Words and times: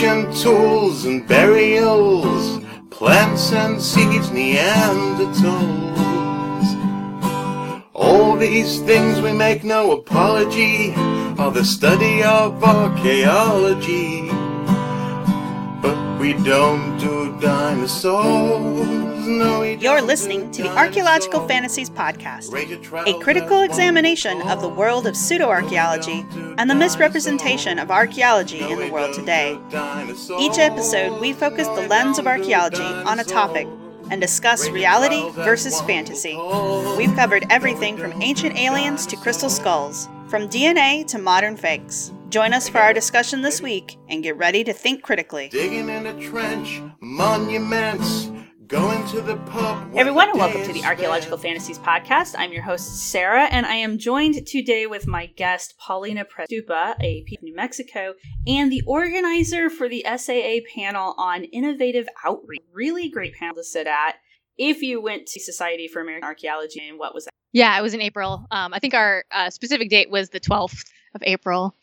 ancient 0.00 0.36
tools 0.36 1.06
and 1.06 1.26
burials, 1.26 2.64
plants 2.88 3.52
and 3.52 3.82
seeds, 3.82 4.30
Neanderthals. 4.30 5.98
All 7.94 8.36
these 8.36 8.78
things 8.82 9.20
we 9.20 9.32
make 9.32 9.64
no 9.64 9.90
apology 9.90 10.94
are 11.36 11.50
the 11.50 11.64
study 11.64 12.22
of 12.22 12.62
archaeology. 12.62 14.37
We 16.18 16.32
don't 16.32 16.98
do 16.98 17.38
dinosaurs, 17.40 19.26
no, 19.28 19.62
You're 19.62 20.02
listening 20.02 20.50
to 20.50 20.64
the 20.64 20.76
Archaeological. 20.76 21.46
Fantasies 21.46 21.88
podcast, 21.88 22.52
a 23.06 23.22
critical 23.22 23.62
examination 23.62 24.42
of 24.42 24.60
the 24.60 24.68
world 24.68 25.06
of 25.06 25.14
pseudoarchaeology 25.14 26.54
and 26.58 26.68
the 26.68 26.74
misrepresentation 26.74 27.78
of 27.78 27.92
archaeology 27.92 28.60
in 28.60 28.80
the 28.80 28.90
world 28.90 29.14
today. 29.14 29.58
Each 30.40 30.58
episode, 30.58 31.20
we 31.20 31.32
focus 31.32 31.68
the 31.68 31.86
lens 31.86 32.18
of 32.18 32.26
archaeology 32.26 32.82
on 32.82 33.20
a 33.20 33.24
topic 33.24 33.68
and 34.10 34.20
discuss 34.20 34.68
reality 34.70 35.30
versus 35.40 35.80
fantasy. 35.82 36.36
We've 36.96 37.14
covered 37.14 37.46
everything 37.48 37.96
from 37.96 38.20
ancient 38.20 38.56
aliens 38.56 39.06
to 39.06 39.16
crystal 39.16 39.50
skulls, 39.50 40.08
from 40.28 40.48
DNA 40.48 41.06
to 41.08 41.18
modern 41.18 41.56
fakes. 41.56 42.12
Join 42.28 42.52
us 42.52 42.68
for 42.68 42.76
our 42.76 42.92
discussion 42.92 43.40
this 43.40 43.62
week 43.62 43.96
and 44.10 44.22
get 44.22 44.36
ready 44.36 44.62
to 44.62 44.74
think 44.74 45.02
critically. 45.02 45.48
Digging 45.48 45.88
in 45.88 46.04
a 46.04 46.20
trench, 46.20 46.82
monuments, 47.00 48.30
going 48.66 49.06
to 49.08 49.22
the 49.22 49.36
pub. 49.46 49.96
Everyone, 49.96 50.28
and 50.28 50.38
welcome 50.38 50.62
to 50.62 50.74
the 50.74 50.84
Archaeological 50.84 51.38
Fantasies 51.38 51.78
podcast. 51.78 52.34
I'm 52.36 52.52
your 52.52 52.60
host, 52.60 53.10
Sarah, 53.10 53.44
and 53.44 53.64
I 53.64 53.76
am 53.76 53.96
joined 53.96 54.46
today 54.46 54.86
with 54.86 55.06
my 55.06 55.24
guest, 55.24 55.72
Paulina 55.78 56.26
Przystupa, 56.26 56.96
a 57.00 57.22
P- 57.22 57.38
New 57.40 57.54
Mexico, 57.54 58.12
and 58.46 58.70
the 58.70 58.82
organizer 58.86 59.70
for 59.70 59.88
the 59.88 60.04
SAA 60.04 60.58
panel 60.76 61.14
on 61.16 61.44
innovative 61.44 62.08
outreach. 62.26 62.60
Really 62.74 63.08
great 63.08 63.36
panel 63.36 63.54
to 63.54 63.64
sit 63.64 63.86
at. 63.86 64.16
If 64.58 64.82
you 64.82 65.00
went 65.00 65.28
to 65.28 65.40
Society 65.40 65.88
for 65.88 66.02
American 66.02 66.28
Archaeology, 66.28 66.86
and 66.86 66.98
what 66.98 67.14
was 67.14 67.24
that? 67.24 67.30
Yeah, 67.52 67.78
it 67.78 67.82
was 67.82 67.94
in 67.94 68.02
April. 68.02 68.46
Um, 68.50 68.74
I 68.74 68.80
think 68.80 68.92
our 68.92 69.24
uh, 69.30 69.48
specific 69.48 69.88
date 69.88 70.10
was 70.10 70.28
the 70.28 70.40
12th 70.40 70.84
of 71.14 71.22
April. 71.22 71.74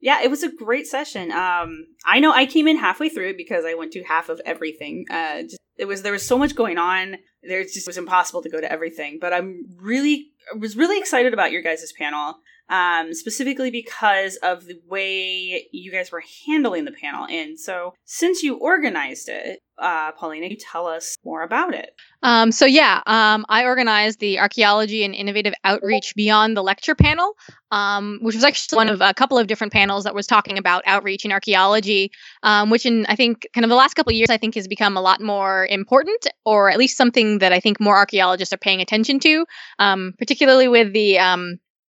Yeah, 0.00 0.22
it 0.22 0.30
was 0.30 0.42
a 0.42 0.50
great 0.50 0.86
session. 0.86 1.30
Um, 1.30 1.86
I 2.06 2.20
know 2.20 2.32
I 2.32 2.46
came 2.46 2.66
in 2.66 2.78
halfway 2.78 3.10
through 3.10 3.36
because 3.36 3.64
I 3.66 3.74
went 3.74 3.92
to 3.92 4.02
half 4.02 4.30
of 4.30 4.40
everything. 4.46 5.04
Uh, 5.10 5.42
just, 5.42 5.58
it 5.76 5.84
was 5.86 6.02
there 6.02 6.12
was 6.12 6.26
so 6.26 6.38
much 6.38 6.54
going 6.54 6.78
on. 6.78 7.16
There 7.42 7.62
just 7.62 7.76
it 7.76 7.86
was 7.86 7.98
impossible 7.98 8.42
to 8.42 8.50
go 8.50 8.60
to 8.60 8.70
everything. 8.70 9.18
But 9.20 9.32
I'm 9.34 9.64
really 9.76 10.28
I 10.52 10.58
was 10.58 10.76
really 10.76 10.98
excited 10.98 11.34
about 11.34 11.52
your 11.52 11.62
guys' 11.62 11.92
panel, 11.98 12.36
um, 12.70 13.12
specifically 13.12 13.70
because 13.70 14.36
of 14.36 14.66
the 14.66 14.80
way 14.88 15.68
you 15.72 15.92
guys 15.92 16.10
were 16.10 16.22
handling 16.46 16.84
the 16.84 16.92
panel. 16.92 17.26
And 17.26 17.58
so, 17.58 17.94
since 18.04 18.42
you 18.42 18.56
organized 18.56 19.28
it, 19.28 19.60
uh, 19.80 20.12
Paulina, 20.12 20.46
you 20.46 20.56
tell 20.56 20.86
us 20.86 21.16
more 21.24 21.42
about 21.42 21.74
it. 21.74 21.94
Um, 22.22 22.52
so 22.52 22.66
yeah, 22.66 23.00
um, 23.06 23.46
I 23.48 23.64
organized 23.64 24.20
the 24.20 24.38
archaeology 24.38 25.04
and 25.04 25.14
innovative 25.14 25.54
outreach 25.64 26.14
beyond 26.14 26.56
the 26.56 26.62
lecture 26.62 26.94
panel, 26.94 27.32
um, 27.70 28.18
which 28.20 28.34
was 28.34 28.44
actually 28.44 28.76
one 28.76 28.90
of 28.90 29.00
a 29.00 29.14
couple 29.14 29.38
of 29.38 29.46
different 29.46 29.72
panels 29.72 30.04
that 30.04 30.14
was 30.14 30.26
talking 30.26 30.58
about 30.58 30.82
outreach 30.86 31.24
and 31.24 31.32
archaeology, 31.32 32.12
um, 32.42 32.68
which 32.68 32.84
in 32.84 33.06
I 33.06 33.16
think 33.16 33.48
kind 33.54 33.64
of 33.64 33.70
the 33.70 33.76
last 33.76 33.94
couple 33.94 34.10
of 34.10 34.16
years 34.16 34.30
I 34.30 34.36
think 34.36 34.54
has 34.54 34.68
become 34.68 34.98
a 34.98 35.00
lot 35.00 35.22
more 35.22 35.66
important, 35.70 36.26
or 36.44 36.70
at 36.70 36.78
least 36.78 36.98
something 36.98 37.38
that 37.38 37.52
I 37.52 37.60
think 37.60 37.80
more 37.80 37.96
archaeologists 37.96 38.52
are 38.52 38.58
paying 38.58 38.82
attention 38.82 39.18
to, 39.20 39.46
um, 39.78 40.12
particularly 40.18 40.68
with 40.68 40.92
the 40.92 41.18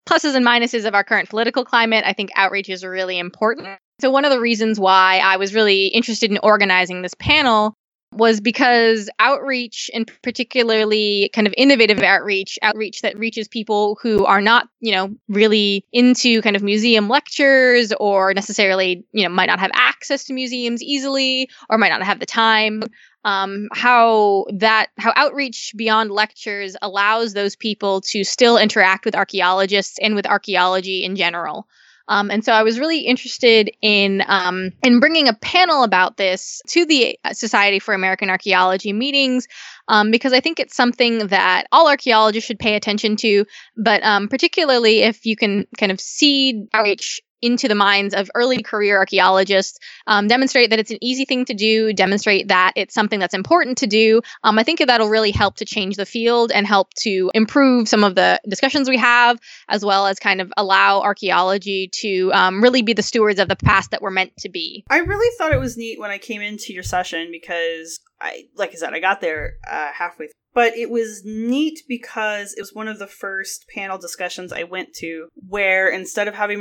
pluses 0.08 0.34
and 0.34 0.44
minuses 0.44 0.86
of 0.86 0.94
our 0.94 1.04
current 1.04 1.28
political 1.28 1.64
climate. 1.64 2.04
I 2.06 2.12
think 2.12 2.30
outreach 2.36 2.68
is 2.68 2.84
really 2.84 3.18
important. 3.18 3.68
So 4.00 4.10
one 4.10 4.24
of 4.24 4.32
the 4.32 4.40
reasons 4.40 4.80
why 4.80 5.20
I 5.22 5.36
was 5.36 5.54
really 5.54 5.86
interested 5.86 6.30
in 6.30 6.38
organizing 6.42 7.02
this 7.02 7.14
panel 7.14 7.76
was 8.12 8.40
because 8.40 9.08
outreach 9.18 9.90
and 9.94 10.10
particularly 10.22 11.30
kind 11.34 11.46
of 11.46 11.54
innovative 11.56 12.02
outreach 12.02 12.58
outreach 12.62 13.00
that 13.02 13.18
reaches 13.18 13.48
people 13.48 13.98
who 14.02 14.24
are 14.26 14.40
not 14.40 14.68
you 14.80 14.92
know 14.92 15.14
really 15.28 15.86
into 15.92 16.42
kind 16.42 16.56
of 16.56 16.62
museum 16.62 17.08
lectures 17.08 17.92
or 17.98 18.34
necessarily 18.34 19.04
you 19.12 19.22
know 19.22 19.30
might 19.30 19.46
not 19.46 19.60
have 19.60 19.70
access 19.74 20.24
to 20.24 20.34
museums 20.34 20.82
easily 20.82 21.48
or 21.70 21.78
might 21.78 21.88
not 21.88 22.02
have 22.02 22.20
the 22.20 22.26
time 22.26 22.82
um, 23.24 23.68
how 23.72 24.46
that 24.54 24.88
how 24.98 25.12
outreach 25.14 25.72
beyond 25.76 26.10
lectures 26.10 26.76
allows 26.82 27.32
those 27.32 27.56
people 27.56 28.00
to 28.02 28.24
still 28.24 28.58
interact 28.58 29.04
with 29.04 29.14
archaeologists 29.14 29.98
and 30.00 30.14
with 30.14 30.26
archaeology 30.26 31.04
in 31.04 31.16
general. 31.16 31.66
Um, 32.08 32.30
and 32.30 32.44
so 32.44 32.52
I 32.52 32.62
was 32.62 32.78
really 32.78 33.00
interested 33.00 33.70
in 33.80 34.22
um, 34.26 34.72
in 34.82 35.00
bringing 35.00 35.28
a 35.28 35.34
panel 35.34 35.84
about 35.84 36.16
this 36.16 36.60
to 36.68 36.84
the 36.84 37.18
Society 37.32 37.78
for 37.78 37.94
American 37.94 38.28
Archaeology 38.28 38.92
meetings 38.92 39.46
um, 39.88 40.10
because 40.10 40.32
I 40.32 40.40
think 40.40 40.58
it's 40.58 40.76
something 40.76 41.28
that 41.28 41.66
all 41.70 41.88
archaeologists 41.88 42.46
should 42.46 42.58
pay 42.58 42.74
attention 42.74 43.16
to, 43.16 43.46
but 43.76 44.02
um, 44.02 44.28
particularly 44.28 45.00
if 45.02 45.24
you 45.26 45.36
can 45.36 45.66
kind 45.78 45.92
of 45.92 46.00
seed 46.00 46.66
outreach 46.74 47.20
into 47.42 47.68
the 47.68 47.74
minds 47.74 48.14
of 48.14 48.30
early 48.34 48.62
career 48.62 48.96
archaeologists, 48.96 49.78
um, 50.06 50.28
demonstrate 50.28 50.70
that 50.70 50.78
it's 50.78 50.90
an 50.90 50.98
easy 51.02 51.24
thing 51.24 51.44
to 51.44 51.54
do, 51.54 51.92
demonstrate 51.92 52.48
that 52.48 52.72
it's 52.76 52.94
something 52.94 53.20
that's 53.20 53.34
important 53.34 53.78
to 53.78 53.86
do. 53.86 54.22
Um, 54.44 54.58
I 54.58 54.62
think 54.62 54.78
that'll 54.78 55.08
really 55.08 55.32
help 55.32 55.56
to 55.56 55.64
change 55.64 55.96
the 55.96 56.06
field 56.06 56.52
and 56.52 56.66
help 56.66 56.94
to 57.00 57.30
improve 57.34 57.88
some 57.88 58.04
of 58.04 58.14
the 58.14 58.40
discussions 58.48 58.88
we 58.88 58.96
have, 58.96 59.38
as 59.68 59.84
well 59.84 60.06
as 60.06 60.18
kind 60.18 60.40
of 60.40 60.52
allow 60.56 61.00
archaeology 61.00 61.88
to 62.00 62.32
um, 62.32 62.62
really 62.62 62.82
be 62.82 62.92
the 62.92 63.02
stewards 63.02 63.38
of 63.38 63.48
the 63.48 63.56
past 63.56 63.90
that 63.90 64.02
we're 64.02 64.10
meant 64.10 64.36
to 64.38 64.48
be. 64.48 64.84
I 64.88 64.98
really 64.98 65.36
thought 65.36 65.52
it 65.52 65.60
was 65.60 65.76
neat 65.76 66.00
when 66.00 66.10
I 66.10 66.18
came 66.18 66.40
into 66.40 66.72
your 66.72 66.82
session 66.82 67.28
because 67.30 68.00
I, 68.20 68.44
like 68.56 68.70
I 68.70 68.74
said, 68.74 68.94
I 68.94 69.00
got 69.00 69.20
there 69.20 69.54
uh, 69.68 69.90
halfway. 69.92 70.26
Through. 70.26 70.32
But 70.54 70.76
it 70.76 70.90
was 70.90 71.22
neat 71.24 71.80
because 71.88 72.52
it 72.52 72.60
was 72.60 72.74
one 72.74 72.88
of 72.88 72.98
the 72.98 73.06
first 73.06 73.64
panel 73.74 73.96
discussions 73.96 74.52
I 74.52 74.64
went 74.64 74.92
to 74.96 75.28
where 75.48 75.88
instead 75.88 76.28
of 76.28 76.34
having 76.34 76.58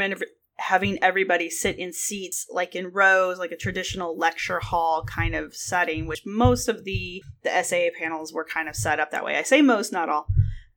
having 0.61 1.03
everybody 1.03 1.49
sit 1.49 1.77
in 1.77 1.91
seats 1.91 2.45
like 2.51 2.75
in 2.75 2.91
rows 2.91 3.39
like 3.39 3.51
a 3.51 3.57
traditional 3.57 4.15
lecture 4.15 4.59
hall 4.59 5.03
kind 5.03 5.33
of 5.33 5.55
setting 5.55 6.05
which 6.05 6.25
most 6.25 6.67
of 6.67 6.83
the 6.83 7.23
the 7.43 7.63
SAA 7.63 7.89
panels 7.97 8.31
were 8.31 8.45
kind 8.45 8.69
of 8.69 8.75
set 8.75 8.99
up 8.99 9.11
that 9.11 9.25
way. 9.25 9.37
I 9.37 9.41
say 9.41 9.61
most 9.61 9.91
not 9.91 10.07
all. 10.07 10.27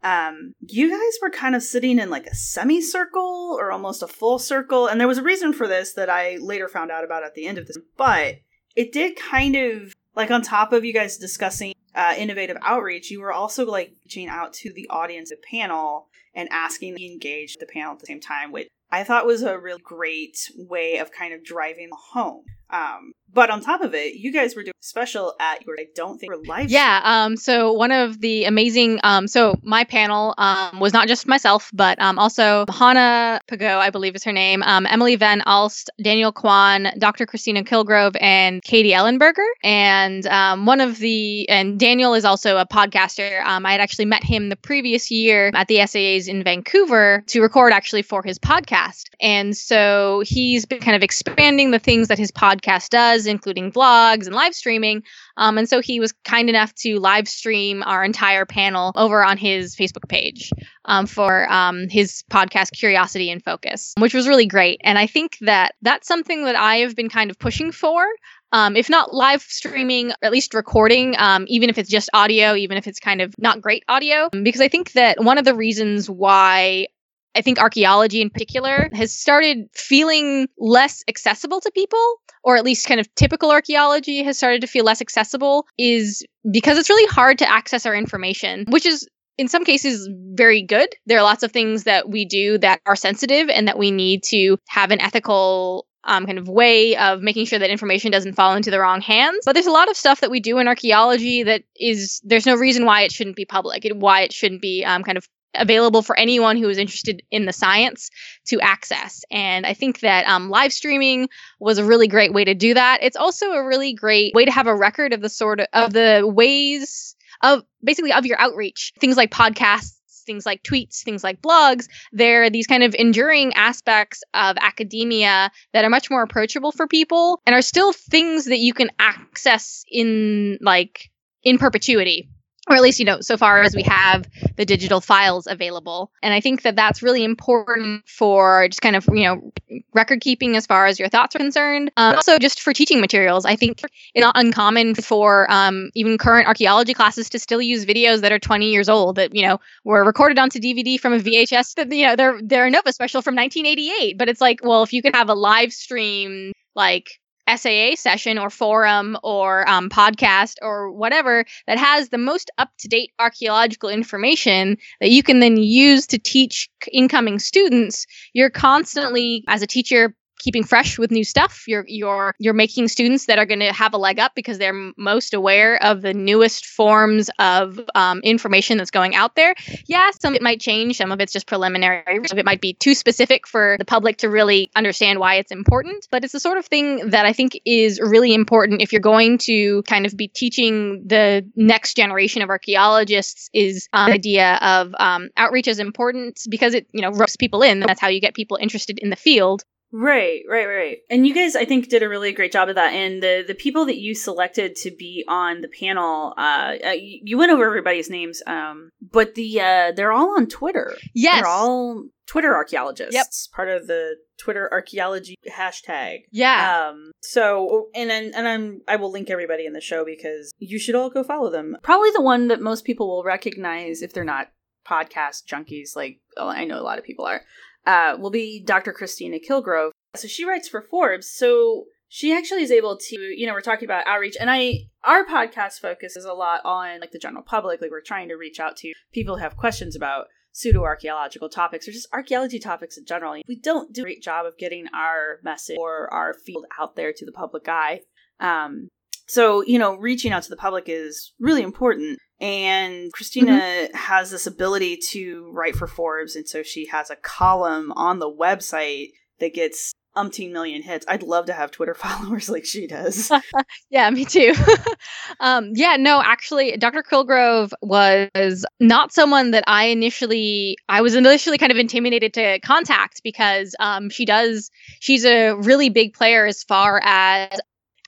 Um 0.02 0.54
you 0.60 0.90
guys 0.90 1.18
were 1.20 1.30
kind 1.30 1.54
of 1.54 1.62
sitting 1.62 1.98
in 1.98 2.08
like 2.08 2.26
a 2.26 2.34
semicircle 2.34 3.56
or 3.60 3.70
almost 3.70 4.02
a 4.02 4.08
full 4.08 4.38
circle 4.38 4.86
and 4.86 4.98
there 4.98 5.08
was 5.08 5.18
a 5.18 5.22
reason 5.22 5.52
for 5.52 5.68
this 5.68 5.92
that 5.92 6.10
i 6.10 6.36
later 6.40 6.68
found 6.68 6.90
out 6.90 7.04
about 7.04 7.22
at 7.22 7.34
the 7.34 7.46
end 7.46 7.58
of 7.58 7.66
this 7.66 7.78
but 7.96 8.36
it 8.74 8.92
did 8.92 9.16
kind 9.16 9.54
of 9.54 9.92
like 10.16 10.30
on 10.30 10.42
top 10.42 10.72
of 10.72 10.84
you 10.84 10.92
guys 10.92 11.16
discussing 11.16 11.74
uh, 11.94 12.14
innovative 12.18 12.56
outreach 12.62 13.10
you 13.10 13.20
were 13.20 13.32
also 13.32 13.64
like 13.64 13.94
reaching 14.04 14.28
out 14.28 14.52
to 14.52 14.72
the 14.72 14.86
audience 14.90 15.30
at 15.30 15.42
panel 15.42 16.08
and 16.34 16.48
asking 16.50 16.96
to 16.96 17.04
engage 17.04 17.56
the 17.56 17.66
panel 17.66 17.92
at 17.92 18.00
the 18.00 18.06
same 18.06 18.20
time 18.20 18.50
which 18.50 18.68
I 18.90 19.04
thought 19.04 19.26
was 19.26 19.42
a 19.42 19.58
really 19.58 19.80
great 19.82 20.50
way 20.56 20.98
of 20.98 21.10
kind 21.10 21.34
of 21.34 21.44
driving 21.44 21.90
home. 22.12 22.44
Um, 22.70 23.12
but 23.34 23.50
on 23.50 23.60
top 23.60 23.80
of 23.80 23.94
it, 23.94 24.14
you 24.14 24.32
guys 24.32 24.54
were 24.54 24.62
doing 24.62 24.74
special 24.80 25.34
at 25.40 25.64
your 25.66 25.76
I 25.78 25.86
don't 25.94 26.18
think 26.18 26.32
were 26.32 26.42
live. 26.46 26.70
Yeah. 26.70 27.00
Um, 27.02 27.36
so 27.36 27.72
one 27.72 27.90
of 27.90 28.20
the 28.20 28.44
amazing 28.44 29.00
um, 29.02 29.26
so 29.28 29.58
my 29.62 29.84
panel 29.84 30.34
um, 30.38 30.80
was 30.80 30.92
not 30.92 31.08
just 31.08 31.26
myself, 31.26 31.70
but 31.72 32.00
um, 32.00 32.18
also 32.18 32.64
Hannah 32.68 33.40
Pago, 33.46 33.78
I 33.78 33.90
believe 33.90 34.14
is 34.14 34.24
her 34.24 34.32
name, 34.32 34.62
um, 34.62 34.86
Emily 34.86 35.16
Van 35.16 35.42
Alst, 35.46 35.88
Daniel 36.00 36.32
Kwan, 36.32 36.88
Dr. 36.98 37.26
Kristina 37.26 37.66
Killgrove, 37.66 38.14
and 38.20 38.62
Katie 38.62 38.92
Ellenberger. 38.92 39.46
And 39.62 40.26
um, 40.26 40.66
one 40.66 40.80
of 40.80 40.98
the 40.98 41.48
and 41.48 41.78
Daniel 41.78 42.14
is 42.14 42.24
also 42.24 42.56
a 42.56 42.66
podcaster. 42.66 43.44
Um, 43.44 43.66
I 43.66 43.72
had 43.72 43.80
actually 43.80 44.04
met 44.06 44.22
him 44.22 44.48
the 44.48 44.56
previous 44.56 45.10
year 45.10 45.50
at 45.54 45.68
the 45.68 45.78
SAAs 45.78 46.28
in 46.28 46.44
Vancouver 46.44 47.24
to 47.26 47.40
record 47.40 47.72
actually 47.72 48.02
for 48.02 48.22
his 48.22 48.38
podcast. 48.38 49.04
And 49.20 49.56
so 49.56 50.22
he's 50.26 50.66
been 50.66 50.80
kind 50.80 50.96
of 50.96 51.02
expanding 51.02 51.70
the 51.70 51.78
things 51.78 52.08
that 52.08 52.18
his 52.18 52.30
podcast 52.30 52.90
does, 52.90 53.23
including 53.26 53.72
vlogs 53.72 54.26
and 54.26 54.34
live 54.34 54.54
streaming. 54.54 55.02
Um, 55.36 55.58
and 55.58 55.68
so 55.68 55.80
he 55.80 56.00
was 56.00 56.12
kind 56.24 56.48
enough 56.48 56.74
to 56.76 56.98
live 56.98 57.28
stream 57.28 57.82
our 57.84 58.04
entire 58.04 58.46
panel 58.46 58.92
over 58.96 59.24
on 59.24 59.36
his 59.36 59.74
Facebook 59.74 60.08
page 60.08 60.50
um, 60.84 61.06
for 61.06 61.50
um, 61.50 61.88
his 61.88 62.24
podcast, 62.30 62.72
Curiosity 62.72 63.30
and 63.30 63.42
Focus, 63.42 63.94
which 63.98 64.14
was 64.14 64.28
really 64.28 64.46
great. 64.46 64.80
And 64.84 64.98
I 64.98 65.06
think 65.06 65.38
that 65.40 65.74
that's 65.82 66.06
something 66.06 66.44
that 66.44 66.56
I 66.56 66.76
have 66.76 66.94
been 66.94 67.08
kind 67.08 67.30
of 67.30 67.38
pushing 67.38 67.72
for. 67.72 68.06
Um, 68.52 68.76
if 68.76 68.88
not 68.88 69.12
live 69.12 69.42
streaming, 69.42 70.12
at 70.22 70.30
least 70.30 70.54
recording, 70.54 71.16
um, 71.18 71.44
even 71.48 71.70
if 71.70 71.76
it's 71.76 71.90
just 71.90 72.08
audio, 72.14 72.54
even 72.54 72.76
if 72.76 72.86
it's 72.86 73.00
kind 73.00 73.20
of 73.20 73.34
not 73.36 73.60
great 73.60 73.82
audio, 73.88 74.28
because 74.30 74.60
I 74.60 74.68
think 74.68 74.92
that 74.92 75.22
one 75.22 75.38
of 75.38 75.44
the 75.44 75.56
reasons 75.56 76.08
why 76.08 76.86
I 77.34 77.42
think 77.42 77.58
archaeology 77.58 78.20
in 78.20 78.30
particular 78.30 78.88
has 78.92 79.12
started 79.12 79.68
feeling 79.74 80.48
less 80.58 81.02
accessible 81.08 81.60
to 81.60 81.70
people, 81.72 82.16
or 82.42 82.56
at 82.56 82.64
least 82.64 82.86
kind 82.86 83.00
of 83.00 83.12
typical 83.14 83.50
archaeology 83.50 84.22
has 84.22 84.36
started 84.36 84.60
to 84.60 84.66
feel 84.66 84.84
less 84.84 85.00
accessible, 85.00 85.66
is 85.78 86.24
because 86.50 86.78
it's 86.78 86.90
really 86.90 87.12
hard 87.12 87.38
to 87.38 87.50
access 87.50 87.86
our 87.86 87.94
information, 87.94 88.64
which 88.68 88.86
is 88.86 89.08
in 89.36 89.48
some 89.48 89.64
cases 89.64 90.08
very 90.12 90.62
good. 90.62 90.94
There 91.06 91.18
are 91.18 91.24
lots 91.24 91.42
of 91.42 91.52
things 91.52 91.84
that 91.84 92.08
we 92.08 92.24
do 92.24 92.58
that 92.58 92.80
are 92.86 92.96
sensitive 92.96 93.48
and 93.48 93.66
that 93.68 93.78
we 93.78 93.90
need 93.90 94.22
to 94.24 94.58
have 94.68 94.90
an 94.90 95.00
ethical 95.00 95.86
um, 96.04 96.26
kind 96.26 96.38
of 96.38 96.48
way 96.48 96.96
of 96.96 97.22
making 97.22 97.46
sure 97.46 97.58
that 97.58 97.70
information 97.70 98.10
doesn't 98.10 98.34
fall 98.34 98.54
into 98.54 98.70
the 98.70 98.78
wrong 98.78 99.00
hands. 99.00 99.38
But 99.44 99.54
there's 99.54 99.66
a 99.66 99.72
lot 99.72 99.90
of 99.90 99.96
stuff 99.96 100.20
that 100.20 100.30
we 100.30 100.40
do 100.40 100.58
in 100.58 100.68
archaeology 100.68 101.42
that 101.44 101.64
is 101.76 102.20
there's 102.24 102.46
no 102.46 102.54
reason 102.54 102.84
why 102.84 103.02
it 103.02 103.12
shouldn't 103.12 103.36
be 103.36 103.46
public, 103.46 103.86
why 103.92 104.20
it 104.20 104.32
shouldn't 104.32 104.60
be 104.60 104.84
um, 104.84 105.02
kind 105.02 105.18
of 105.18 105.26
available 105.56 106.02
for 106.02 106.18
anyone 106.18 106.56
who 106.56 106.68
is 106.68 106.78
interested 106.78 107.22
in 107.30 107.46
the 107.46 107.52
science 107.52 108.10
to 108.46 108.60
access. 108.60 109.24
And 109.30 109.66
I 109.66 109.74
think 109.74 110.00
that 110.00 110.26
um, 110.26 110.50
live 110.50 110.72
streaming 110.72 111.28
was 111.60 111.78
a 111.78 111.84
really 111.84 112.08
great 112.08 112.32
way 112.32 112.44
to 112.44 112.54
do 112.54 112.74
that. 112.74 112.98
It's 113.02 113.16
also 113.16 113.52
a 113.52 113.64
really 113.64 113.92
great 113.94 114.34
way 114.34 114.44
to 114.44 114.50
have 114.50 114.66
a 114.66 114.76
record 114.76 115.12
of 115.12 115.20
the 115.20 115.28
sort 115.28 115.60
of, 115.60 115.66
of 115.72 115.92
the 115.92 116.22
ways 116.24 117.16
of 117.42 117.62
basically 117.82 118.12
of 118.12 118.26
your 118.26 118.40
outreach. 118.40 118.92
Things 119.00 119.16
like 119.16 119.30
podcasts 119.30 119.94
things 120.24 120.46
like 120.46 120.62
tweets, 120.62 121.02
things 121.02 121.22
like 121.22 121.40
blogs, 121.42 121.86
they're 122.12 122.50
these 122.50 122.66
kind 122.66 122.82
of 122.82 122.94
enduring 122.94 123.52
aspects 123.54 124.22
of 124.32 124.56
academia 124.60 125.50
that 125.72 125.84
are 125.84 125.90
much 125.90 126.10
more 126.10 126.22
approachable 126.22 126.72
for 126.72 126.86
people 126.86 127.40
and 127.46 127.54
are 127.54 127.62
still 127.62 127.92
things 127.92 128.46
that 128.46 128.58
you 128.58 128.72
can 128.74 128.90
access 128.98 129.84
in 129.90 130.58
like 130.60 131.10
in 131.42 131.58
perpetuity 131.58 132.28
or 132.68 132.76
at 132.76 132.82
least 132.82 132.98
you 132.98 133.04
know 133.04 133.20
so 133.20 133.36
far 133.36 133.62
as 133.62 133.74
we 133.74 133.82
have 133.82 134.28
the 134.56 134.64
digital 134.64 135.00
files 135.00 135.46
available. 135.46 136.10
And 136.22 136.32
i 136.32 136.40
think 136.40 136.62
that 136.62 136.76
that's 136.76 137.02
really 137.02 137.24
important 137.24 138.08
for 138.08 138.68
just 138.68 138.82
kind 138.82 138.96
of 138.96 139.06
you 139.12 139.24
know 139.24 139.52
record 139.92 140.20
keeping 140.20 140.56
as 140.56 140.66
far 140.66 140.86
as 140.86 140.98
your 140.98 141.08
thoughts 141.08 141.34
are 141.34 141.38
concerned. 141.38 141.90
Um, 141.96 142.14
also 142.16 142.38
just 142.38 142.60
for 142.60 142.72
teaching 142.72 143.00
materials. 143.00 143.44
I 143.44 143.56
think 143.56 143.82
it's 144.14 144.22
not 144.22 144.36
uncommon 144.38 144.94
for 144.94 145.50
um, 145.50 145.90
even 145.94 146.18
current 146.18 146.48
archaeology 146.48 146.94
classes 146.94 147.28
to 147.30 147.38
still 147.38 147.62
use 147.62 147.84
videos 147.84 148.20
that 148.20 148.32
are 148.32 148.38
20 148.38 148.70
years 148.70 148.88
old 148.88 149.16
that 149.16 149.34
you 149.34 149.42
know 149.46 149.60
were 149.84 150.04
recorded 150.04 150.38
onto 150.38 150.58
dvd 150.58 150.98
from 150.98 151.12
a 151.12 151.18
vhs 151.18 151.74
that 151.74 151.92
you 151.92 152.06
know 152.06 152.16
they're 152.16 152.40
they're 152.42 152.66
a 152.66 152.70
nova 152.70 152.92
special 152.92 153.22
from 153.22 153.34
1988 153.34 154.18
but 154.18 154.28
it's 154.28 154.40
like 154.40 154.60
well 154.62 154.82
if 154.82 154.92
you 154.92 155.02
could 155.02 155.14
have 155.14 155.28
a 155.28 155.34
live 155.34 155.72
stream 155.72 156.52
like 156.74 157.20
SAA 157.48 157.94
session 157.96 158.38
or 158.38 158.50
forum 158.50 159.16
or 159.22 159.68
um, 159.68 159.88
podcast 159.88 160.54
or 160.62 160.90
whatever 160.90 161.44
that 161.66 161.78
has 161.78 162.08
the 162.08 162.18
most 162.18 162.50
up 162.58 162.70
to 162.78 162.88
date 162.88 163.10
archaeological 163.18 163.88
information 163.88 164.76
that 165.00 165.10
you 165.10 165.22
can 165.22 165.40
then 165.40 165.56
use 165.56 166.06
to 166.06 166.18
teach 166.18 166.68
incoming 166.92 167.38
students, 167.38 168.06
you're 168.32 168.50
constantly, 168.50 169.44
as 169.48 169.62
a 169.62 169.66
teacher, 169.66 170.14
keeping 170.44 170.62
fresh 170.62 170.98
with 170.98 171.10
new 171.10 171.24
stuff. 171.24 171.64
You're 171.66 171.86
you're 171.88 172.34
you're 172.38 172.54
making 172.54 172.88
students 172.88 173.26
that 173.26 173.38
are 173.38 173.46
going 173.46 173.60
to 173.60 173.72
have 173.72 173.94
a 173.94 173.96
leg 173.96 174.18
up 174.18 174.32
because 174.34 174.58
they're 174.58 174.92
most 174.96 175.32
aware 175.32 175.82
of 175.82 176.02
the 176.02 176.12
newest 176.12 176.66
forms 176.66 177.30
of 177.38 177.80
um, 177.94 178.20
information 178.20 178.76
that's 178.76 178.90
going 178.90 179.14
out 179.14 179.34
there. 179.36 179.54
Yeah, 179.86 180.10
some 180.20 180.34
of 180.34 180.36
it 180.36 180.42
might 180.42 180.60
change. 180.60 180.98
Some 180.98 181.10
of 181.10 181.20
it's 181.20 181.32
just 181.32 181.46
preliminary. 181.46 182.04
Some 182.26 182.36
of 182.36 182.38
it 182.38 182.44
might 182.44 182.60
be 182.60 182.74
too 182.74 182.94
specific 182.94 183.48
for 183.48 183.76
the 183.78 183.86
public 183.86 184.18
to 184.18 184.28
really 184.28 184.70
understand 184.76 185.18
why 185.18 185.36
it's 185.36 185.50
important. 185.50 186.06
But 186.10 186.24
it's 186.24 186.34
the 186.34 186.40
sort 186.40 186.58
of 186.58 186.66
thing 186.66 187.10
that 187.10 187.24
I 187.24 187.32
think 187.32 187.58
is 187.64 187.98
really 187.98 188.34
important 188.34 188.82
if 188.82 188.92
you're 188.92 189.00
going 189.00 189.38
to 189.38 189.82
kind 189.84 190.04
of 190.04 190.14
be 190.14 190.28
teaching 190.28 191.04
the 191.06 191.48
next 191.56 191.96
generation 191.96 192.42
of 192.42 192.50
archaeologists. 192.50 193.48
Is 193.54 193.88
um, 193.94 194.12
idea 194.12 194.58
of 194.60 194.94
um, 194.98 195.30
outreach 195.36 195.68
is 195.68 195.78
important 195.78 196.40
because 196.50 196.74
it 196.74 196.86
you 196.92 197.00
know 197.00 197.12
ropes 197.12 197.36
people 197.36 197.62
in. 197.62 197.80
That's 197.80 198.00
how 198.00 198.08
you 198.08 198.20
get 198.20 198.34
people 198.34 198.58
interested 198.60 198.98
in 198.98 199.08
the 199.08 199.16
field 199.16 199.64
Right, 199.96 200.42
right, 200.50 200.66
right. 200.66 200.98
And 201.08 201.24
you 201.24 201.32
guys, 201.32 201.54
I 201.54 201.64
think, 201.64 201.88
did 201.88 202.02
a 202.02 202.08
really 202.08 202.32
great 202.32 202.50
job 202.50 202.68
of 202.68 202.74
that. 202.74 202.94
And 202.94 203.22
the 203.22 203.44
the 203.46 203.54
people 203.54 203.86
that 203.86 203.96
you 203.96 204.16
selected 204.16 204.74
to 204.78 204.90
be 204.90 205.24
on 205.28 205.60
the 205.60 205.68
panel, 205.68 206.34
uh, 206.36 206.74
uh 206.84 206.94
you 206.98 207.38
went 207.38 207.52
over 207.52 207.64
everybody's 207.64 208.10
names, 208.10 208.42
um, 208.44 208.90
but 209.00 209.36
the 209.36 209.60
uh, 209.60 209.92
they're 209.92 210.10
all 210.10 210.34
on 210.34 210.48
Twitter. 210.48 210.96
Yes, 211.14 211.36
they're 211.36 211.46
all 211.46 212.06
Twitter 212.26 212.56
archaeologists. 212.56 213.14
Yep, 213.14 213.26
part 213.54 213.68
of 213.68 213.86
the 213.86 214.16
Twitter 214.36 214.68
archaeology 214.72 215.36
hashtag. 215.48 216.22
Yeah. 216.32 216.88
Um. 216.88 217.12
So, 217.22 217.86
and 217.94 218.10
then, 218.10 218.32
and 218.34 218.48
I'm 218.48 218.80
I 218.88 218.96
will 218.96 219.12
link 219.12 219.30
everybody 219.30 219.64
in 219.64 219.74
the 219.74 219.80
show 219.80 220.04
because 220.04 220.52
you 220.58 220.80
should 220.80 220.96
all 220.96 221.08
go 221.08 221.22
follow 221.22 221.50
them. 221.50 221.76
Probably 221.84 222.10
the 222.10 222.20
one 222.20 222.48
that 222.48 222.60
most 222.60 222.84
people 222.84 223.06
will 223.06 223.22
recognize 223.22 224.02
if 224.02 224.12
they're 224.12 224.24
not 224.24 224.48
podcast 224.84 225.44
junkies. 225.46 225.94
Like 225.94 226.18
I 226.36 226.64
know 226.64 226.80
a 226.80 226.82
lot 226.82 226.98
of 226.98 227.04
people 227.04 227.26
are 227.26 227.42
uh, 227.86 228.16
will 228.18 228.30
be 228.30 228.62
Dr. 228.62 228.92
Kristina 228.92 229.42
Killgrove. 229.42 229.92
So 230.16 230.28
she 230.28 230.44
writes 230.44 230.68
for 230.68 230.82
Forbes. 230.82 231.30
So 231.30 231.84
she 232.08 232.32
actually 232.32 232.62
is 232.62 232.70
able 232.70 232.96
to, 232.96 233.16
you 233.20 233.46
know, 233.46 233.52
we're 233.52 233.60
talking 233.60 233.86
about 233.86 234.06
outreach, 234.06 234.36
and 234.38 234.50
I, 234.50 234.84
our 235.02 235.24
podcast 235.24 235.80
focuses 235.80 236.24
a 236.24 236.32
lot 236.32 236.60
on 236.64 237.00
like 237.00 237.10
the 237.10 237.18
general 237.18 237.42
public. 237.42 237.80
Like 237.80 237.90
we're 237.90 238.00
trying 238.00 238.28
to 238.28 238.36
reach 238.36 238.60
out 238.60 238.76
to 238.78 238.92
people 239.12 239.36
who 239.36 239.42
have 239.42 239.56
questions 239.56 239.96
about 239.96 240.26
pseudo 240.52 240.84
archaeological 240.84 241.48
topics 241.48 241.88
or 241.88 241.92
just 241.92 242.06
archaeology 242.12 242.60
topics 242.60 242.96
in 242.96 243.04
general. 243.04 243.40
We 243.48 243.58
don't 243.58 243.92
do 243.92 244.02
a 244.02 244.04
great 244.04 244.22
job 244.22 244.46
of 244.46 244.56
getting 244.56 244.86
our 244.94 245.40
message 245.42 245.76
or 245.76 246.12
our 246.14 246.34
field 246.34 246.66
out 246.78 246.94
there 246.94 247.12
to 247.12 247.26
the 247.26 247.32
public 247.32 247.68
eye. 247.68 248.02
Um, 248.38 248.88
so, 249.26 249.64
you 249.64 249.78
know, 249.78 249.96
reaching 249.96 250.32
out 250.32 250.44
to 250.44 250.50
the 250.50 250.56
public 250.56 250.84
is 250.86 251.32
really 251.40 251.62
important. 251.62 252.18
And 252.44 253.10
Kristina 253.10 253.58
mm-hmm. 253.58 253.96
has 253.96 254.30
this 254.30 254.46
ability 254.46 254.98
to 255.12 255.50
write 255.50 255.74
for 255.74 255.86
Forbes. 255.86 256.36
And 256.36 256.46
so 256.46 256.62
she 256.62 256.84
has 256.88 257.08
a 257.08 257.16
column 257.16 257.90
on 257.92 258.18
the 258.18 258.30
website 258.30 259.12
that 259.40 259.54
gets 259.54 259.94
umpteen 260.14 260.52
million 260.52 260.82
hits. 260.82 261.06
I'd 261.08 261.22
love 261.22 261.46
to 261.46 261.54
have 261.54 261.70
Twitter 261.70 261.94
followers 261.98 262.50
like 262.50 262.66
she 262.66 262.86
does. 262.86 263.32
yeah, 263.90 264.10
me 264.10 264.26
too. 264.26 264.52
um, 265.40 265.70
yeah, 265.74 265.96
no, 265.96 266.20
actually, 266.22 266.76
Dr. 266.76 267.02
Killgrove 267.02 267.72
was 267.80 268.66
not 268.78 269.14
someone 269.14 269.52
that 269.52 269.64
I 269.66 269.86
initially, 269.86 270.76
I 270.86 271.00
was 271.00 271.14
initially 271.14 271.56
kind 271.56 271.72
of 271.72 271.78
intimidated 271.78 272.34
to 272.34 272.60
contact 272.60 273.22
because 273.24 273.74
um, 273.80 274.10
she 274.10 274.26
does, 274.26 274.70
she's 275.00 275.24
a 275.24 275.54
really 275.54 275.88
big 275.88 276.12
player 276.12 276.44
as 276.44 276.62
far 276.62 277.00
as 277.02 277.58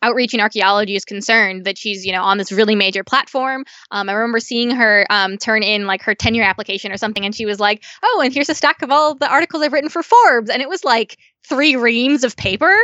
outreach 0.03 0.35
in 0.35 0.41
archaeology 0.41 0.95
is 0.95 1.05
concerned 1.05 1.65
that 1.65 1.79
she's 1.79 2.05
you 2.05 2.13
know 2.13 2.23
on 2.23 2.39
this 2.39 2.53
really 2.53 2.75
major 2.75 3.05
platform. 3.05 3.65
Um, 3.91 4.09
i 4.09 4.13
remember 4.13 4.41
seeing 4.41 4.71
her 4.71 5.07
um, 5.11 5.39
turn 5.39 5.63
in 5.63 5.87
like 5.87 6.03
her 6.03 6.15
tenure 6.15 6.45
application 6.45 6.93
or 6.93 6.97
something 6.97 7.25
and 7.25 7.35
she 7.35 7.47
was 7.47 7.61
like 7.61 7.83
oh 8.03 8.21
and 8.25 8.33
here's 8.33 8.49
a 8.49 8.55
stack 8.55 8.83
of 8.83 8.91
all 8.91 9.15
the 9.15 9.31
articles 9.31 9.63
i've 9.63 9.73
written 9.73 9.91
for 9.91 10.03
forbes. 10.03 10.51
And 10.51 10.63
it 10.63 10.69
was 10.69 10.85
like 10.85 11.19
three 11.49 11.77
reams 11.77 12.25
of 12.25 12.37
paper. 12.37 12.77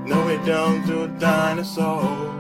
No, 0.06 0.25
we 0.25 0.38
don't 0.46 0.86
do 0.86 1.08
dinosaurs. 1.20 2.36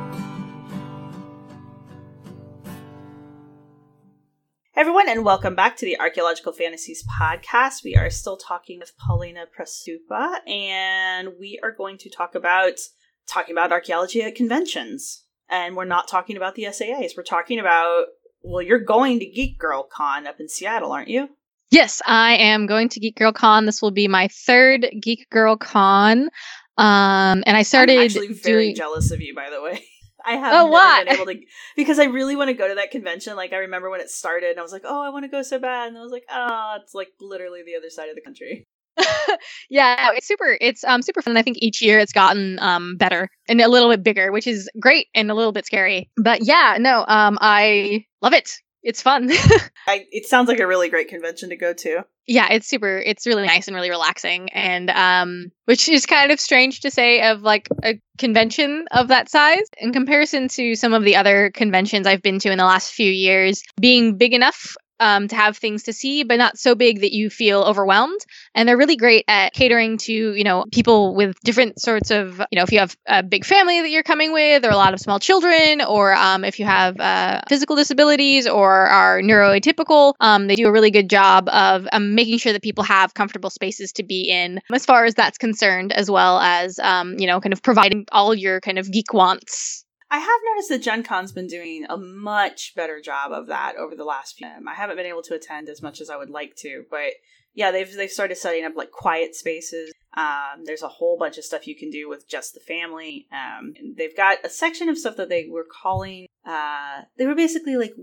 everyone, 5.05 5.17
and 5.17 5.25
welcome 5.25 5.55
back 5.55 5.75
to 5.75 5.85
the 5.85 5.99
Archaeological 5.99 6.53
Fantasies 6.53 7.03
podcast. 7.19 7.83
We 7.83 7.95
are 7.95 8.09
still 8.09 8.37
talking 8.37 8.79
with 8.79 8.93
Paulina 8.97 9.45
Przystupa, 9.45 10.47
and 10.47 11.33
we 11.39 11.59
are 11.61 11.71
going 11.71 11.97
to 11.97 12.09
talk 12.09 12.33
about 12.33 12.79
talking 13.27 13.53
about 13.53 13.71
archaeology 13.71 14.21
at 14.21 14.35
conventions. 14.35 15.24
And 15.49 15.75
we're 15.75 15.85
not 15.85 16.07
talking 16.07 16.37
about 16.37 16.55
the 16.55 16.63
SAAs. 16.63 17.11
We're 17.15 17.23
talking 17.23 17.59
about 17.59 18.05
well, 18.43 18.61
you're 18.61 18.79
going 18.79 19.19
to 19.19 19.25
Geek 19.25 19.57
Girl 19.57 19.83
Con 19.91 20.27
up 20.27 20.39
in 20.39 20.47
Seattle, 20.47 20.91
aren't 20.91 21.07
you? 21.07 21.29
Yes, 21.71 22.01
I 22.05 22.35
am 22.37 22.67
going 22.67 22.89
to 22.89 22.99
Geek 22.99 23.15
Girl 23.17 23.31
Con. 23.33 23.65
This 23.65 23.81
will 23.81 23.91
be 23.91 24.07
my 24.07 24.27
third 24.27 24.85
Geek 25.01 25.27
Girl 25.31 25.57
Con. 25.57 26.29
Um, 26.77 27.43
and 27.47 27.57
I 27.57 27.63
started 27.63 27.97
I'm 27.97 28.05
actually 28.05 28.33
very 28.33 28.65
doing. 28.65 28.75
jealous 28.75 29.11
of 29.11 29.21
you, 29.21 29.33
by 29.33 29.49
the 29.49 29.61
way. 29.61 29.83
I 30.27 30.33
have 30.37 30.53
Oh, 30.55 30.71
never 30.71 31.05
been 31.05 31.13
able 31.15 31.25
to 31.27 31.39
because 31.75 31.99
I 31.99 32.05
really 32.05 32.35
want 32.35 32.49
to 32.49 32.55
go 32.55 32.67
to 32.67 32.75
that 32.75 32.89
convention. 32.91 33.35
Like 33.35 33.53
I 33.53 33.57
remember 33.57 33.89
when 33.91 34.01
it 34.01 34.09
started, 34.09 34.49
and 34.51 34.59
I 34.59 34.63
was 34.63 34.71
like, 34.71 34.81
"Oh, 34.83 35.01
I 35.03 35.09
want 35.09 35.23
to 35.23 35.29
go 35.29 35.43
so 35.43 35.59
bad," 35.59 35.89
and 35.89 35.97
I 35.97 36.01
was 36.01 36.11
like, 36.11 36.25
"Oh, 36.31 36.77
it's 36.81 36.95
like 36.95 37.09
literally 37.21 37.61
the 37.63 37.75
other 37.75 37.89
side 37.91 38.09
of 38.09 38.15
the 38.15 38.21
country." 38.21 38.65
yeah, 39.69 40.11
it's 40.13 40.27
super. 40.27 40.57
It's 40.59 40.83
um 40.83 41.01
super 41.01 41.21
fun. 41.21 41.37
I 41.37 41.41
think 41.41 41.57
each 41.59 41.81
year 41.81 41.99
it's 41.99 42.13
gotten 42.13 42.59
um 42.59 42.97
better 42.97 43.29
and 43.47 43.61
a 43.61 43.67
little 43.67 43.89
bit 43.89 44.03
bigger, 44.03 44.31
which 44.31 44.47
is 44.47 44.69
great 44.79 45.07
and 45.15 45.31
a 45.31 45.33
little 45.33 45.51
bit 45.51 45.65
scary. 45.65 46.09
But 46.17 46.43
yeah, 46.43 46.77
no, 46.79 47.05
um, 47.07 47.37
I 47.41 48.05
love 48.21 48.33
it. 48.33 48.51
It's 48.83 49.01
fun. 49.01 49.31
I, 49.87 50.05
it 50.11 50.27
sounds 50.27 50.47
like 50.47 50.59
a 50.59 50.67
really 50.67 50.89
great 50.89 51.07
convention 51.07 51.49
to 51.49 51.55
go 51.55 51.73
to. 51.73 52.03
yeah, 52.27 52.51
it's 52.51 52.67
super. 52.67 52.99
It's 52.99 53.25
really 53.25 53.45
nice 53.45 53.67
and 53.67 53.75
really 53.75 53.89
relaxing, 53.89 54.49
and 54.49 54.91
um, 54.91 55.51
which 55.65 55.89
is 55.89 56.05
kind 56.05 56.31
of 56.31 56.39
strange 56.39 56.81
to 56.81 56.91
say 56.91 57.27
of 57.27 57.41
like 57.41 57.67
a 57.83 57.99
convention 58.19 58.85
of 58.91 59.07
that 59.07 59.29
size 59.29 59.65
in 59.79 59.91
comparison 59.91 60.49
to 60.49 60.75
some 60.75 60.93
of 60.93 61.03
the 61.03 61.15
other 61.15 61.49
conventions 61.51 62.05
I've 62.05 62.21
been 62.21 62.37
to 62.39 62.51
in 62.51 62.59
the 62.59 62.63
last 62.63 62.93
few 62.93 63.11
years, 63.11 63.63
being 63.81 64.17
big 64.17 64.33
enough. 64.33 64.75
Um, 64.99 65.27
to 65.27 65.35
have 65.35 65.57
things 65.57 65.83
to 65.83 65.93
see, 65.93 66.23
but 66.23 66.37
not 66.37 66.57
so 66.57 66.73
big 66.73 67.01
that 67.01 67.11
you 67.11 67.29
feel 67.29 67.63
overwhelmed. 67.63 68.21
And 68.53 68.67
they're 68.67 68.77
really 68.77 68.95
great 68.95 69.25
at 69.27 69.53
catering 69.53 69.97
to, 69.97 70.13
you 70.13 70.43
know, 70.45 70.65
people 70.71 71.13
with 71.15 71.37
different 71.41 71.81
sorts 71.81 72.11
of, 72.11 72.39
you 72.49 72.55
know, 72.55 72.63
if 72.63 72.71
you 72.71 72.79
have 72.79 72.95
a 73.05 73.21
big 73.21 73.43
family 73.45 73.81
that 73.81 73.89
you're 73.89 74.03
coming 74.03 74.31
with, 74.31 74.63
or 74.63 74.69
a 74.69 74.77
lot 74.77 74.93
of 74.93 74.99
small 75.01 75.19
children, 75.19 75.81
or 75.81 76.13
um, 76.15 76.45
if 76.45 76.59
you 76.59 76.65
have 76.65 76.99
uh, 76.99 77.41
physical 77.49 77.75
disabilities 77.75 78.47
or 78.47 78.71
are 78.87 79.21
neuroatypical, 79.21 80.13
um, 80.21 80.47
they 80.47 80.55
do 80.55 80.67
a 80.67 80.71
really 80.71 80.91
good 80.91 81.09
job 81.09 81.49
of 81.49 81.87
um, 81.91 82.15
making 82.15 82.37
sure 82.37 82.53
that 82.53 82.63
people 82.63 82.83
have 82.83 83.13
comfortable 83.13 83.49
spaces 83.49 83.91
to 83.93 84.03
be 84.03 84.21
in 84.21 84.61
as 84.73 84.85
far 84.85 85.05
as 85.05 85.15
that's 85.15 85.37
concerned, 85.37 85.91
as 85.91 86.09
well 86.09 86.39
as, 86.39 86.79
um, 86.79 87.19
you 87.19 87.27
know, 87.27 87.41
kind 87.41 87.53
of 87.53 87.61
providing 87.61 88.05
all 88.11 88.33
your 88.33 88.61
kind 88.61 88.79
of 88.79 88.91
geek 88.91 89.13
wants. 89.13 89.84
I 90.11 90.19
have 90.19 90.41
noticed 90.45 90.69
that 90.69 90.81
Gen 90.81 91.03
Con's 91.03 91.31
been 91.31 91.47
doing 91.47 91.85
a 91.89 91.97
much 91.97 92.73
better 92.75 93.01
job 93.01 93.31
of 93.31 93.47
that 93.47 93.75
over 93.75 93.95
the 93.95 94.03
last 94.03 94.37
few. 94.37 94.47
I 94.47 94.73
haven't 94.75 94.97
been 94.97 95.05
able 95.05 95.23
to 95.23 95.33
attend 95.33 95.67
as 95.67 95.81
much 95.81 95.99
as 95.99 96.09
I 96.09 96.17
would 96.17 96.29
like 96.29 96.55
to, 96.57 96.85
but 96.89 97.13
yeah, 97.53 97.71
they've 97.71 97.91
they've 97.91 98.09
started 98.11 98.37
setting 98.37 98.65
up 98.65 98.73
like 98.75 98.91
quiet 98.91 99.35
spaces. 99.35 99.91
Um, 100.15 100.63
there's 100.65 100.83
a 100.83 100.87
whole 100.87 101.17
bunch 101.17 101.37
of 101.37 101.43
stuff 101.43 101.67
you 101.67 101.75
can 101.75 101.89
do 101.89 102.07
with 102.07 102.27
just 102.29 102.53
the 102.53 102.59
family. 102.61 103.27
Um, 103.31 103.73
they've 103.97 104.15
got 104.15 104.45
a 104.45 104.49
section 104.49 104.87
of 104.89 104.97
stuff 104.97 105.17
that 105.17 105.29
they 105.29 105.47
were 105.49 105.65
calling. 105.81 106.27
Uh, 106.45 107.01
they 107.17 107.25
were 107.25 107.35
basically 107.35 107.75
like, 107.75 107.93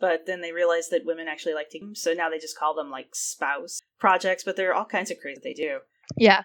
but 0.00 0.26
then 0.26 0.40
they 0.40 0.52
realized 0.52 0.90
that 0.90 1.04
women 1.04 1.28
actually 1.28 1.54
like 1.54 1.68
to, 1.70 1.94
so 1.94 2.14
now 2.14 2.30
they 2.30 2.38
just 2.38 2.58
call 2.58 2.74
them 2.74 2.90
like 2.90 3.14
spouse 3.14 3.80
projects. 3.98 4.42
But 4.42 4.56
there 4.56 4.70
are 4.70 4.74
all 4.74 4.84
kinds 4.84 5.10
of 5.10 5.18
crazy 5.18 5.40
they 5.44 5.52
do. 5.52 5.80
Yeah. 6.16 6.42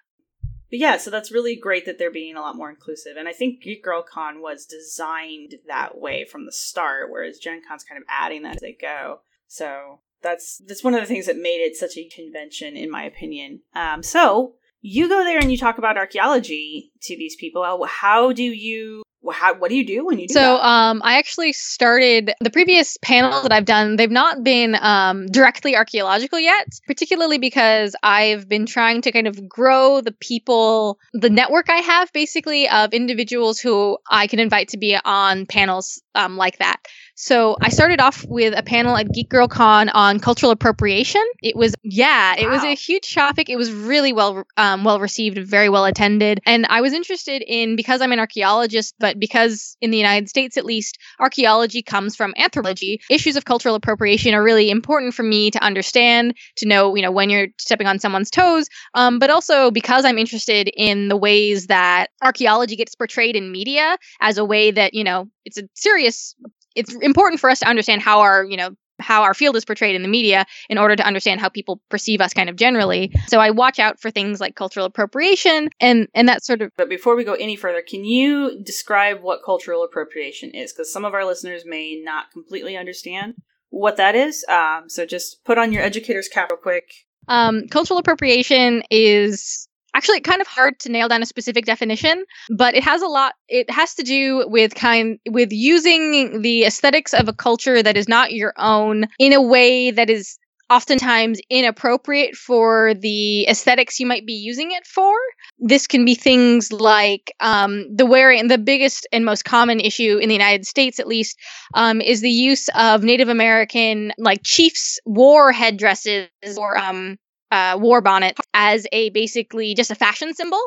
But 0.69 0.79
yeah, 0.79 0.97
so 0.97 1.09
that's 1.09 1.31
really 1.31 1.55
great 1.55 1.86
that 1.86 1.97
they're 1.97 2.12
being 2.12 2.36
a 2.36 2.41
lot 2.41 2.56
more 2.58 2.69
inclusive. 2.69 3.15
And 3.17 3.27
I 3.27 3.34
think 3.34 3.62
Geek 3.62 3.84
Girl 3.84 4.03
Con 4.03 4.41
was 4.41 4.65
designed 4.65 5.56
that 5.67 5.97
way 5.97 6.25
from 6.25 6.45
the 6.45 6.51
start, 6.51 7.10
whereas 7.10 7.38
Gen 7.39 7.62
Con's 7.67 7.84
kind 7.84 7.97
of 8.01 8.06
adding 8.10 8.43
that 8.43 8.56
as 8.56 8.62
they 8.62 8.73
go. 8.80 9.21
So 9.47 9.99
that's 10.21 10.58
that's 10.67 10.84
one 10.84 10.93
of 10.93 10.99
the 10.99 11.06
things 11.08 11.25
that 11.27 11.38
made 11.38 11.62
it 11.62 11.75
such 11.77 11.95
a 11.97 12.03
convention, 12.10 12.75
in 12.75 12.89
my 12.91 13.03
opinion. 13.03 13.62
Um, 13.73 14.03
so 14.03 14.56
you 14.82 15.08
go 15.08 15.23
there 15.23 15.39
and 15.39 15.51
you 15.51 15.58
talk 15.58 15.77
about 15.77 15.97
archaeology 15.97 16.91
to 17.03 17.15
these 17.17 17.36
people. 17.36 17.63
How- 17.63 17.84
How 17.84 18.32
do 18.34 18.43
you? 18.43 19.03
How, 19.32 19.56
what 19.56 19.69
do 19.69 19.75
you 19.75 19.86
do 19.86 20.06
when 20.06 20.19
you 20.19 20.27
do 20.27 20.34
So 20.34 20.39
that? 20.39 20.65
um, 20.65 21.01
I 21.03 21.17
actually 21.17 21.53
started 21.53 22.32
the 22.39 22.49
previous 22.49 22.97
panels 23.01 23.43
that 23.43 23.51
I've 23.51 23.65
done. 23.65 23.95
They've 23.95 24.10
not 24.10 24.43
been 24.43 24.77
um, 24.80 25.25
directly 25.27 25.75
archaeological 25.75 26.39
yet, 26.39 26.67
particularly 26.86 27.38
because 27.38 27.95
I've 28.03 28.47
been 28.47 28.65
trying 28.65 29.01
to 29.01 29.12
kind 29.12 29.27
of 29.27 29.47
grow 29.49 30.01
the 30.01 30.13
people, 30.13 30.99
the 31.13 31.30
network 31.30 31.69
I 31.69 31.77
have, 31.77 32.13
basically 32.13 32.69
of 32.69 32.93
individuals 32.93 33.60
who 33.60 33.97
I 34.10 34.27
can 34.27 34.39
invite 34.39 34.69
to 34.69 34.77
be 34.77 34.97
on 35.03 35.45
panels 35.45 36.01
um, 36.15 36.38
like 36.38 36.60
that. 36.60 36.77
So 37.19 37.58
I 37.60 37.69
started 37.69 37.99
off 37.99 38.23
with 38.30 38.53
a 38.56 38.62
panel 38.62 38.95
at 38.95 39.12
Geek 39.12 39.27
Girl 39.27 39.47
Con 39.47 39.89
on 39.89 40.19
cultural 40.19 40.51
appropriation. 40.51 41.23
It 41.41 41.56
was 41.56 41.73
yeah, 41.82 42.36
it 42.38 42.47
was 42.47 42.63
a 42.63 42.75
huge 42.75 43.15
topic. 43.15 43.49
It 43.49 43.56
was 43.56 43.71
really 43.71 44.13
well 44.13 44.43
um, 44.56 44.84
well 44.84 44.99
received, 44.99 45.39
very 45.39 45.67
well 45.67 45.86
attended, 45.86 46.39
and 46.45 46.67
I 46.67 46.82
was 46.82 46.93
interested 46.93 47.41
in 47.41 47.75
because 47.75 48.01
I'm 48.01 48.12
an 48.12 48.19
archaeologist, 48.19 48.93
but 48.99 49.19
because 49.19 49.77
in 49.82 49.89
the 49.89 49.97
United 49.97 50.30
States 50.30 50.58
at 50.58 50.65
least 50.65 50.99
archaeology 51.19 51.82
comes 51.82 52.15
from 52.15 52.36
anthropology, 52.38 53.01
issues 53.10 53.36
of 53.36 53.45
cultural 53.45 53.73
appropriation 53.73 54.36
are 54.36 54.43
really 54.43 54.69
important 54.69 55.15
for 55.15 55.23
me 55.23 55.49
to 55.49 55.63
understand, 55.63 56.36
to 56.58 56.67
know 56.67 56.93
you 56.93 57.01
know 57.01 57.12
when 57.12 57.32
you're 57.32 57.47
stepping 57.58 57.88
on 57.88 57.97
someone's 57.97 58.30
toes, 58.30 58.69
um, 58.93 59.17
but 59.17 59.32
also 59.32 59.71
because 59.71 60.06
I'm 60.06 60.19
interested 60.19 60.69
in 60.71 61.08
the 61.08 61.17
ways 61.17 61.65
that 61.65 62.12
archaeology 62.21 62.75
gets 62.75 62.93
portrayed 62.93 63.36
in 63.36 63.51
media 63.51 63.97
as 64.21 64.38
a 64.38 64.45
way 64.45 64.69
that 64.69 64.93
you 64.93 65.03
know 65.03 65.32
it's 65.45 65.58
a 65.58 65.63
serious 65.73 66.36
it's 66.78 66.94
important 66.96 67.40
for 67.40 67.50
us 67.50 67.60
to 67.60 67.68
understand 67.68 68.02
how 68.02 68.20
our 68.22 68.46
you 68.46 68.58
know 68.58 68.70
how 69.00 69.22
our 69.22 69.36
field 69.36 69.56
is 69.56 69.63
portrayed 69.63 69.96
in 69.96 70.02
the 70.02 70.08
media 70.08 70.44
in 70.70 70.78
order 70.80 70.96
to 70.96 71.06
understand 71.06 71.40
how 71.40 71.50
people 71.50 71.80
perceive 71.90 72.20
us 72.20 72.34
kind 72.34 72.50
of 72.50 72.56
generally 72.56 73.12
so 73.28 73.40
i 73.40 73.50
watch 73.52 73.78
out 73.80 74.00
for 74.02 74.10
things 74.10 74.40
like 74.42 74.56
cultural 74.56 74.86
appropriation 74.88 75.70
and 75.80 76.08
and 76.16 76.28
that 76.28 76.44
sort 76.44 76.62
of 76.63 76.72
But 76.78 76.90
before 76.90 77.16
we 77.16 77.24
go 77.24 77.34
any 77.34 77.56
further, 77.56 77.84
can 77.88 78.04
you 78.06 78.60
describe 78.63 79.22
what 79.22 79.44
cultural 79.46 79.84
appropriation 79.84 80.50
is? 80.52 80.74
Because 80.74 80.92
some 80.92 81.06
of 81.06 81.13
our 81.13 81.26
listeners 81.26 81.63
may 81.66 82.02
not 82.04 82.32
completely 82.32 82.76
understand 82.78 83.36
what 83.70 83.98
that 83.98 84.16
is. 84.16 84.44
Um, 84.50 84.90
so 84.90 85.06
just 85.06 85.44
put 85.46 85.58
on 85.58 85.72
your 85.74 85.84
educator's 85.84 86.28
cap 86.28 86.50
real 86.52 86.58
quick. 86.60 86.86
um, 87.28 87.68
cultural 87.70 88.00
appropriation 88.00 88.82
is 88.90 89.68
actually 89.97 90.21
kind 90.21 90.41
of 90.41 90.47
hard 90.47 90.79
to 90.79 90.91
nail 90.91 91.07
down 91.07 91.23
a 91.23 91.25
specific 91.25 91.65
definition 91.65 92.23
but 92.49 92.75
it 92.75 92.83
has 92.83 93.01
a 93.01 93.07
lot 93.07 93.33
it 93.49 93.69
has 93.69 93.95
to 93.95 94.03
do 94.03 94.45
with 94.47 94.75
kind 94.75 95.17
with 95.27 95.51
using 95.51 96.41
the 96.43 96.65
aesthetics 96.65 97.13
of 97.13 97.27
a 97.27 97.33
culture 97.33 97.81
that 97.81 97.97
is 97.97 98.07
not 98.07 98.31
your 98.31 98.53
own 98.57 99.05
in 99.17 99.33
a 99.33 99.41
way 99.41 99.89
that 99.89 100.10
is 100.10 100.38
oftentimes 100.69 101.39
inappropriate 101.49 102.36
for 102.36 102.93
the 102.95 103.47
aesthetics 103.47 103.99
you 103.99 104.05
might 104.05 104.25
be 104.25 104.33
using 104.33 104.71
it 104.71 104.86
for. 104.86 105.15
This 105.60 105.88
can 105.88 106.03
be 106.03 106.15
things 106.15 106.71
like 106.71 107.33
um, 107.39 107.86
the 107.95 108.05
wearing 108.05 108.47
the 108.47 108.57
biggest 108.57 109.07
and 109.12 109.23
most 109.23 109.45
common 109.45 109.79
issue 109.79 110.17
in 110.17 110.29
the 110.29 110.36
united 110.36 110.65
states 110.65 110.99
at 110.99 111.07
least 111.07 111.38
um, 111.73 112.01
is 112.01 112.21
the 112.21 112.29
use 112.29 112.69
of 112.75 113.03
native 113.03 113.29
american 113.29 114.12
like 114.17 114.41
chiefs 114.43 114.99
war 115.05 115.51
headdresses 115.51 116.27
or 116.57 116.77
um, 116.77 117.17
uh, 117.51 117.77
war 117.79 118.01
bonnet 118.01 118.38
as 118.53 118.86
a 118.91 119.10
basically 119.12 119.73
just 119.75 119.91
a 119.91 119.95
fashion 119.95 120.33
symbol. 120.33 120.62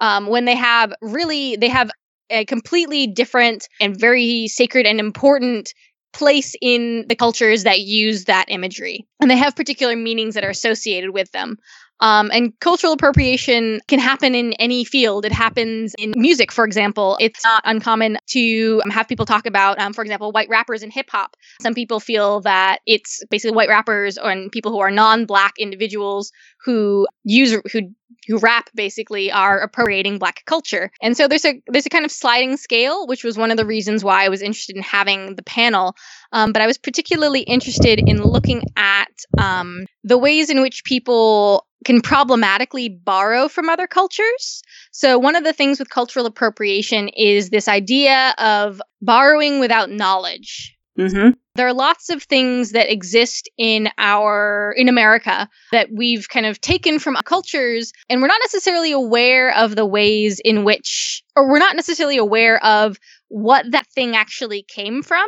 Um, 0.00 0.26
when 0.26 0.46
they 0.46 0.56
have 0.56 0.92
really 1.02 1.56
they 1.56 1.68
have 1.68 1.90
a 2.30 2.44
completely 2.46 3.06
different 3.06 3.68
and 3.80 3.98
very 3.98 4.48
sacred 4.48 4.86
and 4.86 4.98
important 4.98 5.72
place 6.12 6.54
in 6.60 7.06
the 7.08 7.16
cultures 7.16 7.64
that 7.64 7.80
use 7.80 8.24
that 8.24 8.46
imagery. 8.48 9.06
And 9.20 9.30
they 9.30 9.36
have 9.36 9.56
particular 9.56 9.96
meanings 9.96 10.34
that 10.34 10.44
are 10.44 10.50
associated 10.50 11.10
with 11.10 11.30
them 11.32 11.56
Um, 12.02 12.30
and 12.32 12.58
cultural 12.58 12.92
appropriation 12.92 13.80
can 13.86 14.00
happen 14.00 14.34
in 14.34 14.54
any 14.54 14.84
field. 14.84 15.24
It 15.24 15.30
happens 15.30 15.94
in 15.96 16.12
music, 16.16 16.50
for 16.50 16.64
example. 16.64 17.16
It's 17.20 17.44
not 17.44 17.62
uncommon 17.64 18.18
to 18.30 18.82
um, 18.84 18.90
have 18.90 19.06
people 19.06 19.24
talk 19.24 19.46
about, 19.46 19.78
um, 19.78 19.92
for 19.92 20.02
example, 20.02 20.32
white 20.32 20.48
rappers 20.48 20.82
in 20.82 20.90
hip 20.90 21.08
hop. 21.10 21.36
Some 21.60 21.74
people 21.74 22.00
feel 22.00 22.40
that 22.40 22.78
it's 22.86 23.22
basically 23.30 23.54
white 23.54 23.68
rappers 23.68 24.18
and 24.18 24.50
people 24.50 24.72
who 24.72 24.80
are 24.80 24.90
non-black 24.90 25.52
individuals 25.58 26.32
who 26.64 27.06
use 27.24 27.56
who 27.72 27.94
who 28.28 28.38
rap 28.38 28.68
basically 28.74 29.32
are 29.32 29.58
appropriating 29.58 30.18
black 30.18 30.44
culture. 30.44 30.90
And 31.00 31.16
so 31.16 31.28
there's 31.28 31.44
a 31.44 31.62
there's 31.68 31.86
a 31.86 31.90
kind 31.90 32.04
of 32.04 32.10
sliding 32.10 32.56
scale, 32.56 33.06
which 33.06 33.24
was 33.24 33.36
one 33.36 33.50
of 33.50 33.56
the 33.56 33.66
reasons 33.66 34.02
why 34.02 34.24
I 34.24 34.28
was 34.28 34.42
interested 34.42 34.76
in 34.76 34.82
having 34.82 35.36
the 35.36 35.42
panel. 35.42 35.94
Um, 36.32 36.52
but 36.52 36.62
I 36.62 36.66
was 36.66 36.78
particularly 36.78 37.40
interested 37.40 38.02
in 38.04 38.22
looking 38.22 38.62
at 38.76 39.12
um, 39.38 39.86
the 40.04 40.18
ways 40.18 40.50
in 40.50 40.62
which 40.62 40.84
people 40.84 41.66
can 41.84 42.00
problematically 42.00 42.88
borrow 42.88 43.48
from 43.48 43.68
other 43.68 43.86
cultures. 43.86 44.62
So 44.92 45.18
one 45.18 45.36
of 45.36 45.44
the 45.44 45.52
things 45.52 45.78
with 45.78 45.90
cultural 45.90 46.26
appropriation 46.26 47.08
is 47.08 47.50
this 47.50 47.68
idea 47.68 48.34
of 48.38 48.80
borrowing 49.00 49.60
without 49.60 49.90
knowledge. 49.90 50.76
Mm-hmm. 50.98 51.30
There 51.54 51.66
are 51.66 51.74
lots 51.74 52.10
of 52.10 52.22
things 52.22 52.72
that 52.72 52.92
exist 52.92 53.48
in 53.56 53.88
our 53.98 54.74
in 54.76 54.88
America 54.88 55.48
that 55.70 55.88
we've 55.90 56.28
kind 56.28 56.44
of 56.44 56.60
taken 56.60 56.98
from 56.98 57.16
cultures 57.24 57.92
and 58.08 58.20
we're 58.20 58.28
not 58.28 58.40
necessarily 58.42 58.92
aware 58.92 59.54
of 59.56 59.74
the 59.74 59.86
ways 59.86 60.40
in 60.44 60.64
which 60.64 61.22
or 61.34 61.48
we're 61.48 61.58
not 61.58 61.76
necessarily 61.76 62.18
aware 62.18 62.62
of 62.64 62.98
what 63.28 63.70
that 63.70 63.86
thing 63.88 64.16
actually 64.16 64.62
came 64.62 65.02
from. 65.02 65.26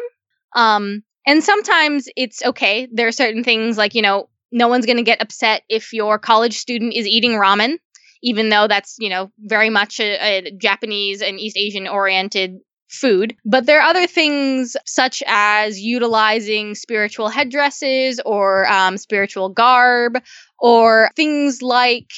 Um 0.54 1.02
and 1.26 1.42
sometimes 1.42 2.08
it's 2.16 2.42
okay. 2.44 2.86
There 2.92 3.08
are 3.08 3.12
certain 3.12 3.44
things 3.44 3.78
like, 3.78 3.94
you 3.94 4.02
know, 4.02 4.28
no 4.54 4.68
one's 4.68 4.86
going 4.86 4.96
to 4.96 5.02
get 5.02 5.20
upset 5.20 5.62
if 5.68 5.92
your 5.92 6.18
college 6.18 6.56
student 6.56 6.94
is 6.94 7.06
eating 7.06 7.32
ramen 7.32 7.76
even 8.24 8.48
though 8.48 8.66
that's 8.66 8.96
you 8.98 9.10
know 9.10 9.30
very 9.38 9.70
much 9.70 10.00
a, 10.00 10.48
a 10.48 10.50
Japanese 10.52 11.22
and 11.22 11.38
East 11.38 11.56
Asian 11.56 11.86
oriented 11.86 12.58
food. 12.88 13.36
But 13.44 13.66
there 13.66 13.80
are 13.80 13.88
other 13.88 14.06
things 14.06 14.76
such 14.86 15.22
as 15.26 15.80
utilizing 15.80 16.74
spiritual 16.74 17.28
headdresses 17.28 18.20
or 18.24 18.70
um, 18.70 18.96
spiritual 18.98 19.50
garb 19.50 20.18
or 20.58 21.10
things 21.16 21.60
like 21.60 22.10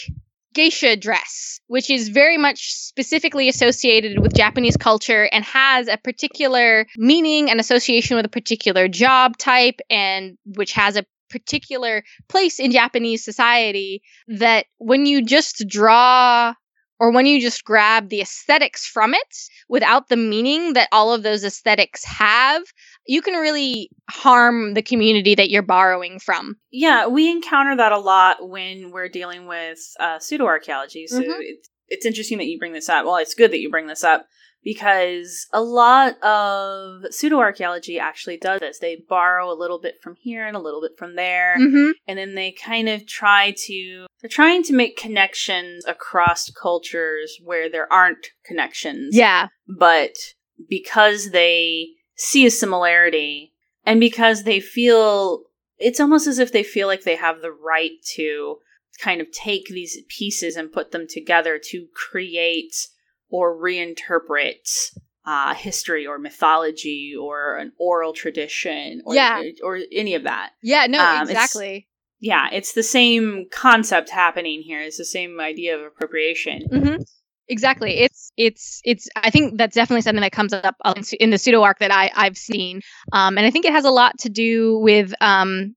geisha 0.55 0.97
dress, 0.97 1.61
which 1.67 1.91
is 1.91 2.09
very 2.09 2.39
much 2.39 2.73
specifically 2.73 3.49
associated 3.49 4.19
with 4.21 4.35
Japanese 4.35 4.77
culture 4.77 5.29
and 5.31 5.45
has 5.45 5.89
a 5.89 5.99
particular 5.99 6.87
meaning 6.97 7.51
and 7.51 7.61
association 7.61 8.17
with 8.17 8.25
a 8.25 8.31
particular 8.31 8.89
job 8.89 9.37
type 9.37 9.81
and 9.91 10.39
which 10.45 10.73
has 10.73 10.97
a 10.97 11.05
particular 11.29 12.03
place 12.29 12.59
in 12.59 12.71
Japanese 12.71 13.25
society 13.25 14.03
that 14.29 14.67
when 14.79 15.07
you 15.07 15.25
just 15.25 15.65
draw 15.69 16.55
or 16.99 17.11
when 17.13 17.27
you 17.27 17.41
just 17.41 17.65
grab 17.65 18.09
the 18.09 18.21
aesthetics 18.23 18.87
from 18.87 19.13
it 19.13 19.37
without 19.69 20.09
the 20.09 20.17
meaning 20.17 20.73
that 20.73 20.89
all 20.93 21.13
of 21.13 21.23
those 21.23 21.45
aesthetics 21.45 22.03
have, 22.05 22.63
you 23.07 23.21
can 23.21 23.35
really 23.35 23.91
harm 24.09 24.75
the 24.75 24.83
community 24.83 25.35
that 25.35 25.51
you're 25.51 25.63
borrowing 25.63 26.19
from. 26.19 26.57
Yeah, 26.71 27.07
we 27.07 27.31
encounter 27.31 27.77
that 27.77 27.93
a 27.93 27.99
lot 27.99 28.49
when 28.49 28.93
we're 28.93 29.09
dealing 29.09 29.47
with 29.47 29.79
uh, 30.01 30.19
pseudo 30.19 30.47
archaeology. 30.47 31.07
So 31.07 31.21
Mhm. 31.21 31.37
it's, 31.41 31.69
it's 31.89 32.07
interesting 32.07 32.39
that 32.39 32.47
you 32.47 32.59
bring 32.59 32.73
this 32.73 32.89
up. 32.89 33.05
Well, 33.05 33.17
it's 33.17 33.35
good 33.35 33.51
that 33.51 33.61
you 33.61 33.71
bring 33.71 33.89
this 33.89 34.03
up 34.03 34.27
because 34.67 35.47
a 35.53 35.63
lot 35.63 36.21
of 36.25 37.05
pseudo 37.11 37.39
archaeology 37.39 38.01
actually 38.01 38.37
does 38.37 38.59
this. 38.59 38.81
They 38.81 38.99
borrow 39.09 39.49
a 39.51 39.55
little 39.55 39.81
bit 39.81 39.95
from 40.03 40.17
here 40.21 40.45
and 40.45 40.57
a 40.57 40.61
little 40.61 40.81
bit 40.81 40.99
from 40.99 41.15
there 41.15 41.55
Mm-hmm. 41.59 41.91
and 42.09 42.19
then 42.19 42.35
they 42.35 42.51
kind 42.51 42.89
of 42.89 43.07
try 43.07 43.55
to 43.67 44.07
they're 44.21 44.29
trying 44.29 44.65
to 44.65 44.73
make 44.75 44.97
connections 44.97 45.85
across 45.87 46.51
cultures 46.51 47.39
where 47.45 47.71
there 47.71 47.91
aren't 47.93 48.27
connections 48.45 49.17
Yeah. 49.17 49.47
but 49.79 50.11
because 50.69 51.31
they 51.31 51.89
see 52.17 52.45
a 52.47 52.51
similarity 52.51 53.53
and 53.85 54.01
because 54.01 54.43
they 54.43 54.59
feel 54.59 55.43
it's 55.79 56.01
almost 56.01 56.27
as 56.27 56.39
if 56.41 56.51
they 56.53 56.65
feel 56.65 56.89
like 56.89 57.05
they 57.05 57.17
have 57.17 57.41
the 57.41 57.53
right 57.53 57.93
to 58.17 58.57
kind 59.01 59.21
of 59.21 59.31
take 59.31 59.67
these 59.69 59.99
pieces 60.09 60.57
and 60.57 60.73
put 60.73 60.91
them 60.91 61.07
together 61.09 61.61
to 61.71 61.87
create 61.95 62.75
or 63.29 63.57
reinterpret 63.57 64.93
uh, 65.25 65.55
history 65.55 66.07
or 66.07 66.19
mythology 66.19 67.13
or 67.21 67.57
an 67.57 67.73
oral 67.79 68.13
tradition 68.13 69.03
or, 69.05 69.15
Yeah. 69.15 69.43
or 69.63 69.81
any 69.93 70.15
of 70.15 70.23
that 70.25 70.51
Yeah, 70.63 70.87
no, 70.87 71.01
Um, 71.01 71.15
it's- 71.23 71.31
exactly. 71.31 71.89
yeah, 72.21 72.49
it's 72.53 72.73
the 72.75 72.83
same 72.85 73.47
concept 73.51 74.11
happening 74.11 74.63
here. 74.63 74.81
It's 74.81 74.99
the 74.99 75.05
same 75.05 75.41
idea 75.41 75.77
of 75.77 75.83
appropriation. 75.85 76.63
hmm 76.71 76.97
Exactly. 77.49 77.99
It's 77.99 78.33
it's 78.37 78.81
it's. 78.85 79.09
I 79.15 79.31
think 79.31 79.57
that's 79.57 79.77
definitely 79.77 80.01
something 80.01 80.21
that 80.21 80.33
comes 80.33 80.53
up 80.53 80.75
in 81.21 81.31
the 81.31 81.39
pseudo 81.39 81.63
arc 81.63 81.79
that 81.79 81.93
I 81.93 82.11
I've 82.17 82.37
seen, 82.37 82.81
um, 83.13 83.39
and 83.39 83.47
I 83.47 83.53
think 83.53 83.65
it 83.65 83.71
has 83.71 83.85
a 83.85 83.91
lot 83.93 84.19
to 84.23 84.29
do 84.29 84.79
with 84.81 85.15
um, 85.21 85.77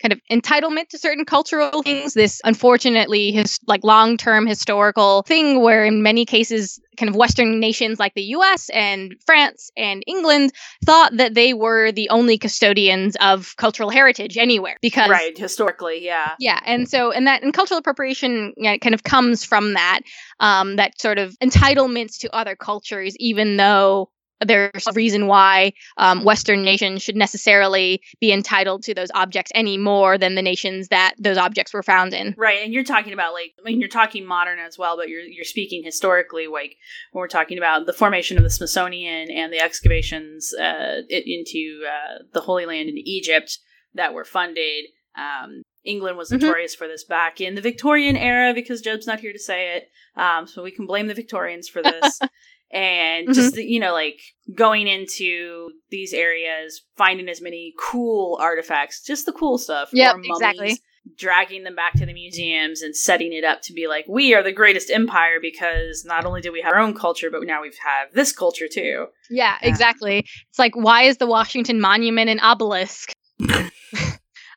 kind 0.00 0.12
of 0.12 0.20
entitlement 0.30 0.88
to 0.88 0.98
certain 0.98 1.24
cultural 1.24 1.82
things. 1.82 2.14
This 2.14 2.40
unfortunately 2.44 3.32
his 3.32 3.58
like 3.66 3.84
long 3.84 4.16
term 4.16 4.46
historical 4.46 5.22
thing 5.22 5.60
where 5.62 5.84
in 5.84 6.02
many 6.02 6.24
cases 6.24 6.80
kind 6.96 7.08
of 7.08 7.16
Western 7.16 7.60
nations 7.60 7.98
like 7.98 8.14
the 8.14 8.22
U.S. 8.22 8.68
and 8.70 9.14
France 9.24 9.70
and 9.76 10.02
England 10.06 10.52
thought 10.84 11.16
that 11.16 11.34
they 11.34 11.54
were 11.54 11.92
the 11.92 12.10
only 12.10 12.36
custodians 12.38 13.16
of 13.20 13.54
cultural 13.56 13.90
heritage 13.90 14.36
anywhere 14.36 14.76
because 14.82 15.08
Right, 15.08 15.36
historically, 15.36 16.04
yeah. 16.04 16.34
yeah, 16.38 16.60
and 16.64 16.88
so 16.88 17.10
and 17.10 17.26
that 17.26 17.42
and 17.42 17.54
cultural 17.54 17.78
appropriation 17.78 18.52
you 18.56 18.70
know, 18.70 18.78
kind 18.78 18.94
of 18.94 19.02
comes 19.02 19.44
from 19.44 19.74
that 19.74 20.00
um, 20.40 20.76
that 20.76 21.00
sort 21.00 21.18
of 21.18 21.38
entitlements 21.38 22.18
to 22.18 22.34
other 22.34 22.56
cultures, 22.56 23.16
even 23.18 23.56
though 23.56 24.10
there's 24.44 24.86
a 24.86 24.92
reason 24.92 25.26
why 25.26 25.72
um, 25.96 26.24
Western 26.24 26.62
nations 26.62 27.02
should 27.02 27.16
necessarily 27.16 28.00
be 28.20 28.32
entitled 28.32 28.82
to 28.84 28.94
those 28.94 29.10
objects 29.14 29.52
any 29.54 29.76
more 29.76 30.16
than 30.16 30.34
the 30.34 30.42
nations 30.42 30.88
that 30.88 31.14
those 31.18 31.36
objects 31.36 31.72
were 31.74 31.82
found 31.82 32.14
in. 32.14 32.34
Right, 32.38 32.62
and 32.62 32.72
you're 32.72 32.84
talking 32.84 33.12
about 33.12 33.32
like 33.32 33.52
I 33.58 33.62
mean 33.68 33.80
you're 33.80 33.88
talking 33.88 34.24
modern 34.26 34.58
as 34.58 34.78
well, 34.78 34.96
but 34.96 35.08
you're 35.08 35.20
you're 35.20 35.44
speaking 35.44 35.82
historically 35.84 36.46
like 36.46 36.76
when 37.12 37.20
we're 37.20 37.28
talking 37.28 37.58
about 37.58 37.86
the 37.86 37.92
formation 37.92 38.36
of 38.36 38.42
the 38.44 38.50
Smithsonian 38.50 39.30
and 39.30 39.52
the 39.52 39.60
excavations 39.60 40.52
uh, 40.54 41.02
it, 41.08 41.24
into 41.26 41.82
uh, 41.86 42.22
the 42.32 42.40
Holy 42.40 42.66
Land 42.66 42.88
in 42.88 42.98
Egypt 42.98 43.58
that 43.94 44.14
were 44.14 44.24
funded. 44.24 44.86
Um, 45.16 45.62
England 45.84 46.16
was 46.18 46.30
Mhm. 46.30 46.40
notorious 46.42 46.74
for 46.74 46.86
this 46.86 47.04
back 47.04 47.40
in 47.40 47.54
the 47.54 47.60
Victorian 47.60 48.16
era 48.16 48.52
because 48.54 48.80
Job's 48.82 49.06
not 49.06 49.20
here 49.20 49.32
to 49.32 49.38
say 49.38 49.76
it, 49.76 49.88
um, 50.14 50.46
so 50.46 50.62
we 50.62 50.70
can 50.70 50.86
blame 50.86 51.06
the 51.08 51.14
Victorians 51.14 51.68
for 51.68 51.82
this. 51.82 52.20
and 52.72 53.26
Mm-hmm. 53.26 53.32
just 53.34 53.54
the, 53.54 53.64
you 53.64 53.80
know 53.80 53.92
like 53.92 54.20
going 54.54 54.86
into 54.88 55.70
these 55.90 56.12
areas, 56.12 56.82
finding 56.96 57.28
as 57.28 57.40
many 57.40 57.74
cool 57.78 58.38
artifacts, 58.40 59.02
just 59.04 59.26
the 59.26 59.32
cool 59.32 59.58
stuff. 59.58 59.90
Mummies, 59.92 60.30
exactly. 60.30 60.78
dragging 61.16 61.64
them 61.64 61.74
back 61.74 61.94
to 61.94 62.06
the 62.06 62.12
museums 62.12 62.82
and 62.82 62.94
setting 62.96 63.32
it 63.32 63.42
up 63.44 63.60
to 63.62 63.72
be 63.72 63.86
like 63.88 64.04
we 64.08 64.34
are 64.34 64.42
the 64.42 64.52
greatest 64.52 64.90
empire 64.90 65.38
because 65.40 66.04
not 66.04 66.24
only 66.24 66.40
do 66.40 66.52
we 66.52 66.60
have 66.60 66.72
our 66.74 66.78
own 66.78 66.94
culture 66.94 67.30
but 67.30 67.42
now 67.44 67.62
we 67.62 67.68
have 67.84 68.12
this 68.12 68.32
culture 68.32 68.68
too 68.70 69.06
Yeah, 69.30 69.56
Yeah. 69.62 69.68
exactly. 69.68 70.18
It's 70.50 70.58
like 70.58 70.76
why 70.76 71.04
is 71.04 71.16
the 71.16 71.26
Washington 71.26 71.80
Monument 71.80 72.28
an 72.30 72.38
obelisk? 72.40 73.12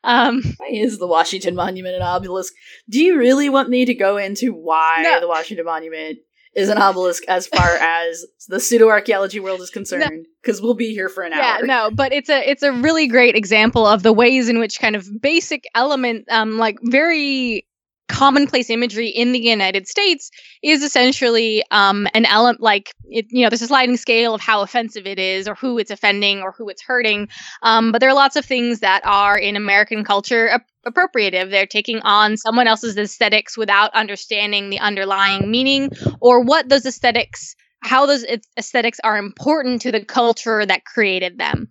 um, 0.04 0.42
why 0.58 0.68
is 0.70 0.98
the 0.98 1.06
washington 1.06 1.54
monument 1.54 1.96
an 1.96 2.02
obelisk 2.02 2.52
do 2.90 3.02
you 3.02 3.16
really 3.18 3.48
want 3.48 3.68
me 3.70 3.84
to 3.86 3.94
go 3.94 4.16
into 4.18 4.52
why 4.52 5.00
No. 5.02 5.20
the 5.20 5.28
washington 5.28 5.64
monument 5.64 6.18
is 6.54 6.68
an 6.68 6.78
obelisk 6.78 7.24
as 7.28 7.46
far 7.46 7.68
as 7.80 8.24
the 8.48 8.60
pseudo 8.60 8.88
archaeology 8.88 9.40
world 9.40 9.60
is 9.60 9.70
concerned 9.70 10.26
because 10.42 10.60
we'll 10.60 10.74
be 10.74 10.92
here 10.92 11.08
for 11.08 11.22
an 11.22 11.32
hour. 11.32 11.40
yeah 11.40 11.58
no 11.62 11.90
but 11.90 12.12
it's 12.12 12.28
a 12.28 12.48
it's 12.48 12.62
a 12.62 12.72
really 12.72 13.06
great 13.06 13.36
example 13.36 13.86
of 13.86 14.02
the 14.02 14.12
ways 14.12 14.48
in 14.48 14.58
which 14.58 14.78
kind 14.78 14.96
of 14.96 15.06
basic 15.20 15.64
element 15.74 16.24
um 16.30 16.58
like 16.58 16.78
very 16.82 17.66
commonplace 18.08 18.68
imagery 18.70 19.08
in 19.08 19.32
the 19.32 19.38
united 19.38 19.88
states 19.88 20.30
is 20.62 20.82
essentially 20.82 21.64
um 21.70 22.06
an 22.14 22.26
element 22.26 22.60
like 22.60 22.92
it 23.08 23.26
you 23.30 23.42
know 23.42 23.48
there's 23.48 23.62
a 23.62 23.66
sliding 23.66 23.96
scale 23.96 24.34
of 24.34 24.40
how 24.40 24.60
offensive 24.60 25.06
it 25.06 25.18
is 25.18 25.48
or 25.48 25.54
who 25.54 25.78
it's 25.78 25.90
offending 25.90 26.42
or 26.42 26.52
who 26.52 26.68
it's 26.68 26.82
hurting 26.82 27.28
um 27.62 27.92
but 27.92 28.00
there 28.00 28.10
are 28.10 28.14
lots 28.14 28.36
of 28.36 28.44
things 28.44 28.80
that 28.80 29.00
are 29.06 29.38
in 29.38 29.56
american 29.56 30.04
culture 30.04 30.48
ap- 30.48 30.66
appropriative 30.86 31.50
they're 31.50 31.66
taking 31.66 32.00
on 32.00 32.36
someone 32.36 32.66
else's 32.66 32.96
aesthetics 32.96 33.56
without 33.56 33.94
understanding 33.94 34.68
the 34.68 34.78
underlying 34.78 35.50
meaning 35.50 35.90
or 36.20 36.42
what 36.42 36.68
those 36.68 36.84
aesthetics 36.84 37.56
how 37.84 38.06
those 38.06 38.24
aesthetics 38.58 38.98
are 39.04 39.18
important 39.18 39.82
to 39.82 39.92
the 39.92 40.04
culture 40.04 40.64
that 40.64 40.84
created 40.84 41.38
them. 41.38 41.68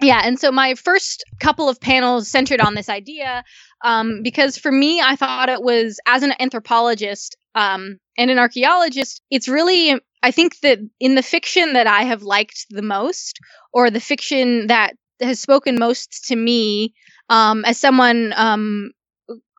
Yeah, 0.00 0.20
and 0.24 0.38
so 0.38 0.52
my 0.52 0.74
first 0.74 1.24
couple 1.40 1.68
of 1.68 1.80
panels 1.80 2.28
centered 2.28 2.60
on 2.60 2.74
this 2.74 2.88
idea 2.88 3.44
um, 3.82 4.22
because 4.22 4.58
for 4.58 4.70
me, 4.70 5.00
I 5.00 5.16
thought 5.16 5.48
it 5.48 5.62
was 5.62 5.98
as 6.06 6.22
an 6.22 6.34
anthropologist 6.38 7.36
um, 7.54 7.98
and 8.18 8.30
an 8.30 8.38
archaeologist, 8.38 9.22
it's 9.30 9.48
really, 9.48 9.98
I 10.22 10.30
think 10.30 10.60
that 10.60 10.78
in 11.00 11.14
the 11.14 11.22
fiction 11.22 11.72
that 11.72 11.86
I 11.86 12.02
have 12.02 12.22
liked 12.22 12.66
the 12.68 12.82
most, 12.82 13.38
or 13.72 13.90
the 13.90 14.00
fiction 14.00 14.66
that 14.66 14.94
has 15.22 15.40
spoken 15.40 15.78
most 15.78 16.26
to 16.28 16.36
me 16.36 16.92
um, 17.30 17.64
as 17.64 17.78
someone 17.78 18.34
um, 18.36 18.90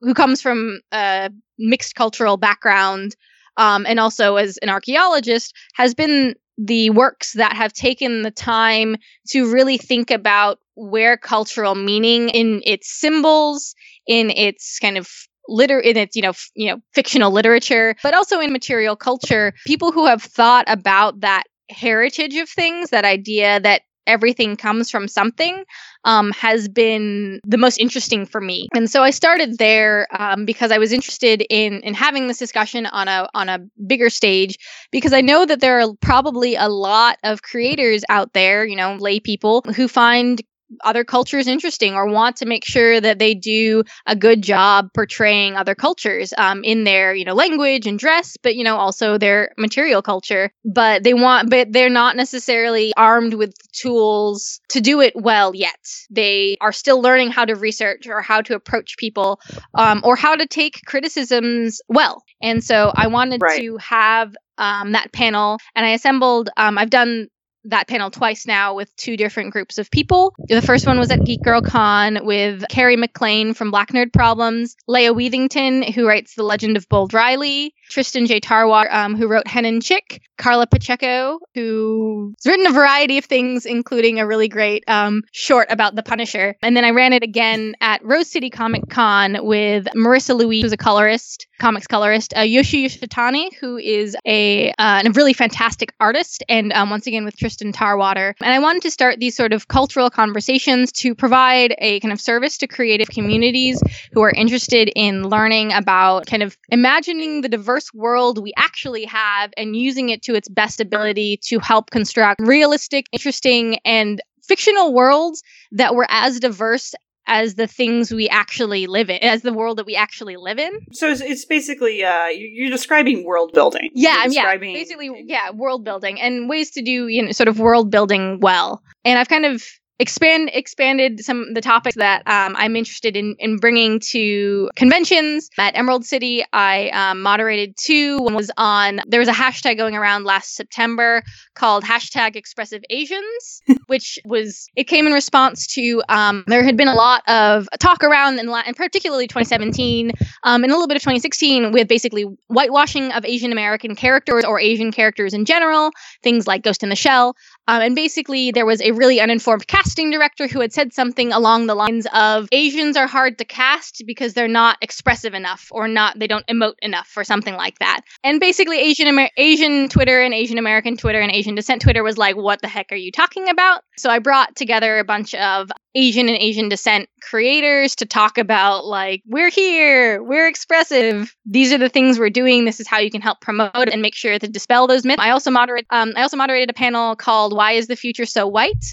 who 0.02 0.13
comes 0.13 0.41
from 0.41 0.80
a 0.91 1.32
mixed 1.58 1.95
cultural 1.95 2.38
background 2.38 3.15
um, 3.58 3.86
and 3.88 4.00
also 4.00 4.36
as 4.36 4.58
an 4.58 4.69
archaeologist 4.69 5.56
has 5.73 5.95
been 5.95 6.36
the 6.57 6.89
works 6.89 7.33
that 7.33 7.53
have 7.53 7.73
taken 7.73 8.23
the 8.23 8.31
time 8.31 8.95
to 9.29 9.51
really 9.51 9.77
think 9.77 10.11
about 10.11 10.59
where 10.75 11.17
cultural 11.17 11.75
meaning 11.75 12.29
in 12.29 12.61
its 12.65 12.89
symbols 12.89 13.75
in 14.07 14.29
its 14.31 14.79
kind 14.79 14.97
of 14.97 15.09
liter 15.47 15.79
in 15.79 15.97
its 15.97 16.15
you 16.15 16.21
know 16.21 16.29
f- 16.29 16.51
you 16.55 16.69
know 16.69 16.79
fictional 16.93 17.31
literature 17.31 17.95
but 18.03 18.13
also 18.13 18.39
in 18.39 18.51
material 18.51 18.95
culture. 18.95 19.53
People 19.65 19.91
who 19.91 20.05
have 20.05 20.21
thought 20.21 20.65
about 20.67 21.21
that 21.21 21.43
heritage 21.69 22.35
of 22.35 22.49
things 22.49 22.89
that 22.91 23.05
idea 23.05 23.59
that 23.59 23.81
everything 24.07 24.55
comes 24.55 24.89
from 24.89 25.07
something 25.07 25.63
um, 26.05 26.31
has 26.31 26.67
been 26.67 27.39
the 27.45 27.57
most 27.57 27.77
interesting 27.77 28.25
for 28.25 28.41
me. 28.41 28.67
And 28.73 28.89
so 28.89 29.03
I 29.03 29.11
started 29.11 29.57
there 29.57 30.07
um, 30.17 30.45
because 30.45 30.71
I 30.71 30.77
was 30.77 30.91
interested 30.93 31.45
in 31.49 31.81
in 31.81 31.93
having 31.93 32.27
this 32.27 32.39
discussion 32.39 32.85
on 32.87 33.07
a 33.07 33.27
on 33.33 33.49
a 33.49 33.59
bigger 33.85 34.09
stage 34.09 34.57
because 34.91 35.13
I 35.13 35.21
know 35.21 35.45
that 35.45 35.59
there 35.59 35.79
are 35.81 35.93
probably 36.01 36.55
a 36.55 36.69
lot 36.69 37.17
of 37.23 37.41
creators 37.41 38.03
out 38.09 38.33
there, 38.33 38.65
you 38.65 38.75
know, 38.75 38.95
lay 38.95 39.19
people 39.19 39.61
who 39.75 39.87
find 39.87 40.41
other 40.84 41.03
cultures 41.03 41.47
interesting 41.47 41.93
or 41.95 42.08
want 42.08 42.38
to 42.38 42.45
make 42.45 42.65
sure 42.65 42.99
that 42.99 43.19
they 43.19 43.34
do 43.34 43.84
a 44.06 44.15
good 44.15 44.41
job 44.41 44.89
portraying 44.93 45.56
other 45.56 45.75
cultures 45.75 46.34
um, 46.38 46.63
in 46.63 46.84
their 46.84 47.13
you 47.15 47.25
know 47.25 47.34
language 47.34 47.88
and 47.88 47.99
dress 47.99 48.38
but 48.43 48.56
you 48.56 48.63
know 48.63 48.77
also 48.77 49.17
their 49.17 49.51
material 49.58 50.01
culture. 50.01 50.51
But 50.65 51.03
they 51.03 51.13
want 51.13 51.49
but 51.49 51.71
they're 51.71 51.89
not 51.89 52.15
necessarily 52.15 52.93
armed 52.97 53.34
with 53.34 53.53
tools 53.71 54.60
to 54.69 54.82
do 54.82 55.01
it 55.01 55.13
well 55.15 55.56
yet. 55.56 55.80
They 56.10 56.58
are 56.62 56.71
still 56.73 57.01
learning 57.01 57.32
how 57.32 57.45
to 57.45 57.56
research 57.56 58.08
or 58.08 58.21
how 58.21 58.41
to 58.41 58.56
approach 58.56 58.97
people 58.97 59.39
um, 59.75 60.01
or 60.03 60.15
how 60.15 60.36
to 60.36 60.45
take 60.47 60.82
criticisms 60.86 61.82
well. 61.88 62.23
And 62.41 62.63
so 62.63 62.91
i 62.95 63.08
wanted 63.08 63.41
Right. 63.41 63.60
to 63.60 63.77
have 63.77 64.36
um, 64.58 64.91
that 64.93 65.12
panel 65.12 65.58
and 65.75 65.86
i 65.86 65.89
assembled 65.91 66.49
um, 66.58 66.77
i've 66.77 66.89
done 66.89 67.27
that 67.67 67.88
panel 67.88 68.12
twice 68.12 68.45
now 68.45 68.73
with 68.73 68.95
two 68.95 69.17
different 69.17 69.51
groups 69.51 69.77
of 69.77 69.91
people. 69.91 70.34
The 70.47 70.62
first 70.62 70.88
one 70.88 70.99
was 70.99 71.12
at 71.12 71.23
Geek 71.23 71.41
Girl 71.43 71.62
Con 71.62 72.19
with 72.23 72.63
Carrie 72.69 72.95
McLean 72.95 73.53
from 73.53 73.71
Black 73.71 73.91
Nerd 73.91 74.13
Problems, 74.13 74.75
Leia 74.89 75.15
Weathington, 75.15 75.84
who 75.84 76.08
writes 76.08 76.36
The 76.36 76.43
Legend 76.43 76.77
of 76.77 76.88
Bold 76.89 77.13
Riley, 77.13 77.73
Tristan 77.89 78.26
J. 78.26 78.39
Tarwater, 78.39 78.91
um, 78.91 79.15
who 79.15 79.28
wrote 79.28 79.47
Hen 79.47 79.65
and 79.65 79.82
Chick, 79.82 80.21
Carla 80.38 80.67
Pacheco, 80.67 81.39
who's 81.56 82.36
written 82.45 82.67
a 82.67 82.71
variety 82.71 83.17
of 83.17 83.26
things, 83.26 83.65
including 83.65 84.19
a 84.19 84.28
really 84.28 84.47
great 84.47 84.84
um, 84.88 85.23
short 85.32 85.67
about 85.71 85.95
the 85.95 86.04
Punisher. 86.04 86.56
And 86.62 86.78
then 86.78 86.86
I 86.86 86.91
ran 86.91 87.13
it 87.13 87.23
again 87.23 87.76
at 87.82 88.04
Rose 88.06 88.30
City 88.30 88.50
Comic 88.50 88.89
Con 88.89 89.38
with 89.41 89.86
Marissa 89.95 90.38
Louise, 90.38 90.63
who's 90.63 90.73
a 90.73 90.78
colorist, 90.78 91.47
comics 91.60 91.88
colorist, 91.88 92.36
uh, 92.38 92.41
Yoshi 92.41 92.86
Yoshitani, 92.86 93.54
who 93.60 93.78
is 93.78 94.15
a, 94.26 94.71
uh, 94.78 95.02
a 95.06 95.10
really 95.12 95.34
fantastic 95.34 95.93
artist, 96.00 96.43
and 96.47 96.71
um, 96.73 96.89
once 96.89 97.08
again 97.08 97.26
with 97.26 97.36
Tristan 97.36 97.71
Tarwater. 97.71 98.36
And 98.41 98.54
I 98.54 98.60
wanted 98.60 98.84
to 98.84 98.91
start 98.91 99.19
these 99.19 99.36
sort 99.36 99.54
of 99.54 99.67
cultural 99.67 100.10
conversations 100.10 100.91
to 100.93 101.15
provide 101.15 101.76
a 101.80 102.00
kind 102.02 102.12
of 102.12 102.21
service 102.21 102.58
to 102.60 102.67
creative 102.67 103.08
communities 103.08 103.82
who 104.12 104.21
are 104.21 104.32
interested 104.32 104.91
in 104.95 105.28
learning 105.28 105.73
about 105.73 106.28
kind 106.28 106.43
of 106.43 106.58
imagining 106.69 107.41
the 107.41 107.50
diverse 107.77 107.93
world 107.93 108.41
we 108.41 108.53
actually 108.57 109.05
have 109.05 109.51
and 109.57 109.75
using 109.75 110.09
it 110.09 110.23
to 110.23 110.33
its 110.35 110.49
best 110.49 110.81
ability 110.81 111.39
to 111.43 111.59
help 111.59 111.91
construct 111.91 112.41
realistic, 112.41 113.05
interesting, 113.11 113.77
and 113.85 114.19
fictional 114.43 114.93
worlds 114.93 115.43
that 115.71 115.93
were 115.93 116.07
as 116.09 116.39
diverse 116.39 116.95
as 117.29 117.55
the 117.55 117.67
things 117.67 118.11
we 118.11 118.29
actually 118.29 118.87
live 118.87 119.09
in, 119.09 119.17
as 119.21 119.41
the 119.41 119.51
world 119.51 119.77
that 119.77 119.85
we 119.85 119.95
actually 119.97 120.37
live 120.37 120.57
in. 120.57 120.71
So 120.93 121.09
it's, 121.09 121.19
it's 121.21 121.43
basically 121.45 122.03
uh, 122.03 122.27
you- 122.27 122.47
you're 122.53 122.69
describing 122.71 123.25
world 123.25 123.51
building. 123.53 123.89
Yeah, 123.93 124.23
You're 124.23 124.33
yeah. 124.33 124.57
Basically, 124.57 125.11
yeah, 125.25 125.51
world 125.51 125.83
building 125.83 126.19
and 126.21 126.49
ways 126.49 126.71
to 126.71 126.81
do 126.81 127.07
you 127.07 127.23
know 127.23 127.31
sort 127.31 127.49
of 127.49 127.59
world 127.59 127.91
building 127.91 128.39
well. 128.41 128.81
And 129.03 129.19
I've 129.19 129.27
kind 129.29 129.45
of 129.45 129.61
expand 129.99 130.51
expanded 130.53 131.23
some 131.23 131.43
of 131.43 131.55
the 131.55 131.62
topics 131.62 131.95
that 131.95 132.19
um, 132.27 132.55
I'm 132.57 132.75
interested 132.75 133.15
in 133.15 133.36
in 133.39 133.57
bringing 133.57 133.99
to 134.12 134.69
conventions 134.75 135.49
at 135.57 135.75
Emerald 135.75 136.05
City. 136.05 136.43
I 136.53 136.89
um, 136.89 137.21
moderated 137.21 137.75
two. 137.77 138.17
One 138.19 138.36
was 138.36 138.51
on 138.57 139.01
there 139.07 139.19
was 139.19 139.29
a 139.29 139.33
hashtag 139.33 139.77
going 139.77 139.95
around 139.95 140.25
last 140.25 140.55
September 140.55 141.23
called 141.55 141.83
hashtag 141.83 142.36
Expressive 142.36 142.83
Asians, 142.89 143.62
which 143.88 144.19
was 144.25 144.67
it 144.75 144.86
came 144.86 145.07
in 145.07 145.13
response 145.13 145.67
to 145.73 146.03
um, 146.10 146.43
there 146.47 146.63
had 146.63 146.77
been 146.77 146.88
a 146.88 146.95
lot 146.95 147.23
of 147.27 147.67
talk 147.79 148.03
around 148.03 148.39
in, 148.39 148.49
and 148.49 148.75
particularly 148.75 149.27
2017 149.27 150.12
um, 150.43 150.63
and 150.63 150.71
a 150.71 150.75
little 150.75 150.88
bit 150.88 150.97
of 150.97 151.01
2016 151.01 151.71
with 151.71 151.88
basically 151.88 152.25
whitewashing 152.47 153.12
of 153.13 153.25
Asian 153.25 153.51
American 153.51 153.95
characters 153.95 154.45
or 154.45 154.60
Asian 154.60 154.91
characters 154.91 155.33
in 155.33 155.45
general, 155.45 155.91
things 156.21 156.47
like 156.47 156.63
Ghost 156.63 156.83
in 156.83 156.89
the 156.89 156.95
Shell. 156.95 157.36
Um, 157.67 157.82
and 157.82 157.95
basically, 157.95 158.51
there 158.51 158.65
was 158.65 158.82
a 158.82 158.91
really 158.91 159.19
uninformed 159.19 159.67
casting 159.67 160.10
director 160.10 160.47
who 160.47 160.62
had 160.62 160.73
said 160.73 160.93
something 160.93 161.34
along 161.34 161.67
the 161.67 161.75
lines 161.75 162.08
of 162.13 162.47
Asians 162.51 162.95
are 162.95 163.08
hard 163.08 163.38
to 163.39 163.45
cast 163.45 164.03
because 164.06 164.34
they're 164.34 164.47
not 164.47 164.77
expressive 164.82 165.34
enough 165.34 165.67
or 165.71 165.88
not, 165.88 166.17
they 166.17 166.27
don't 166.27 166.47
emote 166.47 166.75
enough 166.82 167.12
or 167.17 167.23
something 167.23 167.56
like 167.56 167.77
that. 167.80 168.01
And 168.23 168.39
basically, 168.39 168.80
Asian, 168.80 169.08
Amer- 169.08 169.32
Asian 169.38 169.89
Twitter 169.89 170.21
and 170.21 170.34
Asian 170.34 170.58
American 170.58 170.97
Twitter 170.97 171.19
and 171.19 171.32
Asian 171.32 171.56
descent 171.56 171.82
Twitter 171.82 172.03
was 172.03 172.17
like, 172.17 172.36
what 172.36 172.62
the 172.62 172.67
heck 172.67 172.91
are 172.91 172.95
you 172.95 173.12
talking 173.12 173.49
about? 173.49 173.82
So 173.97 174.10
I 174.10 174.19
brought 174.19 174.56
together 174.56 174.99
a 174.99 175.03
bunch 175.03 175.34
of 175.36 175.71
Asian 175.97 176.29
and 176.29 176.38
Asian 176.38 176.69
descent 176.69 177.10
creators 177.21 177.95
to 177.95 178.05
talk 178.05 178.38
about 178.38 178.86
like 178.86 179.23
we're 179.25 179.49
here, 179.49 180.21
we're 180.21 180.47
expressive. 180.47 181.36
These 181.43 181.73
are 181.73 181.79
the 181.79 181.89
things 181.89 182.19
we're 182.19 182.29
doing. 182.29 182.65
This 182.65 182.79
is 182.79 182.88
how 182.88 182.99
you 182.99 183.10
can 183.10 183.19
help 183.21 183.41
promote 183.41 183.89
and 183.91 183.99
make 183.99 184.13
sure 184.13 184.38
to 184.38 184.47
dispel 184.47 184.86
those 184.86 185.03
myths. 185.03 185.21
I 185.21 185.31
also 185.31 185.49
moderate 185.49 185.88
um, 185.89 186.13
I 186.15 186.21
also 186.21 186.38
moderated 186.38 186.69
a 186.69 186.73
panel 186.73 187.15
called 187.15 187.55
"Why 187.55 187.71
Is 187.71 187.88
the 187.88 187.95
Future 187.95 188.27
So 188.27 188.47
White?" 188.47 188.86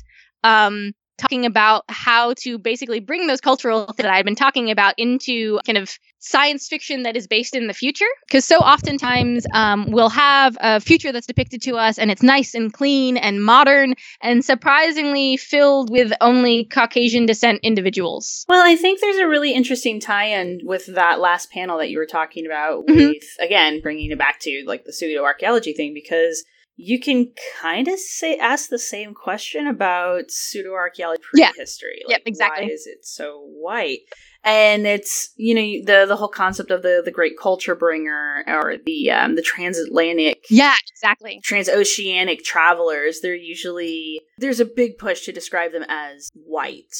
Um, 0.44 0.94
talking 1.18 1.46
about 1.46 1.84
how 1.88 2.34
to 2.34 2.58
basically 2.58 3.00
bring 3.00 3.26
those 3.26 3.40
cultural 3.40 3.86
things 3.86 3.96
that 3.98 4.10
I've 4.10 4.24
been 4.24 4.34
talking 4.34 4.70
about 4.70 4.94
into 4.98 5.60
kind 5.66 5.78
of 5.78 5.98
science 6.18 6.68
fiction 6.68 7.02
that 7.02 7.16
is 7.16 7.26
based 7.26 7.54
in 7.54 7.66
the 7.66 7.74
future. 7.74 8.06
Because 8.26 8.44
so 8.44 8.56
oftentimes 8.56 9.46
um, 9.52 9.90
we'll 9.90 10.08
have 10.08 10.56
a 10.60 10.80
future 10.80 11.12
that's 11.12 11.26
depicted 11.26 11.62
to 11.62 11.76
us 11.76 11.98
and 11.98 12.10
it's 12.10 12.22
nice 12.22 12.54
and 12.54 12.72
clean 12.72 13.16
and 13.16 13.44
modern 13.44 13.94
and 14.22 14.44
surprisingly 14.44 15.36
filled 15.36 15.90
with 15.90 16.12
only 16.20 16.64
Caucasian 16.64 17.26
descent 17.26 17.60
individuals. 17.62 18.44
Well, 18.48 18.66
I 18.66 18.76
think 18.76 19.00
there's 19.00 19.16
a 19.16 19.28
really 19.28 19.52
interesting 19.52 20.00
tie-in 20.00 20.60
with 20.64 20.86
that 20.86 21.20
last 21.20 21.50
panel 21.50 21.78
that 21.78 21.90
you 21.90 21.98
were 21.98 22.06
talking 22.06 22.46
about. 22.46 22.86
Mhm. 22.86 23.08
With 23.08 23.24
again 23.38 23.80
bringing 23.80 24.10
it 24.10 24.18
back 24.18 24.40
to 24.40 24.64
like 24.66 24.84
the 24.84 24.92
pseudo 24.92 25.22
archaeology 25.24 25.72
thing 25.72 25.92
because 25.94 26.44
you 26.76 26.98
can 27.00 27.32
kind 27.60 27.86
of 27.86 27.98
say 27.98 28.36
ask 28.36 28.68
the 28.68 28.78
same 28.78 29.14
question 29.14 29.66
about 29.68 30.30
pseudo 30.30 30.72
archaeology 30.72 31.22
Yeah. 31.34 31.52
prehistory. 31.52 32.02
Yep, 32.08 32.22
exactly. 32.26 32.66
Why 32.66 32.70
is 32.72 32.86
it 32.86 33.04
so 33.04 33.46
white? 33.46 34.00
And 34.42 34.86
it's 34.86 35.30
you 35.36 35.54
know 35.54 35.84
the 35.86 36.06
the 36.06 36.16
whole 36.16 36.28
concept 36.28 36.70
of 36.70 36.82
the 36.82 37.00
the 37.04 37.10
great 37.10 37.38
culture 37.40 37.74
bringer 37.74 38.44
or 38.46 38.74
the 38.84 39.10
um, 39.10 39.36
the 39.36 39.42
transatlantic 39.42 40.44
Yeah, 40.50 40.74
exactly. 40.92 41.40
transoceanic 41.44 42.42
travelers, 42.44 43.20
they're 43.20 43.34
usually 43.34 44.20
there's 44.38 44.60
a 44.60 44.64
big 44.66 44.98
push 44.98 45.22
to 45.22 45.32
describe 45.32 45.72
them 45.72 45.84
as 45.88 46.28
white 46.34 46.94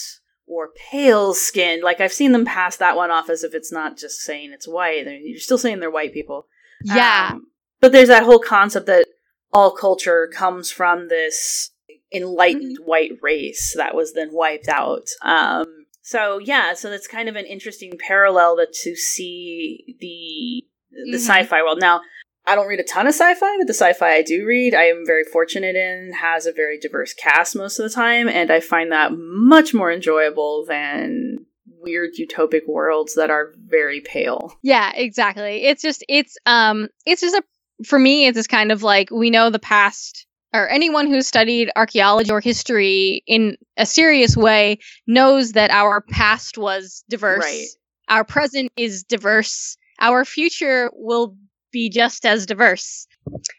or 0.47 0.71
pale 0.91 1.35
skinned. 1.35 1.83
Like 1.83 2.01
I've 2.01 2.13
seen 2.13 2.33
them 2.33 2.45
pass 2.45 2.77
that 2.77 2.97
one 2.97 3.11
off 3.11 3.29
as 3.29 3.43
if 3.45 3.55
it's 3.55 3.73
not 3.73 3.99
just 3.99 4.21
saying 4.21 4.53
it's 4.53 4.69
white. 4.69 5.05
They're- 5.05 5.15
You're 5.15 5.39
still 5.41 5.59
saying 5.59 5.81
they're 5.81 5.91
white 5.91 6.13
people. 6.13 6.47
Yeah. 6.85 7.31
Um, 7.33 7.47
but 7.81 7.93
there's 7.93 8.09
that 8.09 8.23
whole 8.25 8.39
concept 8.39 8.87
that 8.87 9.07
all 9.55 9.71
culture 9.71 10.29
comes 10.35 10.71
from 10.71 11.09
this 11.09 11.71
enlightened 12.13 12.79
white 12.85 13.13
race 13.23 13.75
that 13.77 13.95
was 13.95 14.13
then 14.13 14.29
wiped 14.33 14.69
out. 14.69 15.07
Um, 15.23 15.67
so 16.03 16.39
yeah, 16.39 16.75
so 16.75 16.91
that's 16.91 17.07
kind 17.07 17.29
of 17.29 17.37
an 17.37 17.47
interesting 17.47 17.93
parallel 17.99 18.57
that 18.57 18.73
to 18.83 18.95
see 18.97 19.97
the 20.01 20.65
the 21.11 21.19
Mhm. 21.19 21.21
sci-fi 21.21 21.63
world. 21.63 21.81
Now, 21.81 22.03
I 22.47 22.55
don't 22.55 22.69
read 22.69 22.79
a 22.79 22.85
ton 22.85 23.07
of 23.07 23.15
sci-fi, 23.15 23.57
but 23.59 23.67
the 23.67 23.75
sci-fi 23.75 24.15
I 24.15 24.23
do 24.23 24.45
read, 24.47 24.75
I 24.75 24.85
am 24.85 25.05
very 25.05 25.25
fortunate 25.25 25.75
in 25.75 26.13
has 26.13 26.47
a 26.47 26.53
very 26.53 26.79
diverse 26.79 27.15
cast 27.15 27.57
most 27.57 27.79
of 27.79 27.85
the 27.85 27.95
time, 27.95 28.29
and 28.29 28.51
I 28.53 28.61
find 28.61 28.93
that 28.93 29.13
much 29.17 29.75
more 29.75 29.91
enjoyable 29.91 30.65
than 30.65 31.47
weird 31.81 32.11
utopic 32.19 32.67
worlds 32.69 33.15
that 33.15 33.31
are 33.31 33.53
very 33.59 34.01
pale. 34.01 34.57
Yeah, 34.63 34.93
exactly. 34.95 35.65
It's 35.65 35.83
just 35.83 36.05
it's 36.09 36.37
um 36.47 36.89
it's 37.07 37.21
just 37.21 37.35
a 37.35 37.43
for 37.85 37.99
me 37.99 38.27
it's 38.27 38.37
this 38.37 38.47
kind 38.47 38.73
of 38.73 38.83
like 38.83 39.11
we 39.11 39.31
know 39.31 39.51
the 39.51 39.59
past 39.59 40.27
or 40.55 40.69
anyone 40.69 41.09
who's 41.09 41.27
studied 41.27 41.71
archaeology 41.75 42.31
or 42.31 42.41
history 42.41 43.23
in 43.27 43.57
a 43.77 43.85
serious 43.85 44.37
way 44.37 44.79
knows 45.07 45.53
that 45.53 45.71
our 45.73 46.01
past 46.01 46.57
was 46.57 47.05
diverse. 47.09 47.43
Right. 47.43 47.67
Our 48.09 48.25
present 48.25 48.71
is 48.77 49.03
diverse. 49.03 49.77
Our 50.01 50.25
future 50.25 50.91
will 50.95 51.37
be 51.73 51.91
just 51.91 52.25
as 52.25 52.47
diverse. 52.47 53.09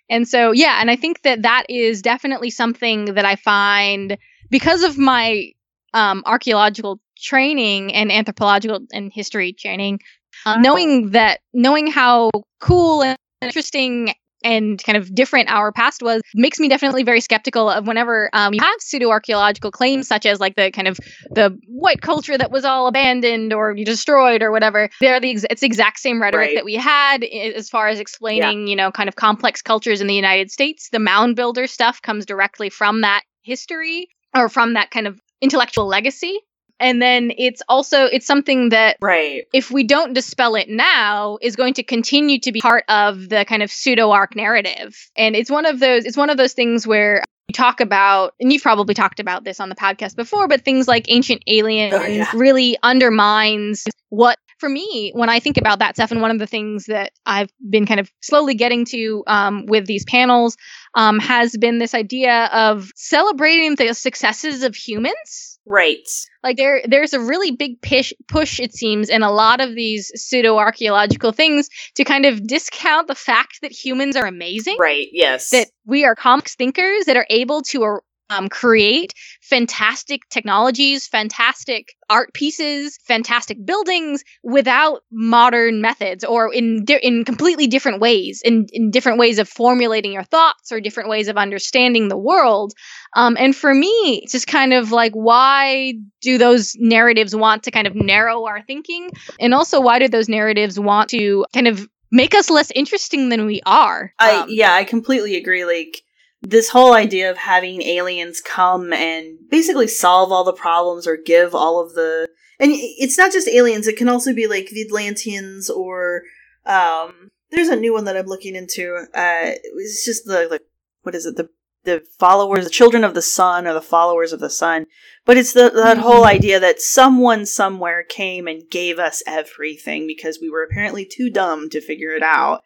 And 0.10 0.26
so 0.26 0.52
yeah, 0.54 0.78
and 0.80 0.90
I 0.90 0.96
think 0.96 1.24
that 1.24 1.42
that 1.42 1.66
is 1.68 2.02
definitely 2.02 2.50
something 2.50 3.06
that 3.16 3.26
I 3.26 3.36
find 3.36 4.18
because 4.50 4.84
of 4.84 4.98
my 4.98 5.52
um 5.94 6.24
archaeological 6.26 7.02
training 7.18 7.94
and 7.94 8.12
anthropological 8.12 8.80
and 8.94 9.12
history 9.14 9.54
training 9.54 10.00
Um, 10.46 10.62
knowing 10.62 11.12
that, 11.12 11.40
knowing 11.54 11.88
how 11.88 12.30
cool 12.60 13.04
and 13.04 13.18
interesting 13.42 14.14
and 14.44 14.84
kind 14.84 14.98
of 14.98 15.14
different 15.16 15.50
our 15.50 15.72
past 15.72 16.04
was 16.04 16.22
makes 16.36 16.60
me 16.60 16.70
definitely 16.70 17.04
very 17.04 17.20
skeptical 17.20 17.70
of 17.70 17.88
whenever 17.88 18.30
um, 18.34 18.54
you 18.54 18.60
have 18.62 18.76
pseudo 18.80 19.10
archaeological 19.10 19.72
claims 19.72 20.08
such 20.08 20.26
as 20.26 20.40
like 20.40 20.56
the 20.56 20.70
kind 20.72 20.88
of 20.88 21.00
the 21.32 21.58
white 21.68 22.02
culture 22.02 22.38
that 22.38 22.52
was 22.52 22.64
all 22.64 22.88
abandoned 22.88 23.54
or 23.54 23.74
destroyed 23.74 24.44
or 24.44 24.52
whatever. 24.52 24.90
They're 25.02 25.20
the 25.20 25.32
ex- 25.32 25.46
it's 25.50 25.62
the 25.62 25.68
exact 25.68 26.00
same 26.00 26.22
rhetoric 26.22 26.48
Right. 26.50 26.56
that 26.56 26.66
we 26.66 26.76
had 26.76 27.24
as 27.24 27.70
far 27.70 27.88
as 27.88 28.00
explaining 28.00 28.68
you 28.68 28.76
know 28.76 28.92
kind 28.92 29.10
of 29.10 29.16
complex 29.16 29.62
cultures 29.62 30.00
in 30.00 30.08
the 30.08 30.14
united 30.14 30.52
states. 30.52 30.90
The 30.92 31.00
mound 31.00 31.36
builder 31.36 31.66
stuff 31.66 32.02
comes 32.02 32.26
directly 32.26 32.70
from 32.70 33.02
that 33.02 33.24
history 33.42 34.10
or 34.36 34.50
from 34.50 34.74
that 34.74 34.92
kind 34.92 35.08
of 35.08 35.20
intellectual 35.42 35.88
legacy 35.88 36.40
and 36.80 37.02
then 37.02 37.32
it's 37.38 37.62
also 37.70 38.06
it's 38.06 38.26
something 38.26 38.70
that 38.70 38.98
Right. 39.02 39.46
if 39.54 39.72
we 39.72 39.84
don't 39.84 40.14
dispel 40.14 40.56
it 40.56 40.70
now 40.70 41.38
is 41.42 41.56
going 41.56 41.74
to 41.76 41.84
continue 41.84 42.40
to 42.42 42.52
be 42.52 42.62
part 42.62 42.84
of 42.90 43.30
the 43.30 43.46
kind 43.46 43.64
of 43.64 43.72
pseudo 43.72 44.12
arc 44.12 44.36
narrative 44.36 44.96
and 45.18 45.36
it's 45.36 45.50
one 45.50 45.66
of 45.66 45.80
those 45.80 46.06
it's 46.06 46.18
one 46.18 46.30
of 46.30 46.38
those 46.38 46.54
things 46.54 46.86
where 46.86 47.24
you 47.48 47.54
talk 47.54 47.80
about 47.80 48.34
and 48.40 48.52
you've 48.52 48.64
probably 48.64 48.94
talked 48.96 49.20
about 49.20 49.44
this 49.44 49.60
on 49.60 49.70
the 49.70 49.76
podcast 49.76 50.16
before 50.16 50.48
but 50.48 50.62
things 50.64 50.88
like 50.88 51.06
ancient 51.10 51.44
oh, 51.48 51.52
aliens 51.52 51.94
Oh, 51.96 52.04
yeah. 52.06 52.32
really 52.34 52.78
undermines 52.84 53.86
what 54.10 54.38
for 54.66 54.70
me 54.70 55.12
when 55.14 55.30
i 55.30 55.40
think 55.40 55.58
about 55.58 55.78
that 55.78 55.96
stuff 55.96 56.10
and 56.12 56.22
one 56.22 56.32
of 56.32 56.40
the 56.40 56.48
things 56.48 56.86
that 56.86 57.12
i've 57.28 57.52
been 57.70 57.86
kind 57.86 58.00
of 58.00 58.12
slowly 58.22 58.56
getting 58.56 58.84
to 58.84 59.24
um, 59.28 59.66
with 59.68 59.86
these 59.86 60.04
panels 60.06 60.58
um, 60.96 61.20
has 61.20 61.56
been 61.56 61.78
this 61.78 61.94
idea 61.94 62.46
of 62.52 62.90
celebrating 62.96 63.76
the 63.76 63.94
successes 63.94 64.64
of 64.64 64.76
humans 64.76 65.60
Right. 65.68 66.08
like 66.44 66.58
there 66.58 66.82
there's 66.88 67.14
a 67.14 67.20
really 67.20 67.52
big 67.52 67.80
push 67.82 68.12
push 68.28 68.60
it 68.60 68.74
seems 68.74 69.10
in 69.10 69.22
a 69.22 69.32
lot 69.32 69.62
of 69.62 69.76
these 69.76 70.12
pseudo 70.16 70.58
archaeological 70.58 71.32
things 71.32 71.70
to 71.96 72.04
kind 72.04 72.26
of 72.26 72.46
discount 72.48 73.08
the 73.08 73.16
fact 73.16 73.60
that 73.62 73.72
humans 73.72 74.16
are 74.16 74.26
amazing 74.26 74.78
Right. 74.80 75.08
Yes. 75.12 75.52
that 75.52 75.68
we 75.86 76.06
are 76.06 76.16
complex 76.16 76.56
thinkers 76.56 77.06
that 77.06 77.18
are 77.18 77.28
able 77.30 77.62
to 77.64 77.84
um, 78.30 78.50
create 78.50 79.14
fantastic 79.42 80.22
technologies, 80.30 81.08
fantastic 81.08 81.96
art 82.10 82.34
pieces, 82.34 82.98
fantastic 83.08 83.64
buildings 83.66 84.24
without 84.44 85.02
modern 85.12 85.82
methods 85.82 86.24
or 86.24 86.54
in 86.54 86.86
di- 86.86 87.00
in 87.02 87.26
completely 87.26 87.68
different 87.68 88.00
ways, 88.00 88.42
in, 88.44 88.68
in 88.72 88.92
different 88.92 89.20
ways 89.20 89.40
of 89.40 89.48
formulating 89.48 90.14
your 90.14 90.24
thoughts 90.24 90.72
or 90.72 90.80
different 90.80 91.10
ways 91.10 91.28
of 91.28 91.38
understanding 91.38 92.08
the 92.08 92.18
world. 92.18 92.74
Um, 93.16 93.38
and 93.40 93.56
for 93.56 93.74
me, 93.74 94.22
it's 94.24 94.32
just 94.32 94.48
kind 94.48 94.74
of 94.74 94.92
like, 94.92 95.14
why 95.14 95.94
do 96.22 96.38
those 96.38 96.76
narratives 96.78 97.36
want 97.36 97.64
to 97.64 97.72
kind 97.72 97.88
of 97.88 97.96
narrow 97.96 98.46
our 98.46 98.62
thinking? 98.64 99.12
And 99.40 99.54
also, 99.54 99.82
why 99.82 100.00
do 100.00 100.08
those 100.08 100.30
narratives 100.30 100.80
want 100.80 101.10
to 101.10 101.46
kind 101.54 101.68
of 101.68 101.88
make 102.12 102.36
us 102.36 102.50
less 102.50 102.72
interesting 102.72 103.30
than 103.30 103.46
we 103.46 103.62
are? 103.66 104.14
I 104.20 104.32
Um, 104.32 104.48
yeah, 104.50 104.74
I 104.74 104.84
completely 104.84 105.36
agree. 105.36 105.66
Like 105.66 106.02
this 106.46 106.70
whole 106.70 106.94
idea 106.94 107.30
of 107.30 107.38
having 107.38 107.82
aliens 107.82 108.42
come 108.42 108.94
and 108.94 109.38
basically 109.50 109.88
solve 109.88 110.32
all 110.32 110.44
the 110.44 110.54
problems 110.54 111.08
or 111.08 111.18
give 111.18 111.56
all 111.56 111.82
of 111.82 111.94
the 111.94 112.30
and 112.58 112.72
it's 112.74 113.18
not 113.18 113.34
just 113.34 113.50
aliens, 113.50 113.86
it 113.86 113.98
can 113.98 114.08
also 114.08 114.34
be 114.34 114.48
like 114.48 114.70
the 114.70 114.84
Atlanteans 114.84 115.70
or 115.70 116.22
um 116.66 117.32
there's 117.52 117.68
a 117.68 117.76
new 117.76 117.94
one 117.94 118.06
that 118.06 118.18
I'm 118.18 118.26
looking 118.26 118.56
into. 118.56 118.96
Uh 119.14 119.52
it's 119.78 120.06
just 120.06 120.26
the 120.26 120.48
like 120.50 120.64
what 121.04 121.16
is 121.16 121.26
it? 121.26 121.36
The 121.36 121.50
the 121.84 122.04
followers, 122.20 122.64
the 122.64 122.72
children 122.72 123.04
of 123.04 123.14
the 123.14 123.22
sun 123.22 123.68
or 123.68 123.74
the 123.74 123.82
followers 123.82 124.34
of 124.34 124.40
the 124.40 124.50
sun. 124.50 124.88
But 125.26 125.38
it's 125.38 125.54
the 125.54 125.70
that 125.70 126.00
whole 126.00 126.26
idea 126.26 126.60
that 126.60 126.82
someone 126.82 127.46
somewhere 127.46 128.04
came 128.04 128.48
and 128.48 128.70
gave 128.70 129.00
us 129.00 129.24
everything 129.26 130.08
because 130.08 130.40
we 130.42 130.50
were 130.50 130.64
apparently 130.64 131.06
too 131.06 131.30
dumb 131.30 131.70
to 131.70 131.82
figure 131.82 132.12
it 132.12 132.24
out. 132.24 132.64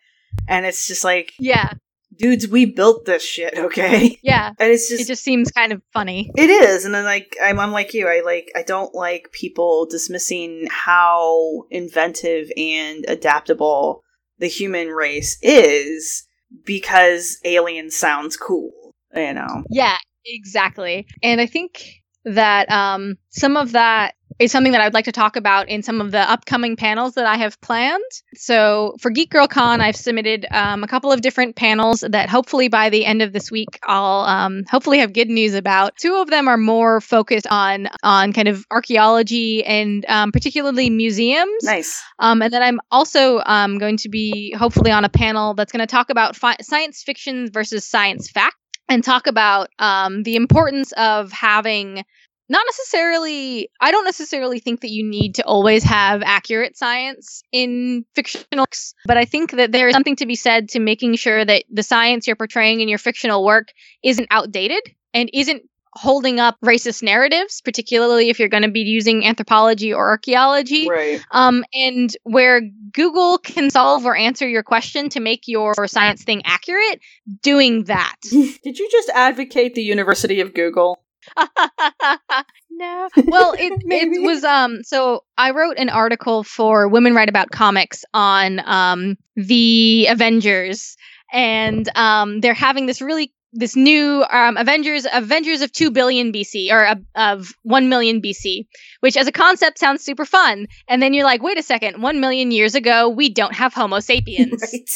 And 0.48 0.66
it's 0.66 0.88
just 0.88 1.04
like 1.04 1.34
yeah, 1.40 1.74
dudes, 2.20 2.48
we 2.48 2.66
built 2.66 3.06
this 3.06 3.24
shit, 3.24 3.58
okay? 3.58 4.20
yeah. 4.24 4.52
And 4.60 4.72
it's 4.72 4.90
just, 4.90 5.02
it 5.02 5.08
just 5.08 5.24
seems 5.24 5.52
kind 5.52 5.72
of 5.72 5.82
funny. 5.92 6.30
it 6.36 6.50
is, 6.50 6.86
and 6.86 6.94
then 6.94 7.06
like 7.06 7.36
I'm, 7.42 7.60
I'm 7.60 7.72
like 7.72 7.94
you, 7.94 8.08
I 8.08 8.22
like 8.24 8.52
I 8.56 8.62
don't 8.62 8.94
like 8.94 9.32
people 9.32 9.88
dismissing 9.88 10.68
how 10.70 11.64
inventive 11.72 12.52
and 12.56 13.06
adaptable 13.08 14.04
the 14.38 14.48
human 14.48 14.90
race 14.90 15.38
is 15.42 16.26
because 16.66 17.38
alien 17.44 17.90
sounds 17.90 18.38
cool, 18.38 18.72
you 19.16 19.34
know. 19.34 19.64
Yeah, 19.70 19.98
exactly. 20.26 21.08
And 21.24 21.42
I 21.42 21.46
think 21.46 21.84
that 22.26 22.70
um, 22.70 23.18
some 23.30 23.58
of 23.58 23.72
that 23.74 24.16
is 24.40 24.52
something 24.52 24.72
that 24.72 24.82
I'd 24.82 24.94
like 24.94 25.06
to 25.06 25.12
talk 25.12 25.36
about 25.36 25.68
in 25.68 25.84
some 25.84 26.00
of 26.00 26.12
the 26.12 26.20
upcoming 26.20 26.78
panels 26.78 27.16
that 27.16 27.26
I 27.26 27.36
have 27.36 27.60
planned. 27.62 28.02
So 28.36 28.96
for 29.00 29.12
Geek 29.12 29.30
Girl 29.30 29.48
Con, 29.48 29.82
I've 29.82 29.98
submitted 29.98 30.46
um, 30.50 30.84
a 30.84 30.88
couple 30.88 31.12
of 31.12 31.22
different 31.22 31.58
panels 31.58 32.04
that 32.08 32.30
hopefully 32.30 32.70
by 32.70 32.90
the 32.90 33.06
end 33.06 33.22
of 33.22 33.34
this 33.34 33.52
week 33.52 33.80
I'll 33.84 34.22
um, 34.22 34.64
hopefully 34.70 35.00
have 35.00 35.12
good 35.12 35.30
news 35.30 35.54
about. 35.54 35.98
Two 35.98 36.16
of 36.16 36.30
them 36.30 36.48
are 36.48 36.58
more 36.58 37.02
focused 37.02 37.48
on 37.52 37.90
on 38.02 38.32
kind 38.32 38.48
of 38.48 38.66
archaeology 38.72 39.64
and 39.66 40.06
um, 40.08 40.32
particularly 40.32 40.90
museums. 40.90 41.64
Nice. 41.64 42.02
Um, 42.18 42.42
and 42.42 42.54
then 42.54 42.64
I'm 42.64 42.80
also 42.90 43.42
um, 43.46 43.78
going 43.78 43.98
to 43.98 44.10
be 44.10 44.54
hopefully 44.54 44.92
on 44.92 45.04
a 45.04 45.10
panel 45.10 45.54
that's 45.54 45.72
going 45.72 45.86
to 45.86 45.88
talk 45.88 46.10
about 46.10 46.36
fi- 46.36 46.58
science 46.62 47.04
fiction 47.04 47.52
versus 47.52 47.86
science 47.86 48.32
fact 48.32 48.56
and 48.88 49.04
talk 49.04 49.28
about 49.28 49.70
um, 49.78 50.24
the 50.24 50.36
importance 50.36 50.92
of 50.94 51.32
having 51.32 52.04
not 52.50 52.66
necessarily 52.68 53.70
i 53.80 53.92
don't 53.92 54.06
necessarily 54.06 54.60
think 54.60 54.82
that 54.82 54.90
you 54.90 55.08
need 55.08 55.36
to 55.36 55.44
always 55.44 55.84
have 55.84 56.22
accurate 56.26 56.78
science 56.78 57.44
in 57.52 58.06
fictional 58.16 58.62
works 58.64 58.94
but 59.06 59.18
i 59.18 59.26
think 59.26 59.52
that 59.52 59.72
there 59.72 59.88
is 59.88 59.94
something 59.94 60.16
to 60.16 60.26
be 60.26 60.36
said 60.36 60.70
to 60.70 60.80
making 60.80 61.16
sure 61.16 61.44
that 61.46 61.64
the 61.72 61.84
science 61.84 62.28
you're 62.28 62.36
portraying 62.36 62.82
in 62.82 62.90
your 62.90 62.98
fictional 63.00 63.46
work 63.46 63.70
isn't 64.04 64.28
outdated 64.32 64.82
and 65.14 65.30
isn't 65.34 65.64
holding 65.94 66.40
up 66.40 66.56
racist 66.64 67.02
narratives 67.02 67.62
particularly 67.62 68.30
if 68.30 68.40
you're 68.40 68.48
going 68.48 68.64
to 68.64 68.72
be 68.72 68.82
using 68.82 69.26
anthropology 69.26 69.92
or 69.92 70.10
archaeology 70.10 70.88
Right. 70.88 71.20
um, 71.32 71.64
and 71.74 72.16
where 72.24 72.62
Google 72.92 73.38
can 73.40 73.70
solve 73.70 74.06
or 74.06 74.16
answer 74.16 74.48
your 74.48 74.64
question 74.64 75.10
to 75.10 75.20
make 75.20 75.48
your 75.48 75.74
science 75.88 76.24
thing 76.24 76.42
accurate, 76.46 77.02
doing 77.42 77.86
that. 77.86 78.16
Did 78.30 78.80
you 78.80 78.90
just 78.92 79.10
advocate 79.10 79.76
the 79.76 79.84
University 79.84 80.42
of 80.42 80.54
Google? 80.54 81.00
no. 82.70 83.10
Well, 83.26 83.54
it 83.58 83.74
it 83.86 84.22
was 84.22 84.44
um. 84.44 84.84
So 84.84 85.24
I 85.38 85.52
wrote 85.52 85.78
an 85.78 85.90
article 85.90 86.44
for 86.44 86.88
Women 86.88 87.14
Write 87.14 87.30
About 87.30 87.52
Comics 87.52 88.04
on 88.14 88.62
um 88.66 89.18
the 89.36 90.08
Avengers, 90.10 90.96
and 91.32 91.88
um 91.96 92.42
they're 92.42 92.54
having 92.54 92.86
this 92.86 93.02
really 93.02 93.34
this 93.54 93.76
new 93.76 94.24
um 94.30 94.58
Avengers 94.58 95.06
Avengers 95.12 95.62
of 95.62 95.72
two 95.72 95.92
billion 95.92 96.32
BC 96.32 96.72
or 96.72 96.86
uh, 96.86 96.96
of 97.16 97.52
one 97.64 97.90
million 97.90 98.22
BC, 98.22 98.68
which 99.00 99.18
as 99.18 99.28
a 99.28 99.32
concept 99.32 99.80
sounds 99.80 100.04
super 100.04 100.26
fun, 100.26 100.68
and 100.88 101.02
then 101.02 101.14
you're 101.14 101.26
like, 101.26 101.42
wait 101.42 101.58
a 101.58 101.64
second, 101.64 102.02
one 102.02 102.20
million 102.20 102.52
years 102.52 102.76
ago 102.76 103.10
we 103.10 103.30
don't 103.30 103.56
have 103.56 103.74
Homo 103.74 104.00
sapiens. 104.02 104.62
Right. 104.62 104.90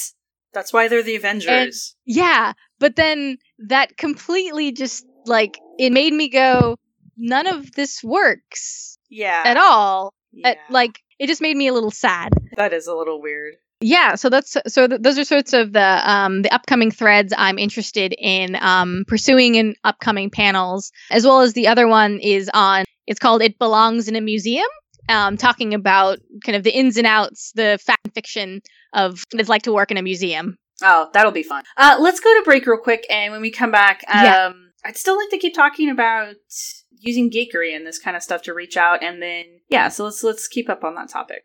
That's 0.54 0.72
why 0.72 0.88
they're 0.88 1.02
the 1.02 1.16
Avengers. 1.16 1.96
Yeah, 2.06 2.54
but 2.80 2.96
then 2.96 3.40
that 3.68 3.98
completely 3.98 4.72
just 4.72 5.04
like 5.26 5.60
it 5.78 5.92
made 5.92 6.14
me 6.14 6.30
go, 6.30 6.78
none 7.18 7.48
of 7.48 7.72
this 7.74 8.04
works 8.04 8.98
yeah. 9.10 9.44
at 9.46 9.58
all. 9.58 10.14
Yeah. 10.32 10.50
At, 10.50 10.58
like 10.70 11.00
it 11.20 11.28
just 11.28 11.42
made 11.42 11.56
me 11.56 11.68
a 11.68 11.74
little 11.74 11.92
sad. 11.92 12.30
that 12.58 12.74
is 12.74 12.88
a 12.88 12.96
little 12.96 13.22
weird. 13.22 13.56
Yeah, 13.82 14.16
so 14.16 14.30
that's 14.30 14.56
so 14.68 14.88
th- 14.88 15.02
those 15.02 15.20
are 15.20 15.26
sorts 15.26 15.52
of 15.52 15.74
the 15.74 16.10
um 16.10 16.42
the 16.42 16.54
upcoming 16.54 16.90
threads 16.90 17.34
I'm 17.38 17.60
interested 17.60 18.16
in 18.18 18.56
um 18.62 19.04
pursuing 19.08 19.56
in 19.56 19.76
upcoming 19.84 20.30
panels, 20.30 20.92
as 21.12 21.26
well 21.26 21.42
as 21.42 21.54
the 21.54 21.68
other 21.68 21.88
one 21.88 22.20
is 22.20 22.50
on 22.54 22.86
it's 23.08 23.20
called 23.20 23.42
It 23.42 23.60
Belongs 23.60 24.08
in 24.08 24.16
a 24.16 24.22
Museum. 24.22 24.68
Um, 25.10 25.36
talking 25.36 25.74
about 25.74 26.20
kind 26.46 26.56
of 26.56 26.64
the 26.64 26.72
ins 26.72 26.96
and 26.96 27.06
outs, 27.06 27.52
the 27.56 27.78
fact 27.86 28.00
and 28.06 28.14
fiction 28.14 28.62
of 28.94 29.22
what 29.32 29.42
it's 29.42 29.50
like 29.50 29.64
to 29.64 29.74
work 29.74 29.92
in 29.92 29.98
a 29.98 30.02
museum. 30.02 30.58
Oh, 30.82 31.10
that'll 31.14 31.34
be 31.34 31.44
fun. 31.44 31.66
Uh, 31.76 31.98
let's 32.00 32.22
go 32.22 32.34
to 32.40 32.44
break 32.46 32.66
real 32.66 32.78
quick, 32.78 33.06
and 33.10 33.34
when 33.34 33.42
we 33.42 33.52
come 33.52 33.70
back, 33.70 34.06
um, 34.08 34.24
Yeah. 34.24 34.54
I'd 34.86 34.98
still 34.98 35.18
like 35.18 35.30
to 35.30 35.38
keep 35.38 35.54
talking 35.54 35.90
about 35.90 36.36
using 36.92 37.32
geekery 37.32 37.76
and 37.76 37.86
this 37.86 38.00
kind 38.00 38.18
of 38.18 38.24
stuff 38.24 38.42
to 38.44 38.54
reach 38.54 38.78
out, 38.78 39.04
and 39.04 39.22
then 39.22 39.46
yeah, 39.70 39.90
so 39.90 40.06
let's 40.06 40.24
let's 40.24 40.48
keep 40.48 40.70
up 40.70 40.84
on 40.84 40.96
that 40.96 41.10
topic. 41.10 41.44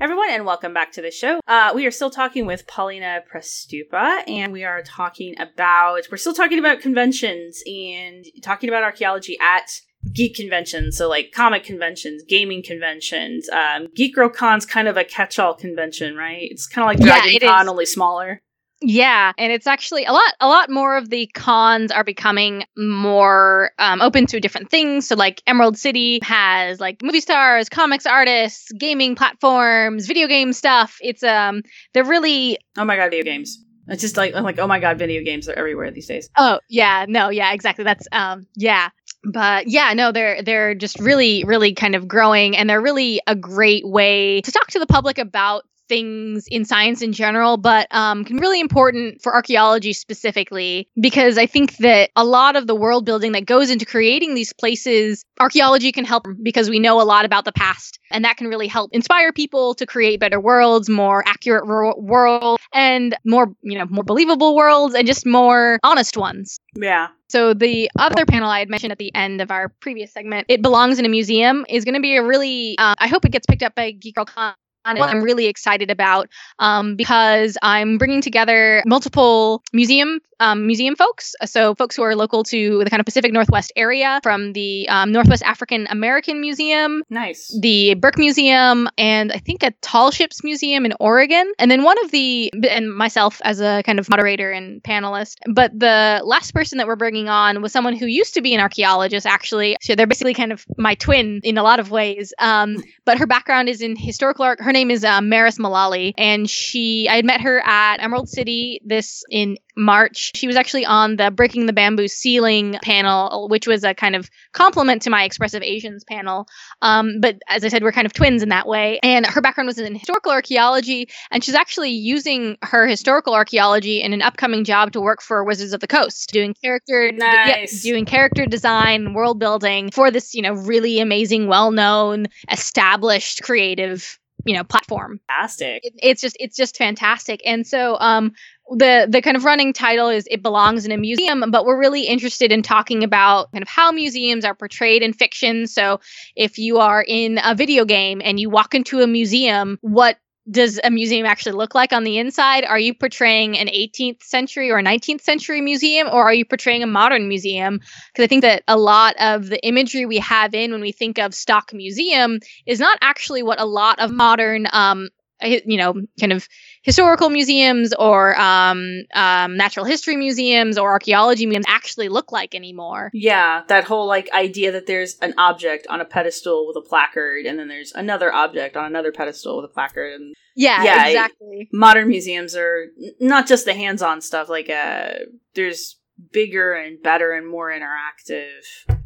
Everyone, 0.00 0.30
and 0.30 0.46
welcome 0.46 0.72
back 0.72 0.92
to 0.92 1.02
the 1.02 1.10
show. 1.10 1.40
Uh, 1.48 1.72
we 1.74 1.84
are 1.84 1.90
still 1.90 2.10
talking 2.10 2.46
with 2.46 2.68
Paulina 2.68 3.20
Przystupa, 3.32 4.22
and 4.28 4.52
we 4.52 4.62
are 4.62 4.80
talking 4.82 5.34
about 5.40 6.02
we're 6.08 6.16
still 6.16 6.34
talking 6.34 6.60
about 6.60 6.80
conventions 6.80 7.60
and 7.66 8.24
talking 8.40 8.68
about 8.68 8.84
archaeology 8.84 9.36
at 9.40 9.68
geek 10.12 10.36
conventions, 10.36 10.96
so 10.96 11.08
like 11.08 11.32
comic 11.34 11.64
conventions, 11.64 12.22
gaming 12.28 12.62
conventions. 12.62 13.48
Um, 13.48 13.88
Geek 13.96 14.14
Girl 14.14 14.28
Con's 14.28 14.64
kind 14.64 14.86
of 14.86 14.96
a 14.96 15.02
catch-all 15.02 15.54
convention, 15.54 16.14
right? 16.14 16.46
It's 16.48 16.68
kind 16.68 16.84
of 16.84 16.94
like 16.96 17.04
Dragon 17.04 17.32
Yeah, 17.42 17.48
Con, 17.48 17.62
is. 17.66 17.68
only 17.68 17.86
smaller. 17.86 18.40
Yeah, 18.80 19.32
and 19.36 19.52
it's 19.52 19.66
actually 19.66 20.04
a 20.04 20.12
lot. 20.12 20.34
A 20.40 20.46
lot 20.46 20.70
more 20.70 20.96
of 20.96 21.10
the 21.10 21.26
cons 21.26 21.90
are 21.90 22.04
becoming 22.04 22.64
more 22.76 23.72
um, 23.78 24.00
open 24.00 24.26
to 24.26 24.38
different 24.38 24.70
things. 24.70 25.08
So, 25.08 25.16
like 25.16 25.42
Emerald 25.48 25.76
City 25.76 26.20
has 26.22 26.78
like 26.78 27.02
movie 27.02 27.20
stars, 27.20 27.68
comics 27.68 28.06
artists, 28.06 28.70
gaming 28.72 29.16
platforms, 29.16 30.06
video 30.06 30.28
game 30.28 30.52
stuff. 30.52 30.96
It's 31.00 31.24
um, 31.24 31.62
they're 31.92 32.04
really 32.04 32.58
Oh 32.76 32.84
my 32.84 32.94
god, 32.94 33.10
video 33.10 33.24
games! 33.24 33.64
It's 33.88 34.00
just 34.00 34.16
like 34.16 34.34
I'm 34.34 34.44
like, 34.44 34.60
oh 34.60 34.68
my 34.68 34.78
god, 34.78 34.96
video 34.96 35.24
games 35.24 35.48
are 35.48 35.54
everywhere 35.54 35.90
these 35.90 36.06
days. 36.06 36.30
Oh 36.36 36.60
yeah, 36.68 37.04
no, 37.08 37.30
yeah, 37.30 37.52
exactly. 37.52 37.82
That's 37.84 38.06
um 38.12 38.46
yeah. 38.54 38.90
But 39.24 39.66
yeah, 39.66 39.92
no, 39.94 40.12
they're 40.12 40.42
they're 40.42 40.74
just 40.76 41.00
really, 41.00 41.42
really 41.42 41.74
kind 41.74 41.96
of 41.96 42.06
growing 42.06 42.56
and 42.56 42.70
they're 42.70 42.80
really 42.80 43.20
a 43.26 43.34
great 43.34 43.84
way 43.84 44.40
to 44.42 44.52
talk 44.52 44.68
to 44.68 44.78
the 44.78 44.86
public 44.86 45.18
about 45.18 45.64
things 45.88 46.46
in 46.48 46.64
science 46.64 47.02
in 47.02 47.12
general, 47.12 47.56
but 47.56 47.86
um, 47.90 48.24
can 48.24 48.36
really 48.36 48.60
important 48.60 49.22
for 49.22 49.34
archaeology 49.34 49.92
specifically 49.92 50.88
because 51.00 51.38
I 51.38 51.46
think 51.46 51.76
that 51.78 52.10
a 52.16 52.24
lot 52.24 52.56
of 52.56 52.66
the 52.66 52.74
world 52.74 53.04
building 53.04 53.32
that 53.32 53.46
goes 53.46 53.70
into 53.70 53.84
creating 53.84 54.34
these 54.34 54.52
places, 54.52 55.24
archaeology 55.40 55.92
can 55.92 56.04
help 56.04 56.26
because 56.42 56.68
we 56.70 56.78
know 56.78 57.00
a 57.00 57.04
lot 57.04 57.24
about 57.24 57.44
the 57.44 57.52
past, 57.52 57.98
and 58.10 58.24
that 58.24 58.36
can 58.36 58.48
really 58.48 58.68
help 58.68 58.90
inspire 58.92 59.32
people 59.32 59.74
to 59.74 59.86
create 59.86 60.20
better 60.20 60.40
worlds, 60.40 60.88
more 60.88 61.22
accurate 61.26 61.66
wor- 61.66 61.98
world, 61.98 62.60
and 62.72 63.16
more 63.24 63.52
you 63.62 63.78
know 63.78 63.86
more 63.86 64.04
believable 64.04 64.54
worlds, 64.54 64.94
and 64.94 65.06
just 65.06 65.26
more 65.26 65.78
honest 65.82 66.16
ones. 66.16 66.58
Yeah, 66.76 67.08
So 67.28 67.54
the 67.54 67.90
other 67.98 68.24
panel 68.24 68.50
I 68.50 68.60
had 68.60 68.68
mentioned 68.68 68.92
at 68.92 68.98
the 68.98 69.14
end 69.14 69.40
of 69.40 69.50
our 69.50 69.68
previous 69.80 70.12
segment, 70.12 70.46
it 70.48 70.62
belongs 70.62 70.98
in 70.98 71.04
a 71.04 71.08
museum, 71.08 71.66
is 71.68 71.84
going 71.84 71.94
to 71.94 72.00
be 72.00 72.16
a 72.16 72.22
really. 72.22 72.76
Uh, 72.78 72.94
I 72.98 73.08
hope 73.08 73.24
it 73.24 73.32
gets 73.32 73.46
picked 73.46 73.62
up 73.62 73.74
by 73.74 73.90
Geek 73.92 74.14
Girl 74.14 74.24
Con. 74.24 74.54
What 74.96 75.10
I'm 75.10 75.22
really 75.22 75.46
excited 75.46 75.90
about 75.90 76.28
um, 76.58 76.96
because 76.96 77.58
I'm 77.62 77.98
bringing 77.98 78.20
together 78.20 78.82
multiple 78.86 79.62
museum 79.72 80.20
um, 80.40 80.66
museum 80.66 80.96
folks, 80.96 81.34
so 81.44 81.74
folks 81.74 81.96
who 81.96 82.02
are 82.02 82.14
local 82.14 82.44
to 82.44 82.84
the 82.84 82.90
kind 82.90 83.00
of 83.00 83.06
Pacific 83.06 83.32
Northwest 83.32 83.72
area, 83.76 84.20
from 84.22 84.52
the 84.52 84.88
um, 84.88 85.12
Northwest 85.12 85.42
African 85.42 85.86
American 85.90 86.40
Museum, 86.40 87.02
nice. 87.10 87.54
the 87.60 87.94
Burke 87.94 88.18
Museum, 88.18 88.88
and 88.96 89.32
I 89.32 89.38
think 89.38 89.62
a 89.62 89.72
Tall 89.82 90.10
Ships 90.10 90.44
Museum 90.44 90.86
in 90.86 90.94
Oregon. 91.00 91.52
And 91.58 91.70
then 91.70 91.82
one 91.82 92.02
of 92.04 92.10
the, 92.10 92.52
and 92.70 92.94
myself 92.94 93.40
as 93.44 93.60
a 93.60 93.82
kind 93.84 93.98
of 93.98 94.08
moderator 94.08 94.50
and 94.50 94.82
panelist. 94.82 95.36
But 95.52 95.78
the 95.78 96.20
last 96.24 96.54
person 96.54 96.78
that 96.78 96.86
we're 96.86 96.96
bringing 96.96 97.28
on 97.28 97.60
was 97.62 97.72
someone 97.72 97.96
who 97.96 98.06
used 98.06 98.34
to 98.34 98.40
be 98.40 98.54
an 98.54 98.60
archaeologist, 98.60 99.26
actually. 99.26 99.76
So 99.80 99.94
they're 99.94 100.06
basically 100.06 100.34
kind 100.34 100.52
of 100.52 100.64
my 100.76 100.94
twin 100.94 101.40
in 101.42 101.58
a 101.58 101.62
lot 101.62 101.80
of 101.80 101.90
ways. 101.90 102.32
Um, 102.38 102.82
but 103.04 103.18
her 103.18 103.26
background 103.26 103.68
is 103.68 103.82
in 103.82 103.96
historical 103.96 104.44
art. 104.44 104.60
Her 104.60 104.72
name 104.78 104.90
is 104.90 105.04
uh, 105.04 105.20
Maris 105.20 105.58
Malali, 105.58 106.14
and 106.16 106.48
she, 106.48 107.08
I 107.10 107.16
had 107.16 107.24
met 107.24 107.40
her 107.40 107.60
at 107.66 107.96
Emerald 107.96 108.28
City 108.28 108.80
this 108.84 109.24
in 109.28 109.58
March. 109.76 110.32
She 110.34 110.46
was 110.46 110.56
actually 110.56 110.86
on 110.86 111.16
the 111.16 111.30
Breaking 111.30 111.66
the 111.66 111.72
Bamboo 111.72 112.08
Ceiling 112.08 112.78
panel, 112.82 113.48
which 113.48 113.66
was 113.66 113.84
a 113.84 113.94
kind 113.94 114.14
of 114.16 114.28
complement 114.52 115.02
to 115.02 115.10
my 115.10 115.24
Expressive 115.24 115.62
Asians 115.62 116.04
panel. 116.04 116.46
Um, 116.82 117.20
but 117.20 117.36
as 117.48 117.64
I 117.64 117.68
said, 117.68 117.82
we're 117.82 117.92
kind 117.92 118.06
of 118.06 118.12
twins 118.12 118.42
in 118.42 118.48
that 118.50 118.66
way. 118.66 118.98
And 119.02 119.26
her 119.26 119.40
background 119.40 119.66
was 119.66 119.78
in 119.78 119.94
historical 119.94 120.32
archaeology, 120.32 121.08
and 121.30 121.42
she's 121.42 121.54
actually 121.54 121.90
using 121.90 122.56
her 122.62 122.86
historical 122.86 123.34
archaeology 123.34 124.00
in 124.00 124.12
an 124.12 124.22
upcoming 124.22 124.64
job 124.64 124.92
to 124.92 125.00
work 125.00 125.22
for 125.22 125.44
Wizards 125.44 125.72
of 125.72 125.80
the 125.80 125.88
Coast, 125.88 126.30
doing 126.32 126.54
character, 126.62 127.06
yeah, 127.06 127.44
Nice. 127.46 127.82
doing 127.82 128.04
character 128.04 128.46
design, 128.46 129.12
world 129.12 129.38
building 129.40 129.90
for 129.90 130.10
this, 130.10 130.34
you 130.34 130.42
know, 130.42 130.54
really 130.54 131.00
amazing, 131.00 131.46
well-known, 131.48 132.26
established, 132.50 133.42
creative, 133.42 134.18
you 134.48 134.56
know, 134.56 134.64
platform. 134.64 135.20
Fantastic. 135.28 135.84
it, 135.84 135.94
it's 136.02 136.22
just 136.22 136.36
it's 136.40 136.56
just 136.56 136.76
fantastic. 136.76 137.42
And 137.44 137.66
so 137.66 137.96
um 137.98 138.32
the 138.70 139.06
the 139.08 139.22
kind 139.22 139.36
of 139.36 139.44
running 139.44 139.72
title 139.72 140.08
is 140.08 140.26
it 140.30 140.42
belongs 140.42 140.84
in 140.84 140.92
a 140.92 140.98
museum 140.98 141.50
but 141.50 141.64
we're 141.64 141.78
really 141.78 142.02
interested 142.02 142.52
in 142.52 142.62
talking 142.62 143.02
about 143.02 143.50
kind 143.52 143.62
of 143.62 143.68
how 143.68 143.92
museums 143.92 144.44
are 144.44 144.54
portrayed 144.54 145.02
in 145.02 145.12
fiction. 145.12 145.66
So 145.66 146.00
if 146.36 146.58
you 146.58 146.78
are 146.78 147.04
in 147.06 147.38
a 147.42 147.54
video 147.54 147.84
game 147.84 148.20
and 148.24 148.38
you 148.38 148.50
walk 148.50 148.74
into 148.74 149.00
a 149.00 149.06
museum 149.06 149.78
what 149.80 150.18
does 150.50 150.80
a 150.82 150.90
museum 150.90 151.26
actually 151.26 151.52
look 151.52 151.74
like 151.74 151.92
on 151.92 152.04
the 152.04 152.18
inside? 152.18 152.64
Are 152.64 152.78
you 152.78 152.94
portraying 152.94 153.58
an 153.58 153.68
18th 153.68 154.22
century 154.22 154.70
or 154.70 154.78
a 154.78 154.82
19th 154.82 155.20
century 155.20 155.60
museum, 155.60 156.08
or 156.08 156.22
are 156.22 156.34
you 156.34 156.44
portraying 156.44 156.82
a 156.82 156.86
modern 156.86 157.28
museum? 157.28 157.78
Because 158.12 158.24
I 158.24 158.26
think 158.26 158.42
that 158.42 158.62
a 158.66 158.76
lot 158.76 159.14
of 159.20 159.48
the 159.48 159.64
imagery 159.66 160.06
we 160.06 160.18
have 160.18 160.54
in 160.54 160.72
when 160.72 160.80
we 160.80 160.92
think 160.92 161.18
of 161.18 161.34
stock 161.34 161.72
museum 161.72 162.40
is 162.66 162.80
not 162.80 162.98
actually 163.02 163.42
what 163.42 163.60
a 163.60 163.66
lot 163.66 163.98
of 163.98 164.10
modern, 164.10 164.66
um, 164.72 165.08
you 165.42 165.76
know, 165.76 165.94
kind 166.18 166.32
of 166.32 166.48
historical 166.82 167.28
museums 167.30 167.92
or 167.98 168.38
um, 168.40 169.02
um, 169.14 169.56
natural 169.56 169.84
history 169.84 170.16
museums 170.16 170.78
or 170.78 170.90
archaeology 170.90 171.46
museums 171.46 171.66
actually 171.68 172.08
look 172.08 172.32
like 172.32 172.54
anymore. 172.54 173.10
Yeah, 173.12 173.62
that 173.68 173.84
whole 173.84 174.06
like 174.06 174.30
idea 174.32 174.72
that 174.72 174.86
there's 174.86 175.16
an 175.20 175.34
object 175.38 175.86
on 175.88 176.00
a 176.00 176.04
pedestal 176.04 176.66
with 176.66 176.76
a 176.76 176.86
placard, 176.88 177.46
and 177.46 177.58
then 177.58 177.68
there's 177.68 177.92
another 177.92 178.32
object 178.32 178.76
on 178.76 178.84
another 178.86 179.12
pedestal 179.12 179.56
with 179.60 179.70
a 179.70 179.72
placard. 179.74 180.12
And 180.14 180.34
Yeah, 180.56 180.82
Yeah, 180.84 180.96
I- 180.98 181.08
exactly. 181.08 181.68
modern 181.72 182.08
museums 182.08 182.56
are 182.56 182.86
n- 183.02 183.14
not 183.20 183.46
just 183.46 183.64
the 183.64 183.74
hands-on 183.74 184.20
stuff. 184.20 184.48
Like, 184.48 184.70
uh, 184.70 185.10
there's 185.54 185.98
bigger 186.32 186.72
and 186.74 187.00
better 187.02 187.32
and 187.32 187.46
more 187.48 187.70
interactive. 187.70 188.97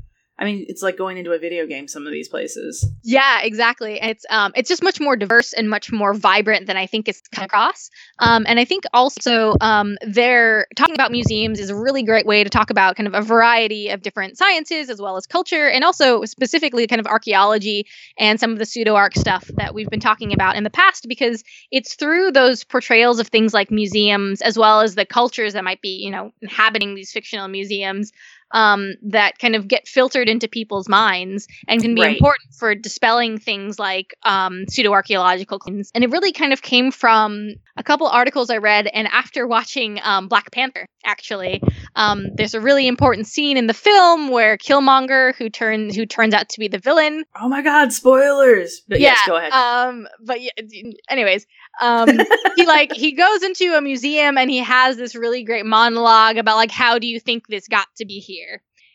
I 0.42 0.44
mean, 0.44 0.66
it's 0.68 0.82
like 0.82 0.98
going 0.98 1.18
into 1.18 1.30
a 1.30 1.38
video 1.38 1.68
game. 1.68 1.86
Some 1.86 2.04
of 2.04 2.12
these 2.12 2.28
places. 2.28 2.84
Yeah, 3.04 3.42
exactly. 3.42 4.00
It's 4.02 4.26
um 4.28 4.50
it's 4.56 4.68
just 4.68 4.82
much 4.82 4.98
more 5.00 5.14
diverse 5.14 5.52
and 5.52 5.70
much 5.70 5.92
more 5.92 6.14
vibrant 6.14 6.66
than 6.66 6.76
I 6.76 6.86
think 6.86 7.06
it's 7.06 7.22
come 7.32 7.44
across. 7.44 7.90
Um, 8.18 8.44
and 8.48 8.58
I 8.58 8.64
think 8.64 8.82
also 8.92 9.54
um 9.60 9.96
they're 10.04 10.66
talking 10.74 10.96
about 10.96 11.12
museums 11.12 11.60
is 11.60 11.70
a 11.70 11.76
really 11.76 12.02
great 12.02 12.26
way 12.26 12.42
to 12.42 12.50
talk 12.50 12.70
about 12.70 12.96
kind 12.96 13.06
of 13.06 13.14
a 13.14 13.22
variety 13.22 13.90
of 13.90 14.02
different 14.02 14.36
sciences 14.36 14.90
as 14.90 15.00
well 15.00 15.16
as 15.16 15.28
culture 15.28 15.68
and 15.68 15.84
also 15.84 16.24
specifically 16.24 16.88
kind 16.88 16.98
of 16.98 17.06
archaeology 17.06 17.86
and 18.18 18.40
some 18.40 18.50
of 18.50 18.58
the 18.58 18.66
pseudo 18.66 18.96
arc 18.96 19.14
stuff 19.14 19.48
that 19.56 19.74
we've 19.74 19.90
been 19.90 20.00
talking 20.00 20.32
about 20.32 20.56
in 20.56 20.64
the 20.64 20.70
past 20.70 21.06
because 21.08 21.44
it's 21.70 21.94
through 21.94 22.32
those 22.32 22.64
portrayals 22.64 23.20
of 23.20 23.28
things 23.28 23.54
like 23.54 23.70
museums 23.70 24.42
as 24.42 24.58
well 24.58 24.80
as 24.80 24.96
the 24.96 25.06
cultures 25.06 25.52
that 25.52 25.62
might 25.62 25.80
be, 25.80 26.02
you 26.02 26.10
know, 26.10 26.32
inhabiting 26.42 26.96
these 26.96 27.12
fictional 27.12 27.46
museums 27.46 28.10
um, 28.52 28.94
that 29.02 29.38
kind 29.38 29.56
of 29.56 29.66
get 29.68 29.88
filtered 29.88 30.28
into 30.28 30.46
people's 30.48 30.88
minds 30.88 31.46
and 31.68 31.80
can 31.82 31.94
be 31.94 32.02
Right. 32.02 32.16
important 32.16 32.54
for 32.58 32.74
dispelling 32.74 33.38
things 33.38 33.78
like 33.78 34.14
um, 34.24 34.64
pseudo 34.68 34.92
archaeological 34.92 35.58
claims. 35.58 35.90
And 35.94 36.04
it 36.04 36.10
really 36.10 36.32
kind 36.32 36.52
of 36.52 36.62
came 36.62 36.90
from 36.90 37.54
a 37.76 37.82
couple 37.82 38.06
articles 38.06 38.50
I 38.50 38.58
read, 38.58 38.86
and 38.86 39.08
after 39.08 39.46
watching 39.46 39.98
um, 40.02 40.28
Black 40.28 40.50
Panther, 40.52 40.86
actually, 41.04 41.62
um, 41.96 42.26
there's 42.36 42.52
a 42.54 42.60
really 42.60 42.86
important 42.86 43.26
scene 43.26 43.56
in 43.56 43.66
the 43.66 43.74
film 43.74 44.28
where 44.28 44.58
Killmonger, 44.58 45.34
who 45.36 45.48
turns 45.48 45.96
who 45.96 46.04
turns 46.04 46.34
out 46.34 46.48
to 46.50 46.60
be 46.60 46.68
the 46.68 46.78
villain, 46.78 47.24
Oh 47.40 47.48
my 47.48 47.62
god! 47.62 47.92
Spoilers. 47.92 48.82
But 48.86 49.00
yes, 49.00 49.18
go 49.26 49.36
ahead. 49.36 49.52
um, 49.52 50.06
but 50.22 50.42
yeah, 50.42 50.50
anyways, 51.08 51.46
um, 51.80 52.08
he 52.56 52.66
like 52.66 52.92
he 52.92 53.12
goes 53.12 53.42
into 53.42 53.74
a 53.76 53.80
museum 53.80 54.36
and 54.36 54.50
he 54.50 54.58
has 54.58 54.96
this 54.98 55.14
really 55.14 55.42
great 55.42 55.64
monologue 55.66 56.36
about 56.36 56.56
like 56.56 56.70
how 56.70 56.98
do 56.98 57.06
you 57.06 57.18
think 57.18 57.46
this 57.48 57.68
got 57.68 57.86
to 57.96 58.04
be 58.04 58.18
here, 58.18 58.41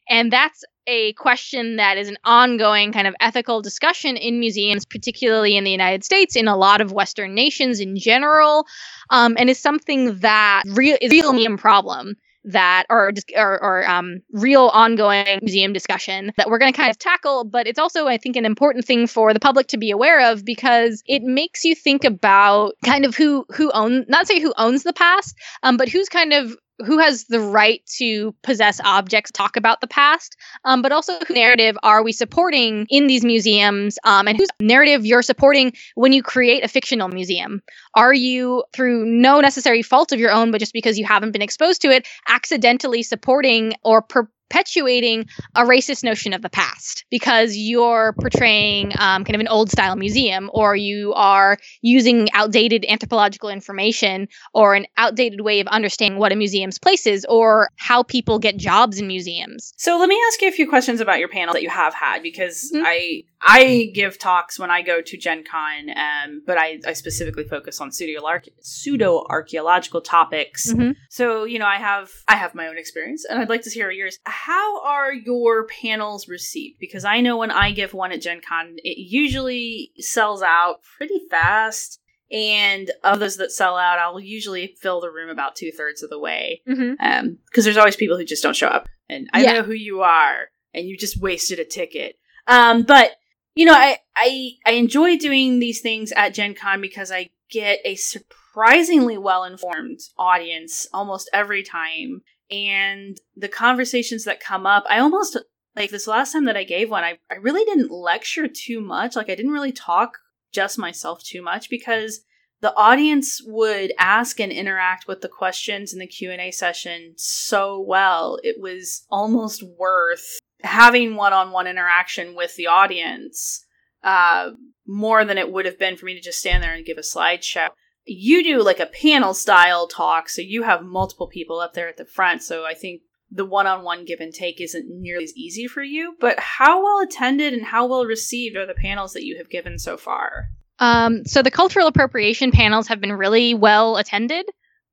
and 0.10 0.32
that's 0.32 0.64
a 0.88 1.14
question 1.14 1.76
that 1.76 1.98
is 1.98 2.08
an 2.08 2.18
ongoing 2.24 2.94
kind 2.94 3.08
of 3.08 3.16
ethical 3.20 3.62
discussion 3.62 4.16
in 4.16 4.40
museums, 4.40 4.86
particularly 4.86 5.58
in 5.58 5.66
the 5.66 5.72
United 5.72 6.04
States, 6.04 6.36
in 6.36 6.48
a 6.48 6.56
lot 6.56 6.80
of 6.80 6.94
Western 6.94 7.36
nations 7.36 7.80
in 7.80 7.98
general, 7.98 8.66
um, 9.10 9.36
and 9.38 9.50
is 9.50 9.60
something 9.60 10.20
that 10.20 10.64
real 10.68 10.98
is 11.02 11.12
a 11.12 11.16
real 11.16 11.34
museum 11.34 11.58
problem 11.58 12.16
that 12.46 12.86
or 12.90 13.12
or, 13.36 13.62
or 13.62 13.90
um, 13.90 14.22
real 14.32 14.68
ongoing 14.68 15.40
museum 15.42 15.74
discussion 15.74 16.32
that 16.38 16.50
we're 16.50 16.60
going 16.60 16.72
to 16.72 16.78
kind 16.78 16.90
of 16.90 16.98
tackle 16.98 17.44
but 17.44 17.68
it's 17.68 17.78
also 17.78 18.08
i 18.08 18.18
think 18.18 18.38
an 18.38 18.46
important 18.46 18.86
thing 18.86 19.06
for 19.06 19.34
the 19.34 19.40
public 19.40 19.68
to 19.68 19.78
be 19.78 19.92
aware 19.92 20.32
of 20.32 20.46
because 20.46 21.04
it 21.06 21.22
makes 21.24 21.66
you 21.66 21.76
think 21.76 22.06
about 22.06 22.74
kind 22.86 23.04
of 23.04 23.16
who 23.16 23.46
who 23.50 23.70
own 23.72 24.06
not 24.08 24.28
say 24.28 24.40
who 24.40 24.54
owns 24.56 24.84
the 24.84 24.94
past 24.94 25.36
um, 25.64 25.76
but 25.76 25.90
who's 25.90 26.08
kind 26.08 26.32
of 26.32 26.56
who 26.86 27.00
has 27.00 27.26
the 27.26 27.40
right 27.40 27.82
to 27.98 28.34
possess 28.44 28.80
objects, 28.84 29.32
talk 29.32 29.58
about 29.58 29.82
the 29.82 29.88
past, 29.88 30.38
um, 30.66 30.82
but 30.82 30.92
also 30.92 31.18
whose 31.20 31.36
narrative 31.36 31.78
are 31.84 32.04
we 32.04 32.12
supporting 32.12 32.86
in 32.90 33.08
these 33.08 33.26
museums, 33.26 33.98
um, 34.04 34.28
and 34.28 34.38
whose 34.38 34.50
narrative 34.60 35.06
you're 35.06 35.22
supporting 35.22 35.74
when 35.96 36.14
you 36.14 36.22
create 36.22 36.64
a 36.64 36.68
fictional 36.68 37.08
museum. 37.08 37.62
Are 37.96 38.14
you, 38.14 38.64
through 38.74 39.06
no 39.06 39.42
necessary 39.42 39.82
fault 39.82 40.12
of 40.12 40.20
your 40.20 40.32
own, 40.32 40.52
but 40.52 40.60
just 40.60 40.74
because 40.74 41.00
you 41.00 41.06
haven't 41.06 41.32
been 41.32 41.42
exposed 41.42 41.82
to 41.82 41.90
it, 41.90 42.08
accidentally 42.28 43.04
supporting 43.04 43.74
or 43.84 44.02
per- 44.02 44.30
perpetuating 44.50 45.26
a 45.56 45.64
racist 45.64 46.04
notion 46.04 46.34
of 46.34 46.42
the 46.42 46.50
past 46.50 47.06
because 47.10 47.56
you're 47.56 48.14
portraying 48.20 48.92
um, 48.98 49.24
kind 49.24 49.36
of 49.36 49.42
an 49.42 49.48
old 49.48 49.70
style 49.70 49.96
museum 49.96 50.50
or 50.54 50.76
you 50.76 51.14
are 51.14 51.58
using 51.82 52.30
outdated 52.34 52.86
anthropological 52.88 53.50
information 53.50 54.28
or 54.54 54.76
an 54.76 54.86
outdated 54.98 55.42
way 55.42 55.60
of 55.60 55.68
understanding 55.68 56.20
what 56.20 56.32
a 56.32 56.36
museum's 56.36 56.78
place 56.80 57.06
is 57.06 57.26
or 57.30 57.70
how 57.78 58.04
people 58.04 58.40
get 58.40 58.58
jobs 58.58 59.00
in 59.00 59.08
museums. 59.08 59.74
So 59.78 59.98
let 59.98 60.10
me 60.10 60.20
ask 60.28 60.42
you 60.42 60.48
a 60.48 60.52
few 60.52 60.68
questions 60.68 61.02
about 61.02 61.20
your 61.20 61.30
panel 61.30 61.54
that 61.54 61.64
you 61.64 61.70
have 61.70 61.94
had 61.94 62.24
because 62.24 62.72
mm-hmm. 62.74 62.86
I 62.86 63.24
I 63.42 63.92
give 63.94 64.18
talks 64.18 64.58
when 64.58 64.72
I 64.72 64.82
go 64.82 65.02
to 65.02 65.18
Gen 65.18 65.44
Con, 65.44 65.90
um, 65.92 66.42
but 66.46 66.58
I, 66.58 66.80
I 66.86 66.94
specifically 66.94 67.44
focus 67.44 67.80
on 67.80 67.92
pseudo 67.92 69.26
archaeological 69.30 70.02
topics. 70.02 70.72
Mm-hmm. 70.72 70.92
So 71.10 71.44
you 71.44 71.60
know 71.60 71.68
I 71.68 71.78
have 71.78 72.12
I 72.28 72.36
have 72.36 72.56
my 72.56 72.68
own 72.68 72.78
experience 72.78 73.26
and 73.26 73.40
I'd 73.40 73.50
like 73.50 73.62
to 73.64 73.70
hear 73.70 73.92
yours 73.92 74.18
how 74.26 74.84
are 74.84 75.14
your 75.14 75.68
panels 75.68 76.28
received? 76.28 76.80
Because 76.80 77.06
I 77.06 77.22
know 77.22 77.38
when 77.38 77.52
I 77.52 77.72
give 77.72 77.94
one 77.94 78.12
at 78.12 78.22
Gen 78.22 78.42
Con, 78.48 78.76
it 78.78 78.98
usually 78.98 79.92
sells 80.00 80.42
out 80.42 80.82
pretty 80.98 81.22
fast. 81.30 82.00
And 82.30 82.92
of 83.06 83.20
those 83.20 83.38
that 83.38 83.52
sell 83.52 83.78
out, 83.78 84.00
I'll 84.00 84.20
usually 84.20 84.76
fill 84.82 85.00
the 85.00 85.12
room 85.12 85.30
about 85.30 85.56
two 85.56 85.72
thirds 85.72 86.04
of 86.04 86.10
the 86.10 86.20
way. 86.20 86.62
Because 86.66 86.80
mm-hmm. 86.80 87.02
um, 87.02 87.38
there's 87.54 87.78
always 87.78 87.96
people 87.96 88.18
who 88.18 88.26
just 88.26 88.44
don't 88.44 88.56
show 88.56 88.68
up. 88.68 88.90
And 89.08 89.30
I 89.32 89.44
yeah. 89.44 89.54
know 89.54 89.64
who 89.64 89.74
you 89.74 90.02
are, 90.02 90.50
and 90.74 90.86
you 90.86 90.98
just 90.98 91.22
wasted 91.22 91.60
a 91.60 91.64
ticket. 91.64 92.18
Um, 92.48 92.84
but 92.84 93.12
you 93.58 93.66
know, 93.66 93.74
I, 93.74 93.98
I 94.16 94.52
I 94.68 94.72
enjoy 94.74 95.18
doing 95.18 95.58
these 95.58 95.82
things 95.82 96.12
at 96.12 96.36
Gen 96.36 96.54
Con 96.54 96.80
because 96.80 97.12
I 97.12 97.30
get 97.50 97.80
a 97.84 97.96
surprisingly 97.96 99.18
well 99.18 99.44
informed 99.44 100.00
audience 100.18 100.88
almost 100.94 101.30
every 101.34 101.64
time. 101.64 102.22
And 102.52 103.18
the 103.36 103.50
conversations 103.50 104.24
that 104.24 104.40
come 104.40 104.66
up 104.66 104.86
i 104.90 105.00
almost 105.00 105.38
like 105.76 105.90
this 105.90 106.08
last 106.08 106.32
time 106.32 106.46
that 106.46 106.56
i 106.56 106.64
gave 106.64 106.90
one 106.90 107.04
I, 107.04 107.20
I 107.30 107.36
really 107.36 107.66
didn't 107.66 107.92
lecture 107.92 108.48
too 108.48 108.80
much. 108.80 109.16
Like 109.18 109.30
i 109.30 109.36
didn't 109.36 109.52
really 109.52 109.74
talk 109.74 110.20
just 110.54 110.78
myself 110.78 111.24
too 111.24 111.42
much 111.42 111.70
because 111.70 112.22
the 112.62 112.74
audience 112.76 113.42
would 113.46 113.92
ask 114.00 114.40
and 114.40 114.52
interact 114.52 115.08
with 115.08 115.22
the 115.22 115.28
questions 115.28 115.92
in 115.92 116.00
the 116.00 116.08
q&a 116.08 116.52
session 116.52 117.16
so 117.18 117.82
well. 117.82 118.40
It 118.44 118.62
was 118.62 119.06
almost 119.10 119.62
worth 119.62 120.40
having 120.62 121.16
one-on-one 121.16 121.68
interaction 121.68 122.36
with 122.36 122.56
the 122.56 122.68
audience 122.68 123.66
uh, 124.04 124.52
more 124.86 125.26
than 125.26 125.38
it 125.38 125.52
would 125.52 125.66
have 125.66 125.80
been 125.80 125.98
for 125.98 126.06
me 126.06 126.16
to 126.16 126.22
just 126.22 126.40
stand 126.40 126.64
there 126.64 126.74
and 126.74 126.86
give 126.86 126.98
a 126.98 127.02
slideshow 127.02 127.70
you 128.08 128.44
do 128.44 128.64
like 128.64 128.80
a 128.80 128.86
panel 128.86 129.34
style 129.34 129.88
talk, 129.88 130.30
so 130.30 130.42
you 130.42 130.64
have 130.64 130.84
multiple 130.84 131.28
people 131.28 131.60
up 131.60 131.74
there 131.74 131.90
at 131.90 131.98
the 131.98 132.06
front. 132.06 132.42
So 132.42 132.66
I 132.66 132.74
think 132.74 133.02
the 133.30 133.46
one 133.46 133.68
on 133.68 133.84
one 133.84 134.06
give 134.06 134.22
and 134.22 134.34
take 134.34 134.62
isn't 134.62 134.86
nearly 134.88 135.26
as 135.26 135.36
easy 135.36 135.68
for 135.68 135.84
you. 135.84 136.16
But 136.20 136.40
how 136.40 136.82
well 136.82 137.02
attended 137.02 137.54
and 137.54 137.64
how 137.64 137.86
well 137.86 138.06
received 138.06 138.56
are 138.56 138.66
the 138.66 138.74
panels 138.74 139.14
that 139.14 139.26
you 139.26 139.38
have 139.38 139.50
given 139.50 139.78
so 139.78 139.98
far? 139.98 140.50
Um, 140.80 141.26
so 141.26 141.42
the 141.42 141.52
cultural 141.52 141.88
appropriation 141.88 142.52
panels 142.52 142.88
have 142.88 143.02
been 143.02 143.14
really 143.14 143.54
well 143.54 143.98
attended. 143.98 144.46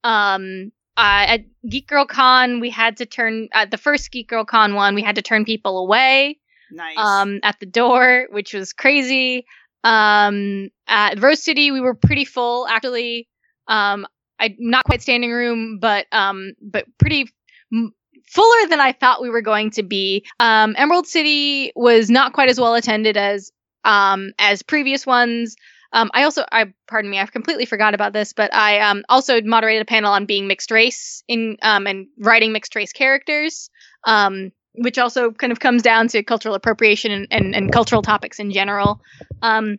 Um, 0.03 0.73
uh, 0.97 1.25
at 1.29 1.41
Geek 1.69 1.89
Girl 1.89 2.07
Con, 2.07 2.61
we 2.61 2.71
had 2.71 2.99
to 2.99 3.07
turn 3.07 3.49
at 3.53 3.71
the 3.71 3.79
first 3.79 4.11
Geek 4.11 4.29
Girl 4.29 4.45
Con 4.45 4.75
one, 4.75 4.95
we 4.95 5.03
had 5.03 5.17
to 5.17 5.23
turn 5.23 5.45
people 5.45 5.79
away. 5.79 6.39
Nice. 6.71 6.97
Um, 6.97 7.41
at 7.43 7.61
the 7.61 7.67
door, 7.67 8.27
which 8.31 8.55
was 8.55 8.73
crazy. 8.73 9.47
Um, 9.85 10.71
at 10.89 11.21
Rose 11.21 11.43
City, 11.43 11.71
we 11.71 11.81
were 11.81 11.95
pretty 11.95 12.25
full 12.25 12.67
actually. 12.67 13.29
Um, 13.69 14.07
I 14.39 14.57
not 14.59 14.85
quite 14.85 15.03
standing 15.03 15.31
room, 15.31 15.79
but 15.79 16.07
um, 16.13 16.53
but 16.61 16.87
pretty 16.99 17.29
m- 17.73 17.93
fuller 18.27 18.69
than 18.69 18.81
I 18.81 18.93
thought 18.93 19.23
we 19.23 19.31
were 19.31 19.43
going 19.43 19.71
to 19.73 19.83
be. 19.83 20.25
Um, 20.41 20.75
Emerald 20.77 21.07
City 21.07 21.73
was 21.77 22.11
not 22.11 22.33
quite 22.33 22.49
as 22.49 22.59
well 22.59 22.75
attended 22.75 23.17
as 23.17 23.53
um 23.85 24.33
as 24.39 24.63
previous 24.63 25.07
ones. 25.07 25.57
Um, 25.95 26.11
I 26.13 26.25
also, 26.25 26.45
I 26.53 26.75
pardon 26.89 27.11
me, 27.11 27.19
I've 27.19 27.33
completely 27.33 27.65
forgot 27.65 27.95
about 27.95 28.13
this, 28.13 28.33
but 28.35 28.53
I 28.53 28.81
um, 28.81 29.05
also 29.09 29.41
moderated 29.41 29.83
a 29.83 29.87
panel 29.87 30.13
on 30.13 30.27
being 30.27 30.47
mixed 30.49 30.71
race 30.71 31.23
in 31.29 31.57
um, 31.63 31.87
and 31.87 32.09
writing 32.19 32.53
mixed 32.53 32.75
race 32.75 32.93
characters. 32.93 33.71
Um, 34.05 34.53
which 34.77 34.99
also 34.99 35.31
kind 35.31 35.53
of 35.53 35.61
comes 35.61 35.83
down 35.83 36.09
to 36.09 36.23
cultural 36.25 36.57
appropriation 36.57 37.13
and, 37.13 37.29
and, 37.31 37.55
and 37.55 37.73
cultural 37.73 38.03
topics 38.03 38.41
in 38.41 38.51
general. 38.51 39.01
Um, 39.41 39.79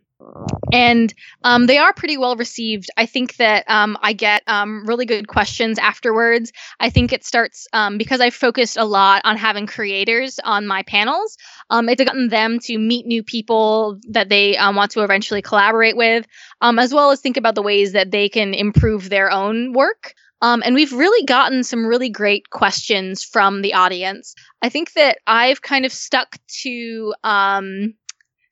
and 0.71 1.13
um, 1.43 1.67
they 1.67 1.78
are 1.78 1.93
pretty 1.93 2.17
well 2.17 2.36
received. 2.36 2.89
I 2.97 3.05
think 3.05 3.38
that 3.38 3.63
um, 3.69 3.97
I 4.01 4.13
get 4.13 4.43
um, 4.47 4.86
really 4.86 5.05
good 5.05 5.28
questions 5.28 5.80
afterwards. 5.80 6.51
I 6.80 6.89
think 6.89 7.13
it 7.13 7.23
starts 7.23 7.67
um, 7.73 7.97
because 7.97 8.21
I've 8.21 8.34
focused 8.34 8.78
a 8.78 8.86
lot 8.86 9.21
on 9.26 9.38
having 9.38 9.67
creators 9.67 10.39
on 10.43 10.67
my 10.67 10.84
panels. 10.84 11.38
Um, 11.69 11.89
it's 11.89 12.03
gotten 12.03 12.30
them 12.30 12.59
to 12.59 12.78
meet 12.78 13.05
new 13.05 13.23
people 13.23 13.99
that 14.09 14.30
they 14.30 14.57
um, 14.57 14.76
want 14.76 14.91
to 14.91 15.03
eventually 15.03 15.41
collaborate 15.41 15.97
with, 15.97 16.26
as 16.61 16.93
well 16.93 17.11
as 17.11 17.21
think 17.21 17.38
about 17.38 17.55
the 17.55 17.61
ways 17.61 17.93
that 17.93 18.11
they 18.11 18.30
can 18.30 18.53
improve 18.53 19.09
their 19.09 19.32
own 19.32 19.73
work. 19.73 20.13
Um, 20.41 20.61
and 20.65 20.76
we've 20.76 20.93
really 20.93 21.26
gotten 21.26 21.63
some 21.63 21.86
really 21.86 22.09
great 22.09 22.49
questions 22.49 23.23
from 23.23 23.61
the 23.61 23.73
audience. 23.73 24.36
I 24.61 24.69
think 24.69 24.93
that 24.93 25.17
I've 25.26 25.61
kind 25.61 25.86
of 25.86 25.93
stuck 25.93 26.38
to 26.61 27.13
um, 27.23 27.93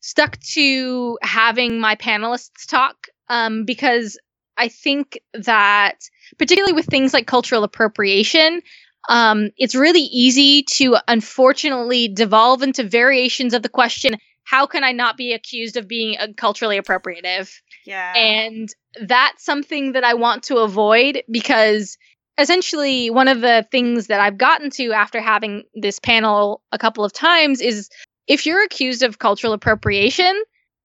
stuck 0.04 0.38
to 0.42 1.18
having 1.22 1.80
my 1.80 1.96
panelists 1.96 2.68
talk 2.68 3.08
um, 3.30 3.64
because 3.64 4.20
I 4.58 4.68
think 4.68 5.18
that 5.34 5.96
particularly 6.38 6.74
with 6.74 6.86
things 6.86 7.14
like 7.14 7.26
cultural 7.26 7.64
appropriation, 7.64 8.62
um, 9.08 9.50
it's 9.58 9.76
really 9.76 10.02
easy 10.02 10.64
to 10.64 10.98
unfortunately 11.08 12.10
devolve 12.10 12.64
into 12.64 12.84
variations 12.84 13.54
of 13.54 13.64
the 13.64 13.70
question 13.70 14.18
how 14.46 14.66
can 14.66 14.84
I 14.84 14.92
not 14.92 15.16
be 15.16 15.32
accused 15.32 15.78
of 15.78 15.88
being 15.88 16.18
culturally 16.36 16.78
appropriative? 16.78 17.50
Yeah. 17.86 18.14
And 18.14 18.68
that's 19.02 19.46
something 19.46 19.94
that 19.94 20.04
I 20.04 20.16
want 20.16 20.44
to 20.44 20.58
avoid 20.58 21.24
because 21.32 21.98
essentially 22.38 23.10
one 23.10 23.30
of 23.30 23.40
the 23.40 23.66
things 23.72 24.08
that 24.08 24.20
I've 24.20 24.38
gotten 24.38 24.70
to 24.72 24.92
after 24.92 25.22
having 25.22 25.64
this 25.76 25.98
panel 25.98 26.62
a 26.74 26.78
couple 26.78 27.06
of 27.06 27.14
times 27.14 27.62
is 27.62 27.90
if 28.28 28.46
you're 28.46 28.64
accused 28.64 29.04
of 29.04 29.20
cultural 29.20 29.54
appropriation, 29.54 30.42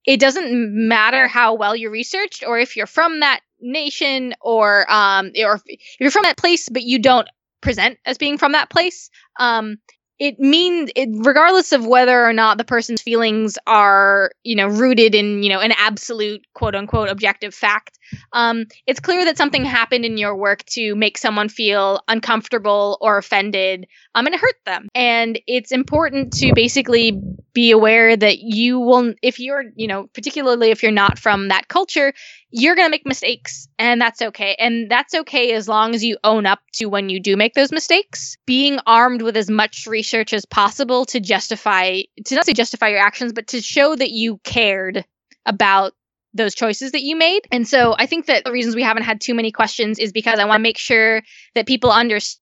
it 0.07 0.20
doesn't 0.20 0.49
matter 0.53 1.28
how 1.28 1.55
well 1.55 1.76
you 1.76 1.91
researched 1.91 2.45
or 2.47 2.59
if 2.59 2.76
you're 2.76 2.86
from 2.86 3.20
that 3.20 3.41
nation 3.61 4.34
or 4.41 4.91
um 4.91 5.32
or 5.45 5.61
if 5.66 6.01
you're 6.01 6.11
from 6.11 6.22
that 6.22 6.36
place 6.36 6.68
but 6.68 6.82
you 6.84 6.99
don't 6.99 7.28
present 7.61 7.99
as 8.07 8.16
being 8.16 8.39
from 8.39 8.53
that 8.53 8.70
place 8.70 9.11
um 9.41 9.76
it 10.20 10.39
means 10.39 10.91
it 10.97 11.09
regardless 11.12 11.72
of 11.72 11.84
whether 11.84 12.24
or 12.24 12.32
not 12.32 12.57
the 12.57 12.64
person's 12.64 13.03
feelings 13.03 13.59
are 13.66 14.30
you 14.45 14.55
know 14.55 14.68
rooted 14.68 15.14
in 15.14 15.43
you 15.43 15.49
know 15.49 15.61
an 15.61 15.72
absolute 15.72 16.41
quote 16.55 16.76
unquote 16.76 17.09
objective 17.09 17.53
fact 17.53 17.97
um, 18.33 18.67
it's 18.87 19.01
clear 19.01 19.25
that 19.25 19.37
something 19.37 19.65
happened 19.65 20.05
in 20.05 20.19
your 20.19 20.37
work 20.37 20.65
to 20.67 20.95
make 20.95 21.19
someone 21.19 21.49
feel 21.49 22.01
uncomfortable 22.09 22.99
or 23.01 23.19
offended 23.19 23.87
I'm 24.15 24.27
um, 24.27 24.33
and 24.33 24.41
hurt 24.41 24.57
them. 24.65 24.89
And 24.95 25.41
it's 25.47 25.73
important 25.73 26.33
to 26.35 26.53
basically 26.55 27.21
be 27.53 27.71
aware 27.71 28.17
that 28.17 28.39
you 28.39 28.79
will 28.79 29.15
if 29.23 29.41
you're 29.41 29.65
you 29.75 29.87
know 29.87 30.09
particularly 30.15 30.71
if 30.71 30.83
you're 30.83 30.93
not 30.93 31.19
from 31.19 31.49
that 31.49 31.69
culture 31.69 32.13
you're 32.51 32.75
going 32.75 32.87
to 32.87 32.91
make 32.91 33.07
mistakes 33.07 33.69
and 33.79 34.01
that's 34.01 34.23
okay. 34.23 34.57
And 34.59 34.91
that's 34.91 35.15
okay 35.15 35.53
as 35.53 35.69
long 35.69 35.95
as 35.95 36.03
you 36.03 36.17
own 36.25 36.47
up 36.47 36.61
to 36.75 36.87
when 36.87 37.09
you 37.09 37.21
do 37.21 37.37
make 37.37 37.55
those 37.55 37.73
mistakes. 37.73 38.37
Being 38.47 38.79
armed 38.87 39.23
with 39.23 39.37
as 39.37 39.51
much 39.51 39.87
research 39.87 40.33
as 40.33 40.47
possible 40.47 41.05
to 41.07 41.21
justify 41.21 42.03
to 42.25 42.35
not 42.35 42.47
say 42.47 42.53
justify 42.55 42.89
your 42.89 43.01
actions 43.01 43.33
but 43.33 43.49
to 43.49 43.61
show 43.61 43.95
that 43.95 44.11
you 44.11 44.39
cared 44.45 45.05
about 45.47 45.93
those 46.39 46.55
choices 46.55 46.93
that 46.93 47.03
you 47.03 47.16
made. 47.16 47.43
And 47.53 47.68
so 47.68 47.95
i 47.99 48.07
think 48.07 48.26
that 48.26 48.45
the 48.45 48.53
reasons 48.53 48.74
we 48.74 48.82
haven't 48.82 49.03
had 49.03 49.20
too 49.20 49.34
many 49.34 49.53
questions 49.53 49.99
is 49.99 50.12
because 50.12 50.39
i 50.39 50.45
want 50.45 50.61
to 50.61 50.62
make 50.62 50.78
sure 50.78 51.22
that 51.55 51.66
people 51.66 51.91
understand 51.91 52.39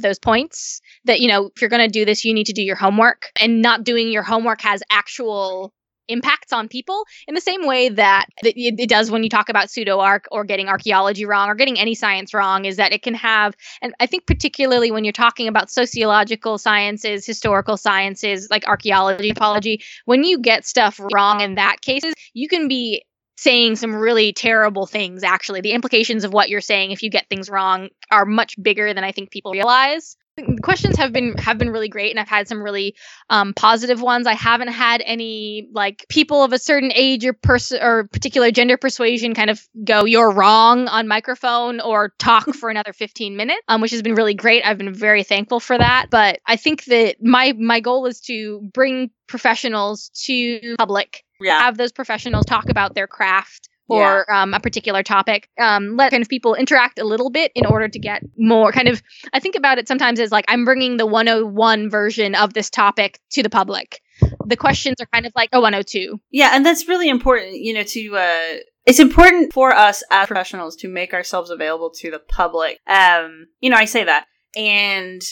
those 0.00 0.18
points 0.18 0.80
that 1.04 1.20
you 1.20 1.28
know 1.28 1.50
if 1.54 1.60
you're 1.60 1.70
going 1.70 1.82
to 1.82 1.88
do 1.88 2.04
this 2.04 2.24
you 2.24 2.34
need 2.34 2.46
to 2.46 2.52
do 2.52 2.62
your 2.62 2.76
homework. 2.76 3.30
And 3.40 3.62
not 3.62 3.84
doing 3.84 4.10
your 4.10 4.22
homework 4.22 4.60
has 4.62 4.82
actual 4.90 5.72
impacts 6.08 6.52
on 6.52 6.68
people 6.68 7.04
in 7.26 7.34
the 7.34 7.40
same 7.40 7.66
way 7.66 7.88
that 7.88 8.26
it, 8.42 8.88
does 8.88 9.10
when 9.10 9.22
you 9.22 9.28
talk 9.28 9.48
about 9.48 9.70
pseudo 9.70 9.98
arc 9.98 10.26
or 10.30 10.44
getting 10.44 10.68
archaeology 10.68 11.24
wrong 11.24 11.48
or 11.48 11.54
getting 11.54 11.78
any 11.78 11.94
science 11.94 12.32
wrong 12.32 12.64
is 12.64 12.76
that 12.76 12.92
it 12.92 13.02
can 13.02 13.14
have 13.14 13.54
and 13.82 13.94
i 14.00 14.06
think 14.06 14.26
particularly 14.26 14.90
when 14.90 15.04
you're 15.04 15.12
talking 15.12 15.48
about 15.48 15.70
sociological 15.70 16.58
sciences 16.58 17.26
historical 17.26 17.76
sciences 17.76 18.48
like 18.50 18.66
archaeology 18.66 19.30
anthropology 19.30 19.82
when 20.04 20.24
you 20.24 20.38
get 20.38 20.66
stuff 20.66 21.00
wrong 21.12 21.40
in 21.40 21.54
that 21.56 21.80
cases 21.80 22.14
you 22.34 22.48
can 22.48 22.68
be 22.68 23.02
saying 23.38 23.76
some 23.76 23.94
really 23.94 24.32
terrible 24.32 24.86
things 24.86 25.22
actually. 25.22 25.60
The 25.60 25.72
implications 25.72 26.24
of 26.24 26.32
what 26.32 26.48
you're 26.48 26.60
saying 26.62 26.90
if 26.90 27.02
you 27.02 27.10
get 27.10 27.28
things 27.28 27.50
wrong 27.50 27.90
are 28.10 28.24
much 28.24 28.60
bigger 28.62 28.94
than 28.94 29.04
i 29.04 29.12
think 29.12 29.30
people 29.30 29.52
realize 29.52 30.16
questions 30.62 30.96
have 30.96 31.12
been 31.12 31.36
have 31.38 31.58
been 31.58 31.70
really 31.70 31.88
great 31.88 32.10
and 32.10 32.20
i've 32.20 32.28
had 32.28 32.46
some 32.46 32.62
really 32.62 32.94
um, 33.30 33.54
positive 33.54 34.00
ones. 34.00 34.26
I 34.26 34.34
haven't 34.34 34.68
had 34.68 35.02
any 35.04 35.68
like 35.72 36.06
people 36.08 36.44
of 36.44 36.52
a 36.52 36.58
certain 36.58 36.92
age 36.94 37.24
or 37.24 37.32
person 37.32 37.82
or 37.82 38.04
particular 38.04 38.50
gender 38.50 38.76
persuasion 38.76 39.34
kind 39.34 39.50
of 39.50 39.60
go 39.84 40.04
you're 40.04 40.30
wrong 40.30 40.86
on 40.88 41.08
microphone 41.08 41.80
or 41.80 42.12
talk 42.18 42.46
for 42.54 42.70
another 42.70 42.92
15 42.92 43.36
minutes 43.36 43.60
um, 43.68 43.80
which 43.80 43.90
has 43.90 44.02
been 44.02 44.14
really 44.14 44.34
great. 44.34 44.64
I've 44.64 44.78
been 44.78 44.94
very 44.94 45.22
thankful 45.24 45.60
for 45.60 45.76
that. 45.76 46.06
But 46.10 46.40
i 46.46 46.56
think 46.56 46.84
that 46.84 47.16
my 47.22 47.52
my 47.58 47.80
goal 47.80 48.06
is 48.06 48.20
to 48.22 48.60
bring 48.72 49.10
professionals 49.26 50.10
to 50.26 50.74
public 50.78 51.24
Yeah. 51.40 51.58
have 51.60 51.76
those 51.76 51.92
professionals 51.92 52.44
talk 52.46 52.68
about 52.68 52.94
their 52.94 53.06
craft 53.06 53.68
or 53.88 54.30
um, 54.32 54.54
a 54.54 54.60
particular 54.60 55.02
topic. 55.02 55.48
Um, 55.58 55.96
let 55.96 56.10
kind 56.10 56.22
of 56.22 56.28
people 56.28 56.54
interact 56.54 56.98
a 56.98 57.04
little 57.04 57.30
bit 57.30 57.52
in 57.54 57.66
order 57.66 57.88
to 57.88 57.98
get 57.98 58.22
more 58.36 58.72
kind 58.72 58.88
of. 58.88 59.02
I 59.32 59.40
think 59.40 59.54
about 59.54 59.78
it 59.78 59.88
sometimes 59.88 60.20
as 60.20 60.32
like 60.32 60.44
I'm 60.48 60.64
bringing 60.64 60.96
the 60.96 61.06
101 61.06 61.90
version 61.90 62.34
of 62.34 62.54
this 62.54 62.70
topic 62.70 63.20
to 63.30 63.42
the 63.42 63.50
public. 63.50 64.00
The 64.46 64.56
questions 64.56 64.96
are 65.00 65.06
kind 65.12 65.26
of 65.26 65.32
like 65.36 65.50
a 65.52 65.60
102. 65.60 66.20
Yeah, 66.30 66.50
and 66.52 66.64
that's 66.64 66.88
really 66.88 67.08
important, 67.08 67.56
you 67.56 67.74
know, 67.74 67.82
to 67.82 68.16
uh 68.16 68.56
it's 68.86 69.00
important 69.00 69.52
for 69.52 69.74
us 69.74 70.04
as 70.12 70.28
professionals 70.28 70.76
to 70.76 70.88
make 70.88 71.12
ourselves 71.12 71.50
available 71.50 71.90
to 71.90 72.10
the 72.10 72.20
public. 72.20 72.78
Um, 72.86 73.48
you 73.60 73.68
know, 73.68 73.76
I 73.76 73.84
say 73.84 74.04
that. 74.04 74.26
And 74.56 75.22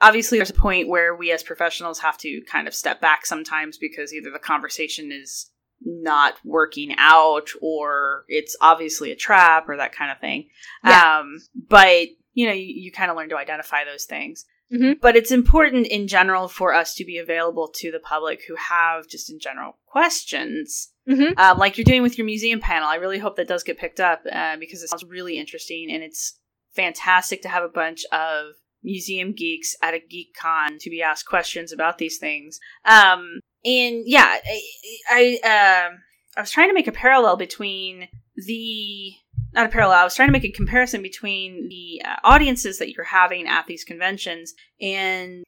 obviously 0.00 0.38
there's 0.38 0.50
a 0.50 0.54
point 0.54 0.88
where 0.88 1.14
we 1.14 1.32
as 1.32 1.42
professionals 1.42 2.00
have 2.00 2.18
to 2.18 2.42
kind 2.42 2.68
of 2.68 2.74
step 2.74 3.00
back 3.00 3.26
sometimes 3.26 3.78
because 3.78 4.12
either 4.12 4.30
the 4.30 4.38
conversation 4.38 5.10
is 5.10 5.50
not 5.84 6.34
working 6.44 6.94
out 6.98 7.48
or 7.62 8.24
it's 8.28 8.56
obviously 8.60 9.12
a 9.12 9.16
trap 9.16 9.68
or 9.68 9.76
that 9.76 9.94
kind 9.94 10.10
of 10.10 10.18
thing. 10.18 10.48
Yeah. 10.84 11.18
Um, 11.20 11.38
but 11.68 12.08
you 12.34 12.46
know, 12.46 12.52
you, 12.52 12.66
you 12.66 12.92
kind 12.92 13.10
of 13.10 13.16
learn 13.16 13.28
to 13.30 13.36
identify 13.36 13.84
those 13.84 14.04
things. 14.04 14.44
Mhm. 14.72 15.00
But 15.00 15.16
it's 15.16 15.30
important 15.30 15.86
in 15.86 16.08
general 16.08 16.46
for 16.46 16.74
us 16.74 16.94
to 16.96 17.04
be 17.04 17.16
available 17.16 17.68
to 17.76 17.90
the 17.90 18.00
public 18.00 18.42
who 18.46 18.54
have 18.56 19.08
just 19.08 19.30
in 19.30 19.38
general 19.40 19.78
questions, 19.86 20.92
Mm-hmm. 21.08 21.38
um, 21.38 21.56
like 21.56 21.78
you're 21.78 21.86
doing 21.86 22.02
with 22.02 22.18
your 22.18 22.26
museum 22.26 22.60
panel. 22.60 22.86
I 22.86 22.96
really 22.96 23.18
hope 23.18 23.36
that 23.36 23.48
does 23.48 23.62
get 23.62 23.78
picked 23.78 23.98
up 23.98 24.20
uh, 24.30 24.56
because 24.60 24.82
it 24.82 24.90
sounds 24.90 25.04
really 25.06 25.38
interesting 25.38 25.88
and 25.90 26.02
it's 26.02 26.38
fantastic 26.74 27.40
to 27.42 27.48
have 27.48 27.64
a 27.64 27.68
bunch 27.68 28.04
of 28.12 28.52
museum 28.82 29.32
geeks 29.32 29.74
at 29.82 29.94
a 29.94 30.00
geek 30.00 30.34
con 30.38 30.76
to 30.78 30.90
be 30.90 31.00
asked 31.02 31.26
questions 31.26 31.72
about 31.72 31.96
these 31.96 32.18
things. 32.18 32.60
Um, 32.84 33.40
and 33.64 34.02
yeah, 34.06 34.36
I, 34.44 34.62
I, 35.10 35.86
um 35.88 35.98
I 36.36 36.40
was 36.40 36.50
trying 36.50 36.68
to 36.68 36.74
make 36.74 36.86
a 36.86 36.92
parallel 36.92 37.36
between 37.36 38.08
the 38.36 39.12
not 39.52 39.66
a 39.66 39.70
parallel. 39.70 39.98
I 39.98 40.04
was 40.04 40.14
trying 40.14 40.28
to 40.28 40.32
make 40.32 40.44
a 40.44 40.50
comparison 40.50 41.02
between 41.02 41.68
the 41.68 42.02
uh, 42.08 42.16
audiences 42.22 42.78
that 42.78 42.90
you're 42.90 43.04
having 43.04 43.48
at 43.48 43.66
these 43.66 43.82
conventions 43.82 44.54
and 44.80 45.42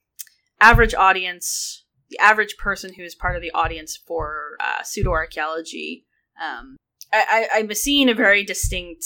average 0.61 0.95
audience, 0.95 1.85
the 2.09 2.19
average 2.19 2.57
person 2.57 2.93
who 2.95 3.03
is 3.03 3.15
part 3.15 3.37
of 3.37 3.43
the 3.43 3.53
audience 3.53 3.97
for 3.97 4.57
uh, 4.59 4.83
pseudo 4.83 5.11
archaeology. 5.11 6.07
Um, 6.43 6.77
I, 7.13 7.49
I, 7.55 7.59
I'm 7.59 7.73
seeing 7.75 8.09
a 8.09 8.15
very 8.15 8.43
distinct 8.43 9.05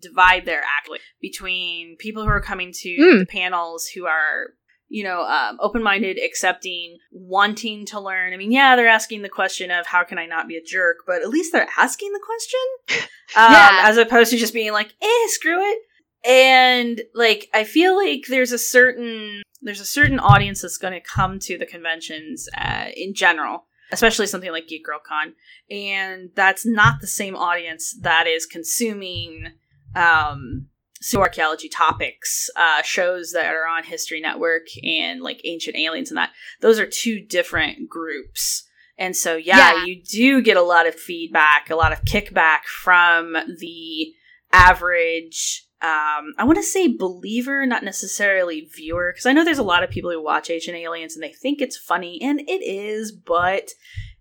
divide 0.00 0.46
there, 0.46 0.62
actually, 0.78 1.00
between 1.20 1.96
people 1.98 2.22
who 2.22 2.28
are 2.30 2.40
coming 2.40 2.72
to 2.72 2.88
Mm. 2.96 3.18
the 3.18 3.26
panels 3.26 3.86
who 3.88 4.06
are 4.06 4.54
you 4.88 5.04
know, 5.04 5.22
um, 5.22 5.58
open 5.60 5.82
minded, 5.82 6.18
accepting, 6.24 6.96
wanting 7.12 7.84
to 7.86 8.00
learn. 8.00 8.32
I 8.32 8.36
mean, 8.36 8.50
yeah, 8.52 8.74
they're 8.76 8.88
asking 8.88 9.22
the 9.22 9.28
question 9.28 9.70
of 9.70 9.86
how 9.86 10.02
can 10.04 10.18
I 10.18 10.26
not 10.26 10.48
be 10.48 10.56
a 10.56 10.62
jerk, 10.62 10.98
but 11.06 11.22
at 11.22 11.28
least 11.28 11.52
they're 11.52 11.68
asking 11.76 12.12
the 12.12 12.20
question, 12.24 13.04
um, 13.36 13.52
Yeah. 13.52 13.80
as 13.82 13.96
opposed 13.98 14.30
to 14.30 14.38
just 14.38 14.54
being 14.54 14.72
like, 14.72 14.94
eh, 15.02 15.26
screw 15.28 15.60
it. 15.62 15.78
And 16.26 17.02
like, 17.14 17.48
I 17.54 17.64
feel 17.64 17.96
like 17.96 18.24
there's 18.28 18.52
a 18.52 18.58
certain 18.58 19.42
there's 19.60 19.80
a 19.80 19.84
certain 19.86 20.20
audience 20.20 20.62
that's 20.62 20.78
going 20.78 20.92
to 20.92 21.00
come 21.00 21.38
to 21.40 21.58
the 21.58 21.66
conventions 21.66 22.48
uh, 22.56 22.86
in 22.96 23.12
general, 23.14 23.64
especially 23.92 24.26
something 24.28 24.52
like 24.52 24.68
Geek 24.68 24.84
Girl 24.84 25.00
Con, 25.06 25.34
and 25.70 26.30
that's 26.36 26.64
not 26.64 27.00
the 27.00 27.06
same 27.08 27.34
audience 27.36 27.96
that 28.02 28.26
is 28.28 28.46
consuming 28.46 29.48
um, 29.96 30.68
archaeology 31.14 31.68
topics, 31.68 32.50
uh, 32.56 32.82
shows 32.82 33.32
that 33.32 33.54
are 33.54 33.66
on 33.66 33.84
History 33.84 34.20
Network 34.20 34.66
and 34.82 35.20
like 35.20 35.40
Ancient 35.44 35.76
Aliens 35.76 36.10
and 36.10 36.18
that. 36.18 36.30
Those 36.60 36.78
are 36.78 36.86
two 36.86 37.20
different 37.20 37.88
groups. 37.88 38.64
And 38.96 39.16
so, 39.16 39.36
yeah, 39.36 39.74
Yeah. 39.76 39.84
you 39.84 40.02
do 40.02 40.42
get 40.42 40.56
a 40.56 40.62
lot 40.62 40.86
of 40.86 40.94
feedback, 40.94 41.70
a 41.70 41.76
lot 41.76 41.92
of 41.92 42.04
kickback 42.04 42.64
from 42.64 43.36
the 43.58 44.12
average, 44.52 45.64
um, 45.80 46.34
I 46.36 46.44
want 46.44 46.56
to 46.56 46.64
say 46.64 46.88
believer, 46.88 47.64
not 47.64 47.84
necessarily 47.84 48.68
viewer, 48.74 49.12
because 49.12 49.26
I 49.26 49.32
know 49.32 49.44
there's 49.44 49.58
a 49.58 49.62
lot 49.62 49.84
of 49.84 49.90
people 49.90 50.10
who 50.10 50.20
watch 50.20 50.50
Ancient 50.50 50.76
Aliens 50.76 51.14
and 51.14 51.22
they 51.22 51.32
think 51.32 51.60
it's 51.60 51.76
funny, 51.76 52.18
and 52.20 52.40
it 52.40 52.62
is, 52.64 53.12
but 53.12 53.70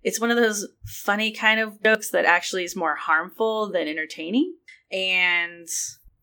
it's 0.04 0.22
one 0.22 0.30
of 0.30 0.38
those 0.38 0.68
funny 0.86 1.32
kind 1.32 1.60
of 1.60 1.82
jokes 1.82 2.12
that 2.12 2.26
actually 2.26 2.64
is 2.64 2.76
more 2.76 2.96
harmful 2.96 3.72
than 3.72 3.88
entertaining. 3.88 4.54
And 4.92 5.68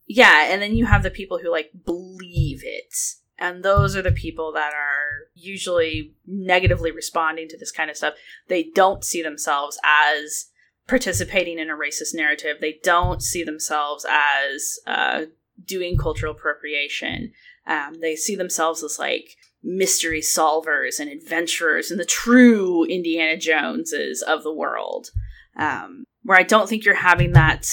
yeah, 0.06 0.46
and 0.50 0.60
then 0.60 0.74
you 0.74 0.86
have 0.86 1.02
the 1.02 1.10
people 1.10 1.38
who 1.38 1.50
like 1.50 1.70
believe 1.84 2.62
it. 2.64 2.94
And 3.38 3.64
those 3.64 3.96
are 3.96 4.02
the 4.02 4.12
people 4.12 4.52
that 4.52 4.72
are 4.74 5.28
usually 5.34 6.14
negatively 6.26 6.92
responding 6.92 7.48
to 7.48 7.58
this 7.58 7.72
kind 7.72 7.90
of 7.90 7.96
stuff. 7.96 8.14
They 8.48 8.70
don't 8.74 9.04
see 9.04 9.22
themselves 9.22 9.78
as 9.82 10.46
participating 10.86 11.58
in 11.58 11.68
a 11.68 11.74
racist 11.74 12.14
narrative. 12.14 12.58
They 12.60 12.78
don't 12.82 13.22
see 13.22 13.42
themselves 13.42 14.06
as 14.08 14.78
uh, 14.86 15.22
doing 15.64 15.96
cultural 15.96 16.32
appropriation. 16.32 17.32
Um, 17.66 17.94
they 18.00 18.14
see 18.14 18.36
themselves 18.36 18.84
as 18.84 18.98
like 18.98 19.36
mystery 19.62 20.20
solvers 20.20 21.00
and 21.00 21.10
adventurers 21.10 21.90
and 21.90 21.98
the 21.98 22.04
true 22.04 22.84
Indiana 22.84 23.36
Joneses 23.36 24.22
of 24.22 24.42
the 24.42 24.52
world. 24.52 25.10
Um, 25.56 26.04
where 26.24 26.38
I 26.38 26.42
don't 26.42 26.68
think 26.68 26.84
you're 26.84 26.94
having 26.94 27.32
that. 27.32 27.68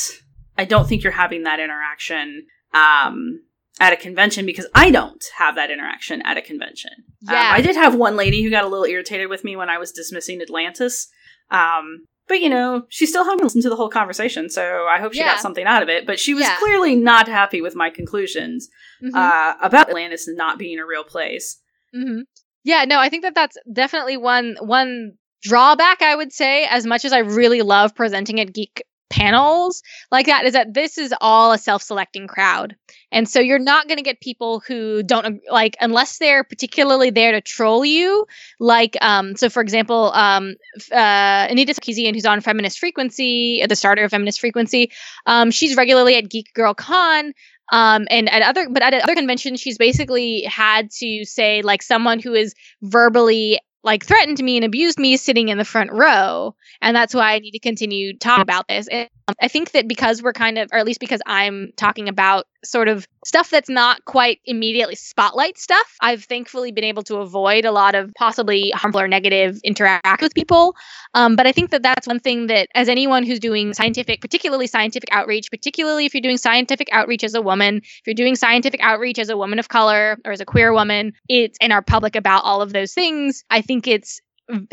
I 0.61 0.65
don't 0.65 0.87
think 0.87 1.03
you're 1.03 1.11
having 1.11 1.43
that 1.43 1.59
interaction 1.59 2.45
um, 2.73 3.41
at 3.79 3.93
a 3.93 3.97
convention 3.97 4.45
because 4.45 4.67
I 4.75 4.91
don't 4.91 5.23
have 5.37 5.55
that 5.55 5.71
interaction 5.71 6.21
at 6.21 6.37
a 6.37 6.41
convention. 6.41 6.91
Um, 7.27 7.35
I 7.37 7.61
did 7.61 7.75
have 7.75 7.95
one 7.95 8.15
lady 8.15 8.43
who 8.43 8.49
got 8.49 8.63
a 8.63 8.67
little 8.67 8.85
irritated 8.85 9.29
with 9.29 9.43
me 9.43 9.55
when 9.55 9.69
I 9.69 9.77
was 9.77 9.91
dismissing 9.91 10.41
Atlantis. 10.41 11.07
Um, 11.49 12.05
but 12.27 12.39
you 12.39 12.49
know, 12.49 12.83
she 12.89 13.05
still 13.05 13.25
hadn't 13.25 13.43
listened 13.43 13.63
to 13.63 13.69
the 13.69 13.75
whole 13.75 13.89
conversation, 13.89 14.49
so 14.49 14.87
I 14.89 14.99
hope 14.99 15.13
she 15.13 15.19
Yeah. 15.19 15.33
got 15.33 15.41
something 15.41 15.65
out 15.65 15.83
of 15.83 15.89
it. 15.89 16.05
But 16.05 16.19
she 16.19 16.33
was 16.33 16.43
Yeah. 16.43 16.55
clearly 16.59 16.95
not 16.95 17.27
happy 17.27 17.61
with 17.61 17.75
my 17.75 17.89
conclusions 17.89 18.69
Mhm. 19.03 19.15
uh, 19.15 19.55
about 19.61 19.89
Atlantis 19.89 20.27
not 20.27 20.57
being 20.57 20.79
a 20.79 20.85
real 20.85 21.03
place. 21.03 21.59
hmm 21.93 22.21
Yeah, 22.63 22.85
no, 22.85 22.99
I 22.99 23.09
think 23.09 23.23
that 23.23 23.35
that's 23.35 23.57
definitely 23.73 24.15
one 24.17 24.55
one 24.61 25.13
drawback 25.41 26.01
I 26.03 26.15
would 26.15 26.31
say. 26.31 26.65
As 26.65 26.85
much 26.85 27.03
as 27.05 27.11
I 27.11 27.19
really 27.19 27.61
love 27.63 27.95
presenting 27.95 28.39
at 28.39 28.53
geek 28.53 28.83
panels 29.11 29.83
like 30.11 30.25
that, 30.25 30.45
is 30.45 30.53
that 30.53 30.73
this 30.73 30.97
is 30.97 31.13
all 31.21 31.51
a 31.51 31.57
self-selecting 31.57 32.27
crowd, 32.27 32.75
and 33.11 33.29
so 33.29 33.39
you're 33.39 33.59
not 33.59 33.87
going 33.87 33.97
to 33.97 34.03
get 34.03 34.19
people 34.21 34.61
who 34.65 35.03
don't 35.03 35.41
like 35.51 35.75
unless 35.79 36.17
they're 36.17 36.43
particularly 36.43 37.11
there 37.11 37.33
to 37.33 37.41
troll 37.41 37.85
you. 37.85 38.25
Like, 38.59 38.97
um, 39.01 39.35
so 39.35 39.49
for 39.49 39.61
example, 39.61 40.11
um, 40.13 40.55
uh, 40.91 41.47
Anita 41.49 41.73
Sarkeesian, 41.73 42.13
who's 42.13 42.25
on 42.25 42.41
Feminist 42.41 42.79
Frequency, 42.79 43.63
the 43.67 43.75
starter 43.75 44.03
of 44.03 44.11
Feminist 44.11 44.39
Frequency, 44.39 44.91
um, 45.25 45.51
she's 45.51 45.75
regularly 45.75 46.15
at 46.15 46.29
Geek 46.29 46.53
Girl 46.53 46.73
Con 46.73 47.33
um 47.71 48.05
and 48.09 48.29
at 48.29 48.41
other 48.41 48.67
but 48.69 48.83
at 48.83 48.93
other 48.93 49.15
conventions 49.15 49.61
she's 49.61 49.77
basically 49.77 50.41
had 50.41 50.91
to 50.91 51.23
say 51.23 51.61
like 51.61 51.81
someone 51.81 52.19
who 52.19 52.33
is 52.33 52.53
verbally 52.81 53.59
like 53.83 54.05
threatened 54.05 54.41
me 54.43 54.57
and 54.57 54.65
abused 54.65 54.99
me 54.99 55.17
sitting 55.17 55.49
in 55.49 55.57
the 55.57 55.65
front 55.65 55.91
row 55.91 56.55
and 56.81 56.95
that's 56.95 57.13
why 57.13 57.33
i 57.33 57.39
need 57.39 57.51
to 57.51 57.59
continue 57.59 58.15
talking 58.17 58.41
about 58.41 58.67
this. 58.67 58.87
and 58.87 59.09
um, 59.27 59.35
i 59.41 59.47
think 59.47 59.71
that 59.71 59.87
because 59.87 60.21
we're 60.21 60.33
kind 60.33 60.57
of 60.57 60.69
or 60.71 60.77
at 60.77 60.85
least 60.85 60.99
because 60.99 61.21
i'm 61.25 61.71
talking 61.77 62.09
about 62.09 62.45
sort 62.63 62.87
of 62.87 63.07
stuff 63.25 63.49
that's 63.49 63.69
not 63.69 64.03
quite 64.05 64.39
immediately 64.45 64.95
spotlight 64.95 65.57
stuff 65.57 65.95
i've 66.01 66.23
thankfully 66.25 66.71
been 66.71 66.83
able 66.83 67.03
to 67.03 67.17
avoid 67.17 67.65
a 67.65 67.71
lot 67.71 67.95
of 67.95 68.11
possibly 68.17 68.71
harmful 68.75 69.01
or 69.01 69.07
negative 69.07 69.59
interact 69.63 70.21
with 70.21 70.33
people 70.33 70.75
um, 71.13 71.35
but 71.35 71.45
I 71.45 71.51
think 71.51 71.71
that 71.71 71.83
that's 71.83 72.07
one 72.07 72.19
thing 72.19 72.47
that, 72.47 72.69
as 72.73 72.87
anyone 72.87 73.23
who's 73.23 73.39
doing 73.39 73.73
scientific, 73.73 74.21
particularly 74.21 74.67
scientific 74.67 75.09
outreach, 75.11 75.49
particularly 75.51 76.05
if 76.05 76.13
you're 76.13 76.21
doing 76.21 76.37
scientific 76.37 76.87
outreach 76.91 77.23
as 77.23 77.33
a 77.33 77.41
woman, 77.41 77.77
if 77.77 78.01
you're 78.05 78.13
doing 78.13 78.35
scientific 78.35 78.81
outreach 78.81 79.19
as 79.19 79.29
a 79.29 79.37
woman 79.37 79.59
of 79.59 79.67
color 79.67 80.17
or 80.25 80.31
as 80.31 80.39
a 80.39 80.45
queer 80.45 80.73
woman, 80.73 81.13
it's 81.27 81.57
and 81.59 81.73
are 81.73 81.81
public 81.81 82.15
about 82.15 82.43
all 82.43 82.61
of 82.61 82.71
those 82.71 82.93
things. 82.93 83.43
I 83.49 83.61
think 83.61 83.87
it's 83.87 84.21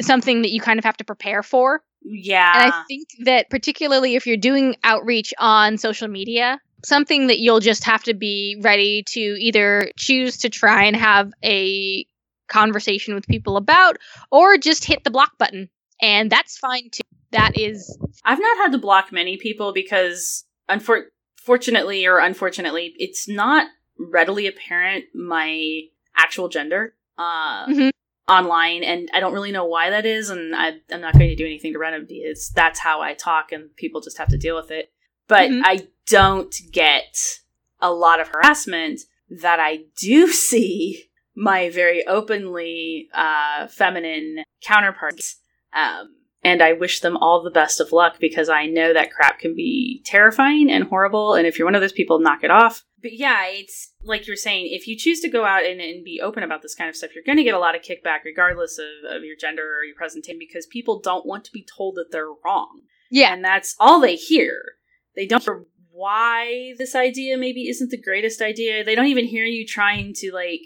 something 0.00 0.42
that 0.42 0.50
you 0.50 0.60
kind 0.60 0.78
of 0.78 0.84
have 0.84 0.96
to 0.98 1.04
prepare 1.04 1.42
for. 1.42 1.82
Yeah, 2.02 2.52
And 2.54 2.72
I 2.72 2.82
think 2.86 3.08
that 3.24 3.50
particularly 3.50 4.14
if 4.14 4.26
you're 4.26 4.36
doing 4.36 4.76
outreach 4.84 5.34
on 5.38 5.78
social 5.78 6.08
media, 6.08 6.60
something 6.84 7.26
that 7.26 7.38
you'll 7.38 7.60
just 7.60 7.84
have 7.84 8.04
to 8.04 8.14
be 8.14 8.58
ready 8.62 9.02
to 9.08 9.20
either 9.20 9.90
choose 9.96 10.38
to 10.38 10.48
try 10.48 10.84
and 10.84 10.96
have 10.96 11.32
a 11.44 12.06
conversation 12.48 13.14
with 13.14 13.26
people 13.26 13.56
about 13.56 13.98
or 14.30 14.56
just 14.56 14.84
hit 14.84 15.04
the 15.04 15.10
block 15.10 15.36
button 15.38 15.68
and 16.00 16.30
that's 16.30 16.56
fine 16.56 16.88
too. 16.90 17.02
That 17.32 17.58
is 17.58 17.98
I've 18.24 18.40
not 18.40 18.56
had 18.58 18.72
to 18.72 18.78
block 18.78 19.12
many 19.12 19.36
people 19.36 19.72
because, 19.72 20.44
unfortunately 20.68 22.06
or 22.06 22.18
unfortunately, 22.18 22.94
it's 22.96 23.28
not 23.28 23.66
readily 23.98 24.46
apparent 24.46 25.04
my 25.14 25.80
actual 26.16 26.48
gender 26.48 26.94
uh, 27.18 27.66
Mhm. 27.66 27.90
Online, 28.28 28.84
and 28.84 29.10
I 29.12 29.20
don't 29.20 29.32
really 29.32 29.52
know 29.52 29.64
why 29.64 29.90
that 29.90 30.06
is, 30.06 30.30
and 30.30 30.54
I, 30.54 30.74
I'm 30.92 31.00
not 31.00 31.14
going 31.14 31.28
to 31.30 31.36
do 31.36 31.46
anything 31.46 31.72
to 31.72 31.78
remedy 31.78 32.16
it. 32.16 32.28
It's 32.30 32.50
that's 32.50 32.78
how 32.78 33.00
I 33.00 33.14
talk, 33.14 33.52
and 33.52 33.74
people 33.76 34.00
just 34.00 34.18
have 34.18 34.28
to 34.28 34.38
deal 34.38 34.56
with 34.56 34.70
it. 34.70 34.92
But 35.26 35.50
Mhm. 35.50 35.62
I 35.64 35.88
don't 36.06 36.54
get 36.72 37.40
a 37.80 37.92
lot 37.92 38.20
of 38.20 38.28
harassment 38.28 39.00
that 39.30 39.60
I 39.60 39.84
do 39.98 40.28
see 40.32 41.04
my 41.34 41.70
very 41.70 42.06
openly 42.06 43.08
uh, 43.14 43.68
feminine 43.68 44.42
counterparts. 44.62 45.36
Um, 45.72 46.14
and 46.42 46.62
I 46.62 46.72
wish 46.72 47.00
them 47.00 47.16
all 47.16 47.42
the 47.42 47.50
best 47.50 47.80
of 47.80 47.92
luck 47.92 48.18
because 48.20 48.48
I 48.48 48.66
know 48.66 48.92
that 48.92 49.12
crap 49.12 49.38
can 49.40 49.54
be 49.54 50.02
terrifying 50.04 50.70
and 50.70 50.84
horrible. 50.84 51.34
And 51.34 51.46
if 51.46 51.58
you're 51.58 51.66
one 51.66 51.74
of 51.74 51.80
those 51.80 51.92
people, 51.92 52.20
knock 52.20 52.42
it 52.42 52.50
off. 52.50 52.84
But 53.02 53.12
yeah, 53.12 53.44
it's 53.48 53.92
like 54.08 54.26
you're 54.26 54.36
saying, 54.36 54.68
if 54.70 54.88
you 54.88 54.96
choose 54.96 55.20
to 55.20 55.28
go 55.28 55.44
out 55.44 55.64
and, 55.64 55.80
and 55.80 56.04
be 56.04 56.20
open 56.20 56.42
about 56.42 56.62
this 56.62 56.74
kind 56.74 56.88
of 56.88 56.96
stuff, 56.96 57.14
you're 57.14 57.24
going 57.24 57.38
to 57.38 57.44
get 57.44 57.54
a 57.54 57.58
lot 57.58 57.76
of 57.76 57.82
kickback 57.82 58.24
regardless 58.24 58.78
of, 58.78 59.16
of 59.16 59.22
your 59.22 59.36
gender 59.36 59.62
or 59.62 59.84
your 59.84 59.94
presentation 59.94 60.38
because 60.38 60.66
people 60.66 61.00
don't 61.00 61.26
want 61.26 61.44
to 61.44 61.52
be 61.52 61.64
told 61.76 61.94
that 61.96 62.10
they're 62.10 62.32
wrong. 62.44 62.80
yeah. 63.10 63.32
And 63.32 63.44
that's 63.44 63.76
all 63.78 64.00
they 64.00 64.16
hear. 64.16 64.62
They 65.14 65.26
don't 65.26 65.42
hear 65.42 65.64
why 65.90 66.74
this 66.78 66.94
idea 66.94 67.36
maybe 67.36 67.68
isn't 67.68 67.90
the 67.90 68.00
greatest 68.00 68.40
idea. 68.40 68.84
They 68.84 68.94
don't 68.94 69.06
even 69.06 69.26
hear 69.26 69.44
you 69.44 69.66
trying 69.66 70.14
to 70.18 70.32
like 70.32 70.60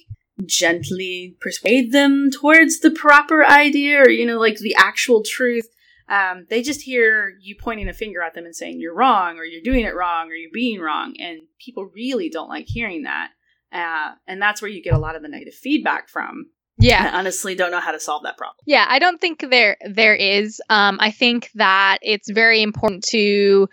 gently 0.45 1.37
persuade 1.41 1.93
them 1.93 2.31
towards 2.31 2.81
the 2.81 2.91
proper 2.91 3.45
idea 3.45 4.01
or, 4.01 4.11
you 4.11 4.27
know, 4.27 4.39
like 4.39 4.59
the 4.59 4.75
actual 4.77 5.23
truth. 5.23 5.69
Um, 6.09 6.47
they 6.49 6.63
just 6.63 6.83
hear 6.83 7.35
you 7.41 7.57
pointing 7.57 7.89
a 7.89 7.93
finger 7.93 8.23
at 8.23 8.35
them 8.35 8.45
and 8.45 8.55
saying 8.55 8.81
you're 8.81 8.95
wrong 8.95 9.39
or 9.39 9.45
you're 9.45 9.63
doing 9.63 9.85
it 9.85 9.95
wrong 9.95 10.29
or 10.29 10.35
you're 10.35 10.51
being 10.53 10.81
wrong. 10.81 11.15
And 11.19 11.41
people 11.59 11.87
really 11.87 12.29
don't 12.29 12.49
like 12.49 12.67
hearing 12.69 13.03
that. 13.03 13.31
Uh, 13.73 14.13
and 14.27 14.41
that's 14.41 14.61
where 14.61 14.71
you 14.71 14.83
get 14.83 14.95
a 14.95 14.99
lot 14.99 15.17
of 15.17 15.23
the 15.23 15.29
negative 15.29 15.55
feedback 15.55 16.09
from. 16.09 16.47
Yeah. 16.79 17.11
I 17.13 17.19
honestly 17.19 17.55
don't 17.55 17.71
know 17.71 17.81
how 17.81 17.93
to 17.93 18.01
solve 18.01 18.25
that 18.25 18.37
problem. 18.37 18.57
Yeah, 18.67 18.87
I 18.89 18.99
don't 18.99 19.21
think 19.21 19.49
there 19.51 19.77
there 19.89 20.15
is. 20.15 20.61
Um, 20.69 20.99
I 21.01 21.11
think 21.11 21.51
that 21.55 21.99
it's 22.03 22.31
very 22.31 22.63
important 22.63 23.05
to 23.11 23.69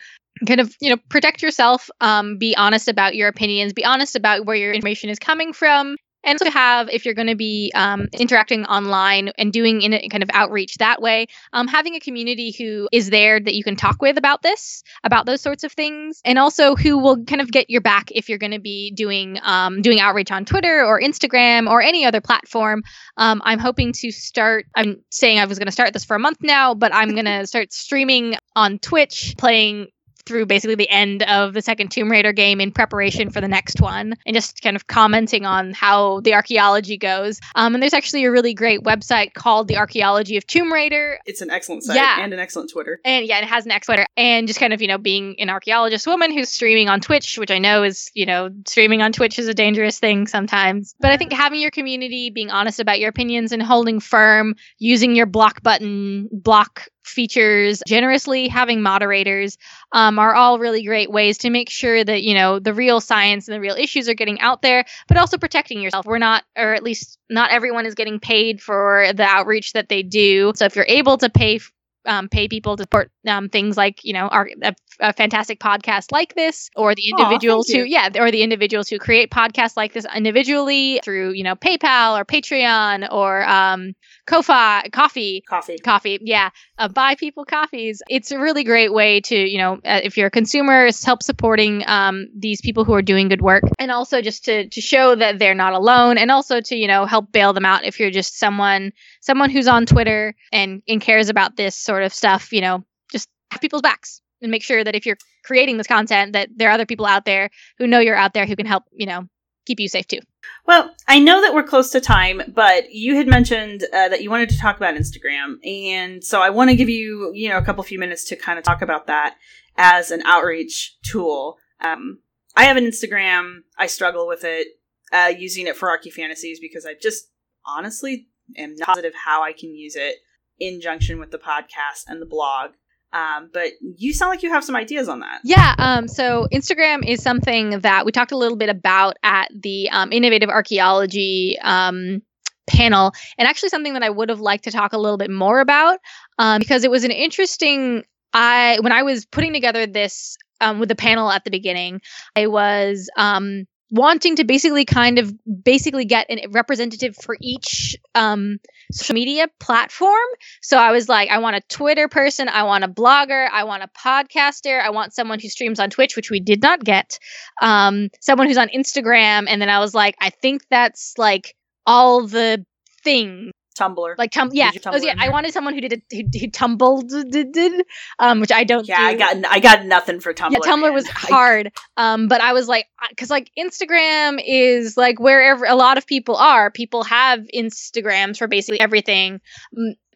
kind 0.48 0.60
of 0.60 0.76
you 0.80 0.90
know 0.90 0.98
protect 1.10 1.42
yourself, 1.42 1.90
um, 2.02 2.38
be 2.38 2.56
honest 2.56 2.88
about 2.88 3.16
your 3.16 3.28
opinions, 3.28 3.74
be 3.74 3.86
honest 3.86 4.16
about 4.16 4.46
where 4.46 4.56
your 4.56 4.74
information 4.74 5.10
is 5.10 5.18
coming 5.18 5.54
from, 5.54 5.96
and 6.24 6.40
also 6.40 6.52
have 6.52 6.90
if 6.90 7.06
you're 7.06 7.14
going 7.14 7.28
to 7.28 7.36
be 7.36 7.72
um, 7.76 8.08
interacting 8.14 8.66
online 8.66 9.32
and 9.38 9.54
doing 9.54 9.82
in 9.82 10.10
kind 10.10 10.24
of 10.24 10.30
outreach 10.34 10.76
that 10.76 11.02
way, 11.02 11.28
um, 11.54 11.68
having 11.68 11.96
a 11.96 12.00
community 12.00 12.54
who 12.58 12.88
is 12.92 13.10
there 13.10 13.40
that 13.40 13.54
you 13.54 13.64
can 13.64 13.76
talk 13.76 14.02
with 14.02 14.18
about 14.18 14.42
this, 14.42 14.84
about 15.04 15.26
those 15.26 15.42
sorts 15.42 15.64
of 15.64 15.72
things, 15.72 16.22
and 16.26 16.38
also 16.38 16.76
who 16.76 16.98
will 16.98 17.24
kind 17.26 17.42
of 17.42 17.52
get 17.52 17.70
your 17.70 17.82
back 17.82 18.12
if 18.12 18.30
you're 18.30 18.38
going 18.38 18.52
to 18.52 18.60
be 18.60 18.92
doing 18.92 19.40
um, 19.44 19.82
doing 19.82 20.00
outreach 20.00 20.32
on 20.32 20.46
Twitter 20.46 20.84
or 20.86 21.00
Instagram 21.00 21.70
or 21.70 21.82
any 21.82 22.06
other 22.06 22.22
platform. 22.22 22.84
Um, 23.18 23.42
I'm 23.44 23.60
hoping 23.60 23.94
to 23.94 24.12
start. 24.12 24.66
I'm 24.76 25.02
saying 25.10 25.40
I 25.40 25.46
was 25.46 25.58
going 25.60 25.68
to 25.68 25.72
start 25.72 25.94
this 25.94 26.06
for 26.06 26.16
a 26.16 26.20
month 26.20 26.40
now, 26.42 26.74
but 26.74 26.94
I'm 26.94 27.14
going 27.14 27.26
to 27.26 27.48
start 27.48 27.72
streaming 27.74 28.36
on 28.56 28.80
Twitch, 28.80 29.36
playing 29.38 29.88
through 30.26 30.46
basically 30.46 30.76
the 30.76 30.90
end 30.90 31.24
of 31.24 31.54
the 31.54 31.62
second 31.62 31.90
Tomb 31.92 32.10
Raider 32.12 32.32
game 32.34 32.60
in 32.62 32.72
preparation 32.72 33.30
for 33.30 33.42
the 33.42 33.48
next 33.48 33.82
one, 33.82 34.16
and 34.26 34.34
just 34.36 34.62
kind 34.62 34.76
of 34.76 34.88
commenting 34.88 35.46
on 35.46 35.74
how 35.74 36.20
the 36.22 36.34
archaeology 36.34 36.98
goes. 36.98 37.40
Um, 37.56 37.74
and 37.74 37.82
there's 37.82 37.94
actually 37.94 38.26
a 38.26 38.32
really 38.32 38.54
great 38.54 38.82
website 38.82 39.34
called 39.34 39.68
the 39.68 39.78
Archaeology 39.78 40.38
of 40.38 40.46
Tomb 40.48 40.72
Raider, 40.72 41.18
It's 41.26 41.42
an 41.42 41.50
excellent 41.50 41.84
site 41.84 41.96
Yeah. 41.96 42.24
and 42.24 42.34
an 42.34 42.40
excellent 42.40 42.70
Twitter. 42.72 43.00
and 43.06 43.26
yeah, 43.26 43.40
it 43.40 43.46
has 43.46 43.66
an 43.66 43.72
X 43.72 43.86
Twitter, 43.88 44.06
and 44.18 44.48
just 44.48 44.60
kind 44.60 44.74
of 44.74 44.82
you 44.82 44.88
know 44.88 44.98
being 44.98 45.36
an 45.40 45.50
archaeologist 45.50 46.06
woman 46.08 46.32
who's 46.32 46.50
streaming 46.50 46.90
on 46.90 47.00
Twitch, 47.02 47.38
which 47.38 47.52
I 47.52 47.58
know 47.60 47.84
is 47.84 48.12
you 48.14 48.26
know 48.26 48.50
streaming 48.68 49.02
on 49.02 49.12
Twitch 49.12 49.40
is 49.40 49.48
a 49.48 49.54
dangerous 49.54 50.00
thing 50.00 50.28
sometimes. 50.28 50.96
But 51.00 51.12
I 51.12 51.18
think 51.18 51.32
having 51.34 51.60
your 51.62 51.72
community, 51.72 52.30
being 52.30 52.50
honest 52.52 52.80
about 52.80 53.00
your 53.00 53.10
opinions, 53.10 53.52
and 53.52 53.62
holding 53.64 54.00
firm, 54.00 54.56
using 54.78 55.16
your 55.16 55.26
block 55.26 55.64
button, 55.64 56.28
block 56.32 56.88
features 57.10 57.82
generously, 57.88 58.48
having 58.48 58.82
moderators, 58.82 59.58
um, 59.92 60.20
are 60.20 60.36
all 60.36 60.60
really 60.60 60.84
great 60.84 61.12
ways 61.12 61.40
to 61.40 61.50
make 61.50 61.70
sure 61.70 62.04
that 62.04 62.24
you 62.24 62.34
know 62.34 62.60
the 62.60 62.74
real 62.74 63.02
science 63.02 63.48
and 63.48 63.56
the 63.56 63.60
real 63.60 63.76
issues 63.76 64.08
are 64.08 64.14
getting 64.14 64.40
out 64.40 64.62
there, 64.62 64.86
but 65.08 65.18
also 65.18 65.38
protecting 65.38 65.82
yourself. 65.82 66.06
We're 66.06 66.20
not, 66.20 66.44
or 66.58 66.74
at 66.74 66.84
least 66.84 67.18
not 67.30 67.52
everyone 67.52 67.86
is 67.86 67.96
getting 67.96 68.20
paid 68.20 68.62
for 68.62 69.08
the 69.14 69.24
outreach 69.24 69.74
that 69.74 69.90
they 69.90 70.04
do. 70.04 70.54
So 70.56 70.66
if 70.66 70.76
you're 70.76 70.86
able 70.88 71.18
to 71.18 71.30
pay 71.30 71.60
um, 72.06 72.30
pay 72.30 72.48
people 72.48 72.78
to 72.78 72.84
support 72.84 73.12
um, 73.28 73.50
things 73.50 73.78
like 73.78 74.04
you 74.04 74.14
know 74.14 74.28
our, 74.28 74.50
a, 74.62 74.74
a 75.00 75.14
fantastic 75.14 75.60
podcast 75.60 76.12
like 76.12 76.36
this 76.36 76.70
or 76.76 76.94
the 76.96 77.10
individuals 77.10 77.68
who 77.68 77.80
you. 77.80 77.86
yeah 77.86 78.10
or 78.16 78.32
the 78.32 78.42
individuals 78.42 78.90
who 78.90 79.00
create 79.00 79.32
podcasts 79.32 79.78
like 79.78 79.94
this 79.94 80.06
individually 80.16 81.00
through 81.04 81.32
you 81.32 81.44
know 81.44 81.56
paypal 81.56 82.20
or 82.20 82.26
patreon 82.26 83.08
or 83.12 83.48
um 83.48 83.94
Ko-fi 84.28 84.90
coffee 84.92 85.44
Coffee. 85.48 85.78
coffee 85.80 86.20
yeah 86.22 86.50
uh, 86.78 86.88
buy 86.88 87.16
people 87.16 87.46
coffees 87.46 88.02
it's 88.10 88.32
a 88.32 88.40
really 88.40 88.64
great 88.64 88.94
way 88.94 89.22
to 89.22 89.36
you 89.36 89.58
know 89.58 89.76
uh, 89.86 90.02
if 90.04 90.18
you're 90.18 90.28
a 90.28 90.32
consumer 90.32 90.90
help 91.06 91.24
supporting 91.24 91.84
um, 91.88 92.28
these 92.38 92.62
people 92.62 92.84
who 92.84 92.94
are 92.94 93.02
doing 93.02 93.30
good 93.30 93.42
work 93.42 93.64
and 93.80 93.92
also 93.92 94.22
just 94.22 94.46
to 94.46 94.68
to 94.70 94.82
show 94.82 95.16
that 95.16 95.40
they're 95.40 95.56
not 95.56 95.74
alone 95.74 96.18
and 96.18 96.32
also 96.32 96.62
to 96.62 96.76
you 96.76 96.88
know 96.88 97.06
help 97.06 97.32
bail 97.32 97.54
them 97.54 97.66
out 97.66 97.86
if 97.86 98.00
you're 98.00 98.12
just 98.12 98.38
someone 98.38 98.92
someone 99.22 99.50
who's 99.50 99.68
on 99.68 99.86
twitter 99.86 100.36
and 100.52 100.82
and 100.88 101.02
cares 101.02 101.30
about 101.30 101.56
this 101.56 101.76
sort 101.76 102.04
of 102.04 102.14
stuff 102.14 102.52
you 102.52 102.62
know 102.62 102.84
just 103.12 103.28
have 103.52 103.62
people's 103.62 103.82
backs 103.82 104.22
and 104.42 104.52
make 104.52 104.64
sure 104.64 104.84
that 104.84 104.96
if 104.96 105.06
you're 105.06 105.18
creating 105.44 105.78
this 105.78 105.88
content 105.88 106.34
that 106.34 106.50
there 106.56 106.70
are 106.70 106.74
other 106.74 106.86
people 106.86 107.06
out 107.06 107.26
there 107.26 107.50
who 107.78 107.88
know 107.88 108.00
you're 108.00 108.16
out 108.16 108.34
there 108.34 108.46
who 108.46 108.56
can 108.56 108.66
help 108.66 108.84
you 108.92 109.06
know 109.06 109.28
keep 109.66 109.80
you 109.80 109.88
safe 109.88 110.08
too 110.08 110.20
Well, 110.66 110.96
I 111.08 111.20
know 111.20 111.42
that 111.42 111.54
we're 111.54 111.64
close 111.64 111.92
to 111.92 112.02
time, 112.02 112.42
but 112.48 112.92
you 112.92 113.16
had 113.16 113.28
mentioned 113.28 113.84
uh, 113.94 114.10
that 114.10 114.24
you 114.24 114.30
wanted 114.30 114.50
to 114.50 114.58
talk 114.58 114.78
about 114.78 114.96
Instagram, 114.96 115.56
and 115.64 116.24
so 116.24 116.42
I 116.42 116.50
want 116.50 116.70
to 116.72 116.76
give 116.76 116.90
you, 116.90 117.32
you 117.36 117.50
know, 117.50 117.58
a 117.58 117.62
couple 117.64 117.84
few 117.84 118.00
minutes 118.00 118.24
to 118.26 118.36
kind 118.36 118.58
of 118.58 118.66
talk 118.66 118.82
about 118.82 119.08
that 119.08 119.36
as 119.78 120.12
an 120.12 120.22
outreach 120.26 120.98
tool. 121.04 121.58
Um, 121.82 122.20
I 122.56 122.64
have 122.66 122.78
an 122.78 122.84
Instagram. 122.84 123.60
I 123.78 123.88
struggle 123.88 124.28
with 124.28 124.44
it, 124.44 124.68
uh, 125.12 125.32
using 125.38 125.68
it 125.68 125.78
for 125.78 125.90
Archy 125.90 126.10
Fantasies 126.10 126.60
because 126.60 126.86
I 126.86 126.94
just 127.00 127.30
honestly 127.66 128.28
am 128.58 128.76
not 128.76 128.88
positive 128.88 129.14
how 129.26 129.44
I 129.44 129.54
can 129.54 129.74
use 129.74 129.96
it 129.96 130.18
in 130.60 130.82
junction 130.82 131.20
with 131.20 131.32
the 131.32 131.38
podcast 131.38 132.04
and 132.08 132.22
the 132.22 132.26
blog. 132.26 132.72
Um, 133.12 133.50
but 133.52 133.72
you 133.82 134.14
sound 134.14 134.30
like 134.30 134.44
you 134.44 134.52
have 134.52 134.64
some 134.64 134.76
ideas 134.76 135.10
on 135.10 135.22
that. 135.22 135.42
Yeah. 135.44 135.74
Um, 135.78 136.08
so 136.08 136.48
Instagram 136.54 137.08
is 137.08 137.24
something 137.24 137.80
that 137.80 138.06
we 138.06 138.12
talked 138.12 138.32
a 138.32 138.38
little 138.38 138.58
bit 138.58 138.70
about 138.70 139.18
at 139.24 139.50
the 139.54 139.90
um, 139.90 140.12
Innovative 140.12 140.50
Archaeology 140.50 141.58
um, 141.62 142.22
panel, 142.68 143.14
and 143.38 143.48
actually 143.48 143.70
something 143.70 143.94
that 143.94 144.04
I 144.04 144.10
would 144.10 144.30
have 144.30 144.40
liked 144.40 144.66
to 144.66 144.72
talk 144.72 144.94
a 144.94 144.98
little 144.98 145.18
bit 145.18 145.32
more 145.32 145.60
about 145.60 146.00
um, 146.38 146.60
because 146.60 146.84
it 146.84 146.92
was 146.92 147.04
an 147.04 147.12
interesting. 147.12 148.04
I 148.32 148.78
when 148.82 148.92
I 148.92 149.02
was 149.02 149.26
putting 149.26 149.54
together 149.54 149.88
this 149.88 150.38
um, 150.62 150.80
with 150.80 150.90
the 150.90 150.96
panel 150.96 151.32
at 151.32 151.44
the 151.44 151.52
beginning, 151.52 152.02
I 152.36 152.46
was 152.46 153.10
um, 153.18 153.66
wanting 153.92 154.36
to 154.36 154.44
basically 154.44 154.86
kind 154.86 155.18
of 155.18 155.34
basically 155.64 156.06
get 156.06 156.28
a 156.30 156.48
representative 156.50 157.16
for 157.16 157.38
each 157.42 157.98
um, 158.14 158.60
social 158.92 159.14
media 159.14 159.48
platform. 159.60 160.18
So 160.62 160.78
I 160.78 160.92
was 160.92 161.08
like, 161.08 161.30
I 161.30 161.40
want 161.40 161.56
a 161.56 161.62
Twitter 161.70 162.08
person, 162.08 162.50
I 162.50 162.64
want 162.64 162.84
a 162.84 162.88
blogger, 162.88 163.48
I 163.52 163.64
want 163.64 163.84
a 163.84 163.88
podcaster, 163.88 164.82
I 164.82 164.90
want 164.90 165.14
someone 165.14 165.40
who 165.40 165.50
streams 165.50 165.80
on 165.80 165.90
Twitch, 165.90 166.16
which 166.16 166.32
we 166.32 166.40
did 166.40 166.62
not 166.62 166.84
get, 166.84 167.20
um, 167.62 168.10
someone 168.22 168.48
who's 168.48 168.58
on 168.58 168.70
Instagram, 168.70 169.46
and 169.48 169.62
then 169.62 169.70
I 169.70 169.80
was 169.80 169.94
like, 169.94 170.16
I 170.20 170.30
think 170.30 170.64
that's 170.70 171.14
like 171.18 171.56
all 171.86 172.28
the 172.28 172.66
things 173.04 173.52
Tumblr. 173.80 174.16
like 174.18 174.32
tum 174.32 174.50
yeah, 174.54 174.72
you 174.74 174.80
Oh, 174.86 174.96
yeah 174.98 175.16
I 175.18 175.30
wanted 175.30 175.54
someone 175.54 175.74
who 175.74 175.82
did 175.82 175.94
it 175.94 176.04
who, 176.12 176.40
who 176.40 176.50
tumbled 176.50 177.10
did, 177.10 177.52
did 177.52 177.86
um 178.20 178.40
which 178.40 178.52
I 178.52 178.64
don't 178.64 178.88
yeah, 178.88 178.98
do. 178.98 179.04
I 179.04 179.16
got 179.16 179.52
I 179.52 179.60
got 179.60 179.86
nothing 179.86 180.20
for 180.20 180.34
Tumblr. 180.34 180.52
Yeah, 180.52 180.60
Tumblr 180.60 180.82
man. 180.82 180.94
was 180.94 181.08
hard. 181.14 181.72
Um, 181.98 182.28
but 182.28 182.42
I 182.42 182.54
was 182.54 182.68
like, 182.68 182.88
because 183.10 183.30
like 183.30 183.52
Instagram 183.58 184.42
is 184.46 184.98
like 184.98 185.20
wherever 185.20 185.66
a 185.66 185.76
lot 185.76 185.98
of 185.98 186.06
people 186.06 186.36
are. 186.36 186.72
People 186.72 187.04
have 187.04 187.42
Instagrams 187.54 188.38
for 188.38 188.48
basically 188.48 188.80
everything. 188.80 189.42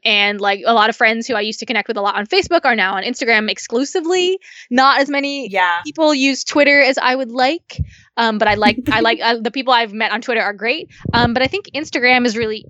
And 0.05 0.41
like 0.41 0.61
a 0.65 0.73
lot 0.73 0.89
of 0.89 0.97
friends 0.97 1.27
who 1.27 1.33
I 1.35 1.41
used 1.41 1.59
to 1.61 1.65
connect 1.65 1.87
with 1.87 1.95
a 1.95 2.01
lot 2.01 2.15
on 2.15 2.27
Facebook 2.27 2.65
are 2.65 2.75
now 2.75 2.95
on 2.95 3.03
Instagram 3.03 3.49
exclusively. 3.49 4.39
Not 4.69 4.99
as 4.99 5.09
many 5.09 5.49
yeah. 5.49 5.79
people 5.85 6.13
use 6.13 6.43
Twitter 6.43 6.81
as 6.81 6.97
I 6.97 7.15
would 7.15 7.31
like. 7.31 7.77
Um, 8.17 8.37
but 8.37 8.47
I 8.47 8.55
like 8.55 8.77
I 8.91 8.99
like 8.99 9.19
uh, 9.21 9.37
the 9.39 9.51
people 9.51 9.73
I've 9.73 9.93
met 9.93 10.11
on 10.11 10.21
Twitter 10.21 10.41
are 10.41 10.53
great. 10.53 10.89
Um, 11.13 11.33
but 11.33 11.41
I 11.41 11.47
think 11.47 11.67
Instagram 11.73 12.25
is 12.25 12.37
really. 12.37 12.65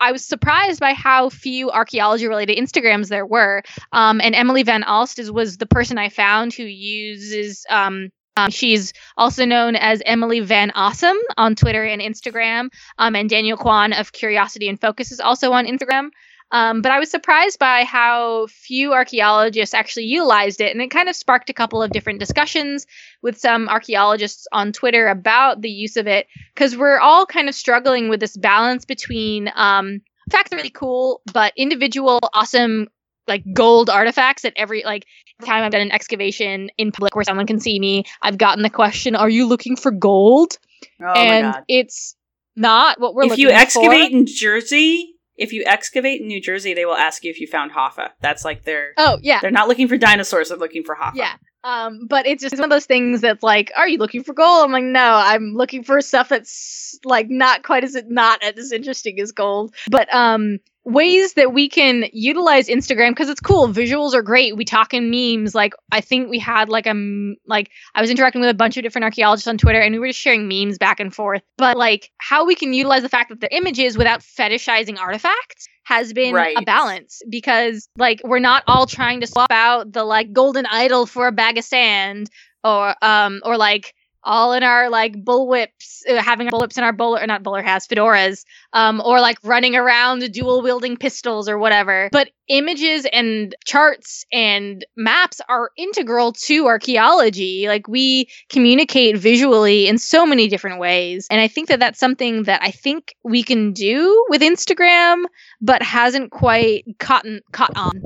I 0.00 0.12
was 0.12 0.24
surprised 0.24 0.80
by 0.80 0.92
how 0.92 1.30
few 1.30 1.70
archaeology 1.70 2.26
related 2.26 2.58
Instagrams 2.58 3.08
there 3.08 3.26
were. 3.26 3.62
Um, 3.92 4.20
and 4.20 4.34
Emily 4.34 4.62
Van 4.62 4.82
Alst 4.82 5.18
is, 5.18 5.30
was 5.30 5.56
the 5.56 5.66
person 5.66 5.98
I 5.98 6.08
found 6.08 6.52
who 6.52 6.64
uses. 6.64 7.64
Um, 7.70 8.10
um, 8.36 8.50
she's 8.50 8.92
also 9.16 9.44
known 9.44 9.76
as 9.76 10.02
Emily 10.04 10.40
Van 10.40 10.72
Awesome 10.74 11.16
on 11.36 11.54
Twitter 11.54 11.84
and 11.84 12.02
Instagram. 12.02 12.68
Um, 12.98 13.14
and 13.14 13.30
Daniel 13.30 13.56
Kwan 13.56 13.92
of 13.92 14.12
Curiosity 14.12 14.68
and 14.68 14.80
Focus 14.80 15.12
is 15.12 15.20
also 15.20 15.52
on 15.52 15.66
Instagram. 15.66 16.10
Um, 16.52 16.82
but 16.82 16.92
I 16.92 16.98
was 16.98 17.10
surprised 17.10 17.58
by 17.58 17.84
how 17.84 18.46
few 18.48 18.92
archaeologists 18.92 19.74
actually 19.74 20.04
utilized 20.04 20.60
it. 20.60 20.72
And 20.72 20.80
it 20.80 20.90
kind 20.90 21.08
of 21.08 21.16
sparked 21.16 21.50
a 21.50 21.54
couple 21.54 21.82
of 21.82 21.90
different 21.90 22.20
discussions 22.20 22.86
with 23.22 23.38
some 23.38 23.68
archaeologists 23.68 24.46
on 24.52 24.72
Twitter 24.72 25.08
about 25.08 25.62
the 25.62 25.70
use 25.70 25.96
of 25.96 26.06
it 26.06 26.26
because 26.54 26.76
we're 26.76 26.98
all 26.98 27.26
kind 27.26 27.48
of 27.48 27.54
struggling 27.54 28.08
with 28.08 28.20
this 28.20 28.36
balance 28.36 28.84
between 28.84 29.50
um, 29.54 30.00
facts 30.30 30.52
are 30.52 30.56
really 30.56 30.70
cool, 30.70 31.22
but 31.32 31.52
individual 31.56 32.20
awesome 32.32 32.88
like 33.26 33.42
gold 33.52 33.88
artifacts 33.88 34.44
at 34.44 34.52
every 34.56 34.82
like 34.84 35.06
time 35.44 35.64
I've 35.64 35.72
done 35.72 35.80
an 35.80 35.92
excavation 35.92 36.70
in 36.76 36.92
public 36.92 37.14
where 37.14 37.24
someone 37.24 37.46
can 37.46 37.58
see 37.58 37.78
me, 37.78 38.04
I've 38.22 38.38
gotten 38.38 38.62
the 38.62 38.70
question, 38.70 39.16
"Are 39.16 39.30
you 39.30 39.46
looking 39.46 39.76
for 39.76 39.90
gold?" 39.90 40.58
Oh 41.02 41.12
and 41.12 41.56
it's 41.68 42.14
not 42.56 43.00
what 43.00 43.14
we're 43.14 43.24
if 43.24 43.38
you 43.38 43.50
excavate 43.50 44.10
for. 44.10 44.16
in 44.16 44.26
Jersey, 44.26 45.13
if 45.36 45.52
you 45.52 45.64
excavate 45.66 46.20
in 46.20 46.28
New 46.28 46.40
Jersey, 46.40 46.74
they 46.74 46.84
will 46.84 46.96
ask 46.96 47.24
you 47.24 47.30
if 47.30 47.40
you 47.40 47.46
found 47.46 47.72
Hoffa. 47.72 48.10
That's 48.20 48.44
like 48.44 48.64
their 48.64 48.92
Oh 48.96 49.18
yeah, 49.22 49.40
they're 49.40 49.50
not 49.50 49.68
looking 49.68 49.88
for 49.88 49.96
dinosaurs, 49.96 50.48
they're 50.48 50.58
looking 50.58 50.84
for 50.84 50.96
Hoffa. 50.96 51.12
yeah. 51.14 51.34
Um, 51.64 52.06
but 52.06 52.26
it's 52.26 52.42
just 52.42 52.56
one 52.56 52.64
of 52.64 52.70
those 52.70 52.84
things 52.84 53.22
that's 53.22 53.42
like, 53.42 53.72
are 53.74 53.88
you 53.88 53.96
looking 53.96 54.22
for 54.22 54.34
gold? 54.34 54.66
I'm 54.66 54.72
like, 54.72 54.84
no, 54.84 55.14
I'm 55.14 55.54
looking 55.54 55.82
for 55.82 56.02
stuff 56.02 56.28
that's 56.28 56.98
like 57.06 57.30
not 57.30 57.62
quite 57.62 57.84
as 57.84 57.96
not 58.06 58.42
as 58.42 58.70
interesting 58.70 59.18
as 59.18 59.32
gold. 59.32 59.74
But 59.90 60.12
um, 60.12 60.58
ways 60.84 61.34
that 61.34 61.52
we 61.52 61.68
can 61.68 62.04
utilize 62.12 62.68
Instagram 62.68 63.10
because 63.10 63.28
it's 63.28 63.40
cool. 63.40 63.68
Visuals 63.68 64.14
are 64.14 64.22
great. 64.22 64.56
We 64.56 64.64
talk 64.64 64.92
in 64.94 65.10
memes. 65.10 65.54
Like 65.54 65.74
I 65.90 66.00
think 66.00 66.28
we 66.28 66.38
had 66.38 66.68
like 66.68 66.86
a 66.86 67.34
like 67.46 67.70
I 67.94 68.00
was 68.00 68.10
interacting 68.10 68.40
with 68.40 68.50
a 68.50 68.54
bunch 68.54 68.76
of 68.76 68.82
different 68.82 69.04
archaeologists 69.04 69.48
on 69.48 69.58
Twitter, 69.58 69.80
and 69.80 69.94
we 69.94 69.98
were 69.98 70.08
just 70.08 70.20
sharing 70.20 70.48
memes 70.48 70.78
back 70.78 71.00
and 71.00 71.14
forth. 71.14 71.42
But 71.56 71.76
like 71.76 72.10
how 72.18 72.44
we 72.44 72.54
can 72.54 72.74
utilize 72.74 73.02
the 73.02 73.08
fact 73.08 73.30
that 73.30 73.40
they're 73.40 73.48
images 73.52 73.96
without 73.96 74.20
fetishizing 74.20 74.98
artifacts 74.98 75.68
has 75.84 76.12
been 76.12 76.34
a 76.36 76.62
balance 76.62 77.20
because 77.28 77.88
like 77.98 78.20
we're 78.24 78.38
not 78.38 78.64
all 78.66 78.86
trying 78.86 79.20
to 79.20 79.26
swap 79.26 79.50
out 79.50 79.92
the 79.92 80.02
like 80.02 80.32
golden 80.32 80.66
idol 80.66 81.06
for 81.06 81.26
a 81.26 81.32
bag 81.32 81.58
of 81.58 81.64
sand 81.64 82.30
or 82.62 82.94
um 83.02 83.40
or 83.44 83.56
like 83.56 83.94
all 84.24 84.52
in 84.52 84.62
our 84.62 84.90
like 84.90 85.14
bullwhips 85.14 86.02
uh, 86.08 86.20
having 86.22 86.48
bullwhips 86.48 86.78
in 86.78 86.84
our 86.84 86.92
bowler 86.92 87.20
or 87.20 87.26
not 87.26 87.42
bowler 87.42 87.62
hats 87.62 87.86
fedoras 87.86 88.44
um 88.72 89.00
or 89.04 89.20
like 89.20 89.38
running 89.44 89.76
around 89.76 90.20
dual 90.32 90.62
wielding 90.62 90.96
pistols 90.96 91.48
or 91.48 91.58
whatever. 91.58 92.08
But 92.10 92.30
images 92.48 93.06
and 93.10 93.54
charts 93.64 94.24
and 94.32 94.84
maps 94.96 95.40
are 95.48 95.70
integral 95.76 96.32
to 96.32 96.66
archaeology. 96.66 97.66
Like 97.68 97.88
we 97.88 98.28
communicate 98.50 99.16
visually 99.16 99.86
in 99.86 99.98
so 99.98 100.26
many 100.26 100.48
different 100.48 100.78
ways. 100.78 101.26
And 101.30 101.40
i 101.40 101.48
think 101.48 101.68
that 101.68 101.80
that's 101.80 101.98
something 101.98 102.44
that 102.44 102.62
i 102.62 102.70
think 102.70 103.14
we 103.22 103.42
can 103.42 103.72
do 103.72 104.24
with 104.28 104.42
instagram 104.42 105.24
but 105.60 105.82
hasn't 105.82 106.30
quite 106.30 106.84
caught, 106.98 107.26
caught 107.52 107.76
on 107.76 108.02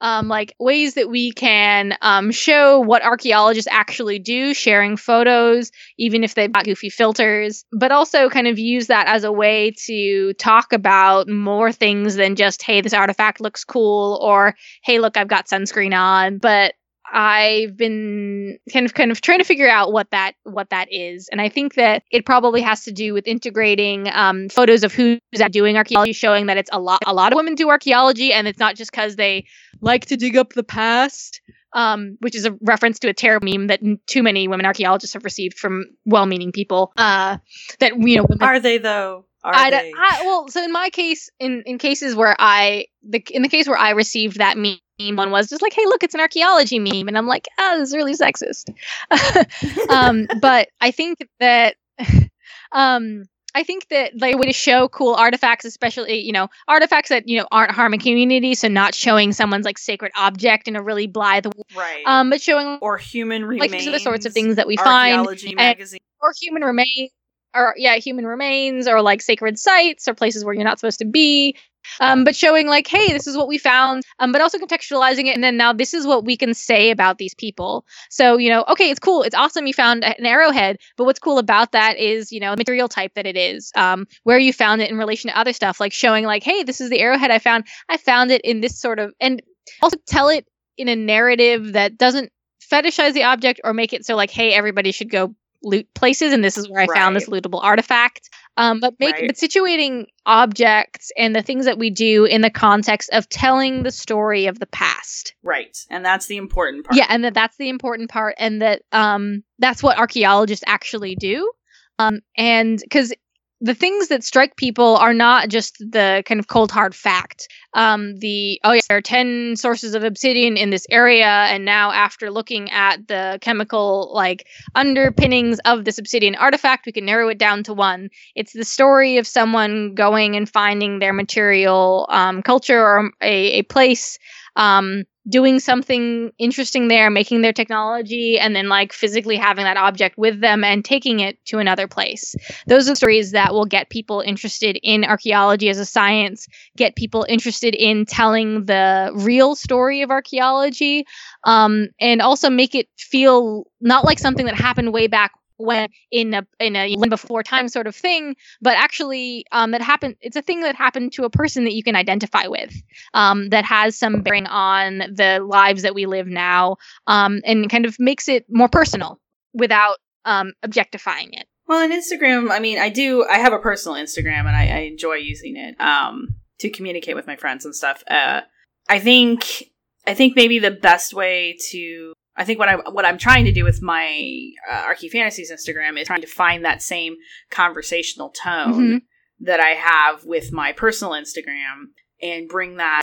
um, 0.00 0.28
like 0.28 0.54
ways 0.58 0.94
that 0.94 1.08
we 1.10 1.32
can 1.32 1.94
um, 2.02 2.30
show 2.30 2.80
what 2.80 3.02
archaeologists 3.02 3.68
actually 3.70 4.18
do, 4.18 4.54
sharing 4.54 4.96
photos, 4.96 5.70
even 5.98 6.24
if 6.24 6.34
they've 6.34 6.52
got 6.52 6.64
goofy 6.64 6.90
filters, 6.90 7.64
but 7.72 7.90
also 7.90 8.28
kind 8.28 8.46
of 8.46 8.58
use 8.58 8.86
that 8.88 9.08
as 9.08 9.24
a 9.24 9.32
way 9.32 9.72
to 9.86 10.32
talk 10.34 10.72
about 10.72 11.28
more 11.28 11.72
things 11.72 12.14
than 12.14 12.36
just, 12.36 12.62
hey, 12.62 12.80
this 12.80 12.94
artifact 12.94 13.40
looks 13.40 13.64
cool, 13.64 14.18
or 14.22 14.54
hey, 14.82 14.98
look, 15.00 15.16
I've 15.16 15.28
got 15.28 15.46
sunscreen 15.46 15.96
on. 15.96 16.38
But 16.38 16.74
I've 17.12 17.76
been 17.76 18.58
kind 18.72 18.86
of 18.86 18.94
kind 18.94 19.10
of 19.10 19.20
trying 19.20 19.38
to 19.38 19.44
figure 19.44 19.68
out 19.68 19.92
what 19.92 20.10
that 20.10 20.32
what 20.44 20.70
that 20.70 20.88
is, 20.90 21.28
and 21.30 21.40
I 21.40 21.48
think 21.48 21.74
that 21.74 22.02
it 22.10 22.26
probably 22.26 22.60
has 22.62 22.84
to 22.84 22.92
do 22.92 23.14
with 23.14 23.26
integrating 23.26 24.08
um, 24.12 24.48
photos 24.48 24.84
of 24.84 24.92
who's 24.92 25.18
doing 25.50 25.76
archaeology, 25.76 26.12
showing 26.12 26.46
that 26.46 26.56
it's 26.56 26.70
a 26.72 26.78
lot 26.78 27.02
a 27.06 27.14
lot 27.14 27.32
of 27.32 27.36
women 27.36 27.54
do 27.54 27.68
archaeology, 27.70 28.32
and 28.32 28.46
it's 28.46 28.58
not 28.58 28.76
just 28.76 28.90
because 28.90 29.16
they 29.16 29.46
like 29.80 30.06
to 30.06 30.16
dig 30.16 30.36
up 30.36 30.52
the 30.52 30.64
past, 30.64 31.40
um, 31.72 32.16
which 32.20 32.34
is 32.34 32.44
a 32.44 32.56
reference 32.62 32.98
to 33.00 33.08
a 33.08 33.14
terrible 33.14 33.48
meme 33.48 33.68
that 33.68 33.80
too 34.06 34.22
many 34.22 34.48
women 34.48 34.66
archaeologists 34.66 35.14
have 35.14 35.24
received 35.24 35.58
from 35.58 35.84
well-meaning 36.04 36.52
people. 36.52 36.92
Uh, 36.96 37.38
that 37.80 37.92
you 37.98 38.18
know, 38.18 38.26
Are 38.40 38.60
they 38.60 38.78
though? 38.78 39.24
I. 39.44 39.92
I 39.96 40.22
well, 40.22 40.48
so 40.48 40.62
in 40.62 40.72
my 40.72 40.90
case, 40.90 41.30
in 41.38 41.62
in 41.64 41.78
cases 41.78 42.14
where 42.14 42.36
I 42.38 42.86
the 43.02 43.24
in 43.30 43.42
the 43.42 43.48
case 43.48 43.68
where 43.68 43.78
I 43.78 43.90
received 43.90 44.38
that 44.38 44.58
meme, 44.58 44.78
one 44.98 45.30
was 45.30 45.48
just 45.48 45.62
like, 45.62 45.72
hey, 45.72 45.86
look, 45.86 46.02
it's 46.02 46.14
an 46.14 46.20
archaeology 46.20 46.78
meme, 46.78 47.08
and 47.08 47.16
I'm 47.16 47.26
like, 47.26 47.46
ah, 47.58 47.76
this 47.78 47.90
is 47.90 47.94
really 47.96 48.14
sexist. 48.14 48.70
um, 49.90 50.26
but 50.40 50.68
I 50.80 50.90
think 50.90 51.18
that, 51.40 51.76
um. 52.72 53.24
I 53.54 53.64
think 53.64 53.88
that 53.88 54.12
like 54.20 54.34
a 54.34 54.38
way 54.38 54.46
to 54.46 54.52
show 54.52 54.88
cool 54.88 55.14
artifacts, 55.14 55.64
especially 55.64 56.20
you 56.20 56.32
know 56.32 56.48
artifacts 56.68 57.08
that 57.08 57.26
you 57.26 57.38
know 57.38 57.48
aren't 57.50 57.72
harming 57.72 57.98
community, 57.98 58.54
so 58.54 58.68
not 58.68 58.94
showing 58.94 59.32
someone's 59.32 59.64
like 59.64 59.78
sacred 59.78 60.12
object 60.16 60.68
in 60.68 60.76
a 60.76 60.82
really 60.82 61.06
blithe, 61.06 61.46
way. 61.46 61.52
right. 61.74 62.02
um, 62.06 62.28
but 62.30 62.42
showing 62.42 62.78
or 62.82 62.98
human 62.98 63.44
remains. 63.44 63.60
like 63.62 63.70
these 63.70 63.88
are 63.88 63.92
the 63.92 64.00
sorts 64.00 64.26
of 64.26 64.34
things 64.34 64.56
that 64.56 64.66
we 64.68 64.76
find 64.76 65.16
Archaeology 65.16 65.48
and- 65.48 65.56
magazine. 65.56 65.98
or 66.20 66.32
human 66.40 66.62
remains 66.62 67.10
or 67.54 67.74
yeah 67.78 67.96
human 67.96 68.26
remains 68.26 68.86
or 68.86 69.00
like 69.00 69.22
sacred 69.22 69.58
sites 69.58 70.06
or 70.06 70.14
places 70.14 70.44
where 70.44 70.54
you're 70.54 70.62
not 70.62 70.78
supposed 70.78 70.98
to 70.98 71.06
be 71.06 71.56
um, 72.00 72.24
but 72.24 72.36
showing 72.36 72.66
like 72.66 72.86
hey 72.86 73.12
this 73.12 73.26
is 73.26 73.36
what 73.36 73.48
we 73.48 73.58
found 73.58 74.02
um, 74.18 74.32
but 74.32 74.40
also 74.40 74.58
contextualizing 74.58 75.26
it 75.26 75.34
and 75.34 75.44
then 75.44 75.56
now 75.56 75.72
this 75.72 75.94
is 75.94 76.06
what 76.06 76.24
we 76.24 76.36
can 76.36 76.54
say 76.54 76.90
about 76.90 77.18
these 77.18 77.34
people. 77.34 77.84
So 78.10 78.36
you 78.36 78.50
know 78.50 78.64
okay 78.68 78.90
it's 78.90 79.00
cool 79.00 79.22
it's 79.22 79.34
awesome 79.34 79.66
you 79.66 79.74
found 79.74 80.04
an 80.04 80.26
arrowhead 80.26 80.78
but 80.96 81.04
what's 81.04 81.18
cool 81.18 81.38
about 81.38 81.72
that 81.72 81.98
is 81.98 82.32
you 82.32 82.40
know 82.40 82.52
the 82.52 82.56
material 82.58 82.88
type 82.88 83.12
that 83.14 83.26
it 83.26 83.36
is 83.36 83.72
um, 83.76 84.06
where 84.24 84.38
you 84.38 84.52
found 84.52 84.80
it 84.82 84.90
in 84.90 84.98
relation 84.98 85.30
to 85.30 85.38
other 85.38 85.52
stuff 85.52 85.80
like 85.80 85.92
showing 85.92 86.24
like 86.24 86.42
hey 86.42 86.62
this 86.62 86.80
is 86.80 86.90
the 86.90 87.00
arrowhead 87.00 87.30
i 87.30 87.38
found 87.38 87.64
i 87.88 87.96
found 87.96 88.30
it 88.30 88.40
in 88.42 88.60
this 88.60 88.78
sort 88.78 88.98
of 88.98 89.12
and 89.20 89.42
also 89.82 89.96
tell 90.06 90.28
it 90.28 90.46
in 90.76 90.88
a 90.88 90.96
narrative 90.96 91.72
that 91.72 91.98
doesn't 91.98 92.30
fetishize 92.60 93.12
the 93.12 93.24
object 93.24 93.60
or 93.64 93.72
make 93.72 93.92
it 93.92 94.04
so 94.04 94.14
like 94.16 94.30
hey 94.30 94.52
everybody 94.52 94.92
should 94.92 95.10
go 95.10 95.34
loot 95.62 95.92
places 95.94 96.32
and 96.32 96.44
this 96.44 96.56
is 96.56 96.68
where 96.68 96.80
i 96.80 96.86
found 96.86 97.16
this 97.16 97.28
lootable 97.28 97.62
artifact 97.62 98.28
um, 98.58 98.80
but 98.80 98.94
make 99.00 99.14
Right. 99.14 99.26
but 99.28 99.36
situating 99.36 100.06
objects 100.26 101.10
and 101.16 101.34
the 101.34 101.42
things 101.42 101.64
that 101.64 101.78
we 101.78 101.88
do 101.90 102.24
in 102.26 102.42
the 102.42 102.50
context 102.50 103.08
of 103.12 103.28
telling 103.28 103.82
the 103.84 103.90
story 103.90 104.46
of 104.46 104.58
the 104.58 104.66
past 104.66 105.34
Right. 105.42 105.76
And 105.88 106.04
that's 106.04 106.26
the 106.26 106.36
important 106.36 106.84
part. 106.84 106.96
yeah 106.98 107.06
and 107.08 107.24
that 107.24 107.34
that's 107.34 107.56
the 107.56 107.68
important 107.70 108.10
part 108.10 108.34
and 108.38 108.60
that 108.60 108.82
um 108.92 109.42
that's 109.58 109.82
what 109.82 109.98
archaeologists 109.98 110.64
actually 110.66 111.14
do 111.14 111.50
um 111.98 112.20
and 112.36 112.78
because 112.78 113.12
the 113.60 113.74
things 113.74 114.08
that 114.08 114.22
strike 114.22 114.56
people 114.56 114.96
are 114.96 115.12
not 115.12 115.48
just 115.48 115.78
the 115.78 116.22
kind 116.26 116.38
of 116.38 116.46
cold 116.46 116.70
hard 116.70 116.94
fact. 116.94 117.48
Um 117.74 118.16
the 118.18 118.60
oh 118.64 118.72
yeah 118.72 118.80
there 118.88 118.98
are 118.98 119.02
10 119.02 119.56
sources 119.56 119.94
of 119.94 120.04
obsidian 120.04 120.56
in 120.56 120.70
this 120.70 120.86
area 120.90 121.26
and 121.26 121.64
now 121.64 121.90
after 121.90 122.30
looking 122.30 122.70
at 122.70 123.06
the 123.08 123.38
chemical 123.40 124.10
like 124.14 124.46
underpinnings 124.74 125.58
of 125.64 125.84
this 125.84 125.98
obsidian 125.98 126.34
artifact 126.36 126.86
we 126.86 126.92
can 126.92 127.04
narrow 127.04 127.28
it 127.28 127.38
down 127.38 127.62
to 127.64 127.74
one. 127.74 128.10
It's 128.34 128.52
the 128.52 128.64
story 128.64 129.18
of 129.18 129.26
someone 129.26 129.94
going 129.94 130.36
and 130.36 130.48
finding 130.48 130.98
their 130.98 131.12
material 131.12 132.06
um, 132.10 132.42
culture 132.42 132.80
or 132.80 133.10
a, 133.20 133.58
a 133.58 133.62
place 133.62 134.18
um, 134.56 135.04
doing 135.28 135.60
something 135.60 136.32
interesting 136.38 136.88
there, 136.88 137.10
making 137.10 137.42
their 137.42 137.52
technology, 137.52 138.38
and 138.38 138.56
then 138.56 138.68
like 138.68 138.92
physically 138.92 139.36
having 139.36 139.64
that 139.64 139.76
object 139.76 140.16
with 140.16 140.40
them 140.40 140.64
and 140.64 140.84
taking 140.84 141.20
it 141.20 141.44
to 141.46 141.58
another 141.58 141.86
place. 141.86 142.34
Those 142.66 142.88
are 142.88 142.94
stories 142.94 143.32
that 143.32 143.52
will 143.52 143.66
get 143.66 143.90
people 143.90 144.20
interested 144.20 144.78
in 144.82 145.04
archaeology 145.04 145.68
as 145.68 145.78
a 145.78 145.84
science, 145.86 146.46
get 146.76 146.96
people 146.96 147.26
interested 147.28 147.74
in 147.74 148.06
telling 148.06 148.64
the 148.64 149.10
real 149.14 149.54
story 149.54 150.02
of 150.02 150.10
archaeology, 150.10 151.04
um, 151.44 151.88
and 152.00 152.22
also 152.22 152.50
make 152.50 152.74
it 152.74 152.88
feel 152.96 153.64
not 153.80 154.04
like 154.04 154.18
something 154.18 154.46
that 154.46 154.54
happened 154.54 154.92
way 154.92 155.06
back 155.06 155.32
when 155.58 155.88
in 156.10 156.34
a 156.34 156.46
in 156.58 156.74
a 156.76 156.96
when 156.96 157.10
before 157.10 157.42
time 157.42 157.68
sort 157.68 157.86
of 157.86 157.94
thing, 157.94 158.36
but 158.62 158.76
actually 158.76 159.44
um, 159.52 159.72
that 159.72 159.82
happened. 159.82 160.16
It's 160.20 160.36
a 160.36 160.42
thing 160.42 160.62
that 160.62 160.74
happened 160.74 161.12
to 161.12 161.24
a 161.24 161.30
person 161.30 161.64
that 161.64 161.74
you 161.74 161.82
can 161.82 161.96
identify 161.96 162.46
with 162.46 162.74
um, 163.14 163.50
that 163.50 163.64
has 163.64 163.98
some 163.98 164.22
bearing 164.22 164.46
on 164.46 164.98
the 164.98 165.40
lives 165.46 165.82
that 165.82 165.94
we 165.94 166.06
live 166.06 166.26
now 166.26 166.76
um, 167.06 167.40
and 167.44 167.68
kind 167.68 167.84
of 167.84 167.96
makes 167.98 168.28
it 168.28 168.46
more 168.48 168.68
personal 168.68 169.20
without 169.52 169.98
um, 170.24 170.52
objectifying 170.62 171.32
it. 171.32 171.46
Well, 171.66 171.82
on 171.82 171.92
Instagram, 171.92 172.50
I 172.50 172.60
mean, 172.60 172.78
I 172.78 172.88
do. 172.88 173.26
I 173.30 173.38
have 173.38 173.52
a 173.52 173.58
personal 173.58 174.02
Instagram, 174.02 174.46
and 174.46 174.56
I, 174.56 174.68
I 174.68 174.78
enjoy 174.80 175.16
using 175.16 175.56
it 175.56 175.78
um, 175.80 176.36
to 176.60 176.70
communicate 176.70 177.14
with 177.14 177.26
my 177.26 177.36
friends 177.36 177.66
and 177.66 177.74
stuff. 177.74 178.02
Uh, 178.10 178.40
I 178.88 178.98
think, 179.00 179.64
I 180.06 180.14
think 180.14 180.34
maybe 180.34 180.58
the 180.58 180.70
best 180.70 181.12
way 181.12 181.58
to, 181.70 182.14
I 182.38 182.44
think 182.44 182.58
what 182.60 182.68
I 182.68 182.76
what 182.76 183.04
I'm 183.04 183.18
trying 183.18 183.44
to 183.46 183.52
do 183.52 183.64
with 183.64 183.82
my 183.82 184.50
uh, 184.70 184.74
Archy 184.86 185.08
Fantasies 185.08 185.50
Instagram 185.52 185.98
is 186.00 186.06
trying 186.06 186.20
to 186.22 186.26
find 186.28 186.64
that 186.64 186.80
same 186.82 187.16
conversational 187.50 188.30
tone 188.30 188.74
Mhm. 188.74 189.02
that 189.40 189.60
I 189.60 189.70
have 189.70 190.24
with 190.24 190.52
my 190.52 190.72
personal 190.72 191.12
Instagram 191.14 191.88
and 192.22 192.48
bring 192.48 192.76
that 192.76 193.02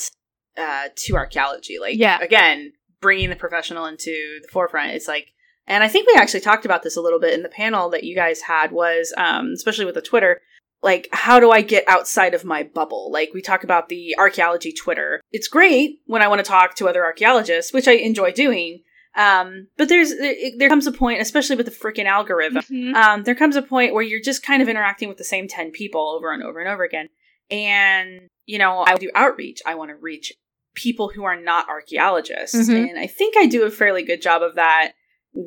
uh, 0.57 0.88
to 0.95 1.15
archaeology. 1.15 1.79
Like, 1.79 1.97
Yeah. 1.97 2.17
again, 2.21 2.71
bringing 3.01 3.29
the 3.29 3.36
professional 3.36 3.86
into 3.88 4.39
the 4.41 4.47
forefront. 4.51 4.91
It's 4.93 5.07
like 5.07 5.27
and 5.67 5.83
I 5.83 5.88
think 5.88 6.07
we 6.07 6.13
actually 6.15 6.41
talked 6.41 6.63
about 6.63 6.83
this 6.83 6.95
a 6.95 7.01
little 7.01 7.19
bit 7.19 7.33
in 7.33 7.41
the 7.43 7.49
panel 7.49 7.89
that 7.89 8.03
you 8.03 8.15
guys 8.15 8.41
had 8.41 8.71
was, 8.71 9.11
um, 9.17 9.51
especially 9.55 9.86
with 9.86 9.95
the 9.95 10.01
Twitter, 10.01 10.39
like 10.83 11.09
how 11.11 11.39
do 11.39 11.49
I 11.51 11.61
get 11.61 11.83
outside 11.88 12.33
of 12.36 12.45
my 12.45 12.61
bubble? 12.63 13.11
Like 13.11 13.31
we 13.33 13.41
talk 13.41 13.63
about 13.63 13.89
the 13.89 14.15
archaeology 14.17 14.71
Twitter. 14.71 15.19
It's 15.31 15.47
great 15.47 15.99
when 16.05 16.21
I 16.21 16.27
want 16.27 16.39
to 16.39 16.47
talk 16.49 16.75
to 16.75 16.88
other 16.88 17.03
archaeologists, 17.03 17.73
which 17.73 17.88
I 17.88 17.93
enjoy 17.93 18.31
doing. 18.31 18.83
Um, 19.16 19.68
but 19.78 19.88
there's 19.89 20.18
there, 20.18 20.36
there 20.57 20.70
comes 20.70 20.88
a 20.88 20.91
point, 20.91 21.22
especially 21.22 21.55
with 21.55 21.66
the 21.68 21.72
freaking 21.72 22.05
algorithm. 22.05 22.63
Mhm. 22.63 22.93
Um, 22.95 23.24
there 23.24 23.36
comes 23.36 23.55
a 23.55 23.61
point 23.61 23.93
where 23.93 24.03
you're 24.03 24.22
just 24.22 24.43
kind 24.43 24.61
of 24.61 24.68
interacting 24.70 25.07
with 25.09 25.18
the 25.18 25.24
same 25.24 25.47
ten 25.47 25.72
people 25.72 26.09
over 26.09 26.32
and 26.34 26.43
over 26.43 26.59
and 26.59 26.70
over 26.70 26.84
again. 26.84 27.09
And 27.49 28.30
you 28.45 28.59
know, 28.59 28.84
I 28.86 28.95
do 28.95 29.09
outreach. 29.16 29.61
I 29.66 29.76
want 29.76 29.89
to 29.89 29.95
reach 29.95 30.34
people 30.76 31.09
who 31.16 31.24
are 31.24 31.39
not 31.39 31.70
archaeologists, 31.70 32.70
Mhm. 32.70 32.89
and 32.89 32.99
I 32.99 33.07
think 33.07 33.36
I 33.38 33.45
do 33.45 33.63
a 33.63 33.72
fairly 33.72 34.03
good 34.03 34.22
job 34.22 34.41
of 34.43 34.55
that 34.55 34.91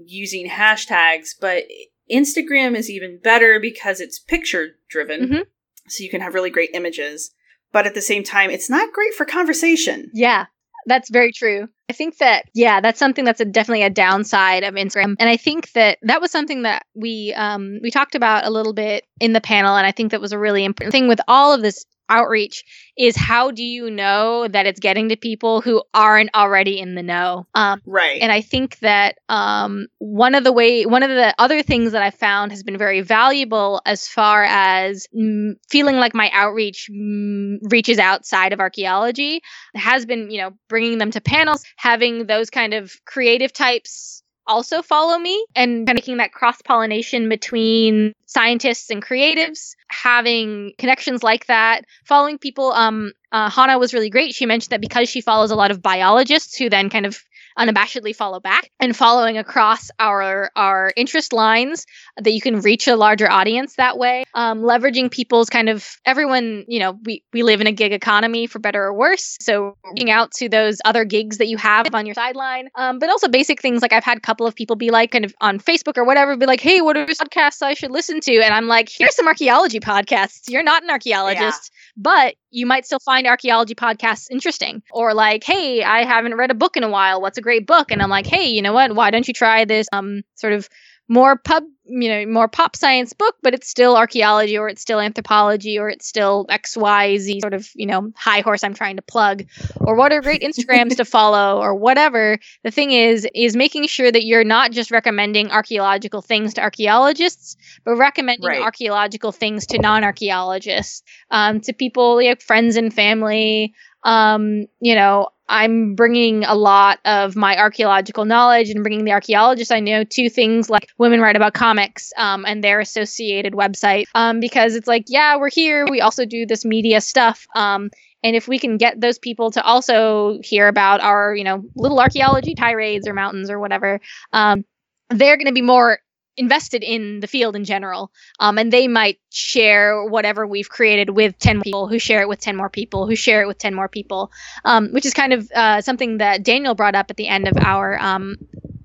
using 0.07 0.49
hashtags. 0.49 1.35
But 1.39 1.65
Instagram 2.11 2.75
is 2.75 2.89
even 2.91 3.19
better 3.23 3.61
because 3.61 4.01
it's 4.01 4.19
picture 4.19 4.77
driven, 4.89 5.29
Mhm. 5.29 5.47
so 5.89 6.03
you 6.03 6.11
can 6.11 6.23
have 6.23 6.35
really 6.35 6.51
great 6.51 6.71
images. 6.73 7.33
But 7.71 7.87
at 7.87 7.95
the 7.95 8.01
same 8.01 8.23
time, 8.25 8.51
it's 8.51 8.71
not 8.71 8.93
great 8.95 9.13
for 9.15 9.27
conversation. 9.27 10.11
Yeah, 10.15 10.47
that's 10.89 11.11
very 11.11 11.33
true. 11.33 11.69
I 11.91 11.93
think 11.93 12.19
that 12.19 12.45
yeah, 12.55 12.81
that's 12.81 12.99
something 12.99 13.25
that's 13.25 13.41
a, 13.41 13.45
definitely 13.45 13.83
a 13.83 13.91
downside 13.91 14.65
of 14.65 14.75
Instagram, 14.75 15.17
and 15.19 15.29
I 15.29 15.37
think 15.37 15.73
that 15.73 15.99
that 16.03 16.21
was 16.21 16.31
something 16.31 16.63
that 16.63 16.83
we 16.95 17.33
um, 17.35 17.79
we 17.83 17.91
talked 17.91 18.15
about 18.15 18.47
a 18.47 18.51
little 18.51 18.75
bit 18.75 19.05
in 19.21 19.33
the 19.33 19.41
panel, 19.41 19.77
and 19.77 19.87
I 19.87 19.93
think 19.93 20.11
that 20.11 20.21
was 20.21 20.33
a 20.33 20.39
really 20.39 20.65
important 20.65 20.93
thing 20.93 21.09
with 21.09 21.21
all 21.29 21.53
of 21.53 21.63
this 21.63 21.85
outreach 22.09 22.65
is 22.97 23.17
how 23.17 23.51
do 23.51 23.63
you 23.63 23.91
know 23.91 24.49
that 24.49 24.67
it's 24.67 24.81
getting 24.81 25.09
to 25.09 25.17
people 25.17 25.61
who 25.61 25.83
aren't 25.95 26.31
already 26.35 26.79
in 26.79 26.95
the 26.95 27.03
know 27.03 27.47
um, 27.55 27.81
Right. 27.87 28.21
and 28.21 28.33
I 28.33 28.41
think 28.41 28.79
that 28.81 29.17
um, 29.29 29.87
one 29.99 30.35
of 30.35 30.45
the 30.45 30.53
way 30.53 30.85
one 30.87 31.03
of 31.03 31.11
the 31.11 31.35
other 31.39 31.63
things 31.63 31.93
that 31.93 32.03
I 32.03 32.11
found 32.11 32.53
has 32.53 32.63
been 32.63 32.79
very 32.79 33.01
valuable 33.01 33.81
as 33.87 34.07
far 34.09 34.45
as 34.45 35.07
mm, 35.17 35.53
feeling 35.69 35.97
like 35.97 36.15
my 36.15 36.31
outreach 36.33 36.89
mm, 36.91 37.59
reaches 37.71 37.99
outside 37.99 38.53
of 38.53 38.61
archaeology 38.61 39.41
has 39.75 40.07
been 40.07 40.31
you 40.31 40.41
know 40.41 40.51
bringing 40.69 40.99
them 40.99 41.11
to 41.13 41.21
panels, 41.21 41.65
having 41.77 42.27
those 42.27 42.51
kind 42.51 42.75
of 42.75 42.93
creative 43.07 43.53
types 43.53 44.23
also 44.49 44.83
follow 44.83 45.19
me 45.19 45.45
and 45.55 45.87
kind 45.87 45.99
of 45.99 46.03
making 46.03 46.17
that 46.17 46.33
cross 46.33 46.61
pollination 46.63 47.29
between 47.29 48.13
scientists 48.27 48.91
and 48.91 49.05
creatives 49.05 49.75
having 49.89 50.73
connections 50.79 51.23
like 51.23 51.47
that 51.47 51.83
following 52.05 52.39
people. 52.39 52.73
Um 52.73 53.13
uh, 53.31 53.79
was 53.79 53.93
really 53.93 54.11
great. 54.11 54.35
She 54.35 54.47
mentioned 54.47 54.71
that 54.71 54.81
because 54.81 55.09
she 55.09 55.21
follows 55.21 55.51
a 55.51 55.57
lot 55.57 55.71
of 55.71 55.83
biologists 55.83 56.57
who 56.57 56.71
then 56.71 56.89
kind 56.89 57.05
of 57.05 57.23
unabashedly 57.59 58.15
follow 58.15 58.41
back 58.41 58.71
and 58.81 58.97
following 58.97 59.37
across 59.37 59.91
our 59.99 60.51
our 60.57 60.93
interest 60.97 61.33
lines 61.33 61.87
that 62.17 62.33
you 62.33 62.41
can 62.41 62.61
reach 62.61 62.87
a 62.87 62.97
larger 62.97 63.31
audience 63.31 63.75
that 63.77 63.99
way. 63.99 64.25
Um, 64.35 64.61
leveraging 64.61 65.11
people's 65.11 65.51
kind 65.51 65.69
of 65.69 65.97
everyone 66.05 66.65
you 66.69 66.79
know 66.79 66.99
we 67.05 67.23
we 67.33 67.43
live 67.43 67.61
in 67.61 67.67
a 67.67 67.73
gig 67.73 67.93
economy 67.93 68.47
for 68.47 68.59
better 68.59 68.83
or 68.83 68.95
worse. 68.95 69.37
So 69.41 69.77
reaching 69.91 70.11
out 70.11 70.33
to 70.33 70.49
those 70.49 70.79
other 70.85 71.05
gigs 71.05 71.39
that 71.39 71.49
you 71.49 71.57
have 71.57 71.95
on 71.95 72.07
your 72.07 72.15
sideline. 72.15 72.69
Um, 72.75 72.99
but 72.99 73.11
also 73.11 73.29
basic 73.29 73.61
things 73.61 73.83
like 73.83 73.93
i've 73.93 74.05
had 74.05 74.19
a 74.19 74.21
couple 74.21 74.47
of 74.47 74.55
people 74.55 74.77
be 74.77 74.91
like 74.91 75.11
kind 75.11 75.25
of 75.25 75.35
on 75.41 75.59
facebook 75.59 75.97
or 75.97 76.05
whatever 76.05 76.37
be 76.37 76.47
like 76.47 76.61
hey 76.61 76.81
what 76.81 76.97
are 76.97 77.07
podcasts 77.07 77.63
i 77.63 77.75
should 77.75 77.91
listen 77.91 78.21
to? 78.21 78.35
And 78.41 78.55
i'm 78.55 78.67
like 78.67 78.89
here's 78.89 79.15
some 79.15 79.27
archaeology 79.27 79.81
podcasts. 79.81 80.49
You're 80.49 80.63
not 80.63 80.83
an 80.83 80.91
archaeologist 80.91 81.73
but 81.99 82.37
you 82.51 82.65
might 82.65 82.87
still 82.87 83.01
find 83.01 83.27
archaeology 83.27 83.75
podcasts 83.75 84.29
interesting. 84.31 84.83
Or 84.93 85.13
like, 85.15 85.45
hey, 85.45 85.83
I 85.83 86.05
haven't 86.05 86.37
read 86.37 86.51
a 86.51 86.55
book 86.55 86.77
in 86.77 86.85
a 86.85 86.89
while. 86.89 87.21
What's 87.21 87.39
a 87.39 87.43
great 87.49 87.67
book? 87.67 87.91
And 87.91 88.03
I'm 88.03 88.11
like, 88.19 88.27
hey, 88.27 88.47
you 88.49 88.63
know 88.63 88.75
what? 88.75 88.95
Why 88.95 89.11
don't 89.11 89.27
you 89.29 89.35
try 89.35 89.65
this 89.65 89.87
um 89.93 90.23
sort 90.35 90.53
of 90.53 90.69
more 91.11 91.39
pub, 91.39 91.65
you 91.87 92.09
know, 92.11 92.27
more 92.27 92.49
pop 92.49 92.77
science 92.77 93.15
book, 93.15 93.35
but 93.43 93.55
it's 93.55 93.67
still 93.67 93.97
archaeology 93.97 94.59
or 94.59 94.69
it's 94.69 94.83
still 94.83 95.01
anthropology 95.01 95.79
or 95.79 95.89
it's 95.89 96.07
still 96.07 96.45
X, 96.51 96.77
Y, 96.77 97.17
Z 97.17 97.41
sort 97.41 97.55
of, 97.55 97.67
you 97.75 97.87
know, 97.87 98.13
high 98.15 98.41
horse 98.43 98.63
I'm 98.63 98.75
trying 98.75 98.97
to 98.97 99.03
plug. 99.03 99.45
Or 99.87 99.97
what 99.97 100.13
are 100.13 100.21
great 100.21 100.43
Instagrams 100.43 100.97
to 100.97 101.05
follow 101.17 101.63
or 101.63 101.75
whatever. 101.75 102.39
The 102.63 102.71
thing 102.71 102.91
is, 102.93 103.27
is 103.35 103.57
making 103.57 103.87
sure 103.87 104.13
that 104.13 104.25
you're 104.27 104.45
not 104.45 104.71
just 104.71 104.91
recommending 104.91 105.51
archaeological 105.51 106.21
things 106.21 106.53
to 106.55 106.61
archaeologists, 106.61 107.57
but 107.87 107.97
recommending 107.97 108.45
Right. 108.47 108.63
archaeological 108.63 109.33
things 109.33 109.67
to 109.69 109.79
non-archaeologists 109.79 111.03
um, 111.31 111.61
to 111.63 111.73
people 111.73 112.17
like 112.17 112.43
friends 112.43 112.77
and 112.77 112.93
family 112.93 113.73
um, 114.05 114.67
you 114.81 114.95
know 114.95 115.29
i'm 115.49 115.95
bringing 115.95 116.45
a 116.45 116.55
lot 116.55 116.99
of 117.05 117.35
my 117.35 117.57
archaeological 117.57 118.25
knowledge 118.25 118.69
and 118.71 118.83
bringing 118.83 119.05
the 119.05 119.13
archaeologists 119.13 119.71
i 119.71 119.81
know 119.81 120.05
to 120.05 120.29
things 120.29 120.69
like 120.69 120.89
women 120.99 121.21
write 121.21 121.37
about 121.37 121.55
comics 121.55 122.13
um, 122.17 122.45
and 122.45 122.63
their 122.63 122.81
associated 122.81 123.55
website. 123.55 124.05
Um, 124.15 124.41
because 124.41 124.75
it's 124.75 124.89
like 124.89 125.05
yeah 125.09 125.37
we're 125.37 125.51
here. 125.51 125.87
We 125.89 126.01
also 126.01 126.25
do 126.25 126.47
this 126.47 126.65
media 126.65 127.01
stuff. 127.01 127.47
Um, 127.55 127.91
and 128.23 128.35
if 128.35 128.49
we 128.49 128.59
can 128.59 128.79
get 128.79 129.01
those 129.01 129.19
people 129.19 129.51
to 129.53 129.63
also 129.63 130.39
hear 130.43 130.69
about 130.69 131.01
our 131.01 131.35
you 131.35 131.45
know 131.45 131.63
little 131.77 132.01
archaeology 132.01 132.55
tirades 132.55 133.07
or 133.07 133.15
mountains 133.15 133.51
or 133.51 133.59
whatever 133.59 134.01
um, 134.33 134.65
they're 135.11 135.37
going 135.37 135.47
to 135.47 135.53
be 135.53 135.63
more 135.63 135.99
invested 136.39 136.83
in 136.83 137.21
the 137.21 137.27
field 137.27 137.57
in 137.57 137.65
general 137.65 138.11
um, 138.41 138.59
and 138.59 138.73
they 138.73 138.89
might 138.89 139.19
share 139.31 140.05
whatever 140.05 140.47
we've 140.47 140.69
created 140.69 141.11
with 141.11 141.39
10 141.39 141.63
people 141.63 141.89
who 141.89 141.99
share 141.99 142.23
it 142.23 142.29
with 142.29 142.41
10 142.41 142.57
more 142.57 142.71
people 142.71 143.07
who 143.07 143.17
share 143.17 143.43
it 143.43 143.47
with 143.47 143.59
10 143.59 143.75
more 143.75 143.89
people 143.89 144.31
um, 144.65 144.89
which 144.93 145.05
is 145.05 145.15
kind 145.15 145.33
of 145.33 145.51
uh, 145.55 145.81
something 145.81 146.19
that 146.19 146.43
daniel 146.43 146.75
brought 146.75 146.95
up 146.95 147.07
at 147.11 147.17
the 147.17 147.29
end 147.29 147.49
of 147.49 147.57
our 147.59 147.99
um, 148.01 148.37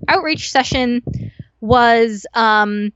outreach 0.08 0.50
session 0.50 1.02
was 1.60 2.26
um, 2.34 2.92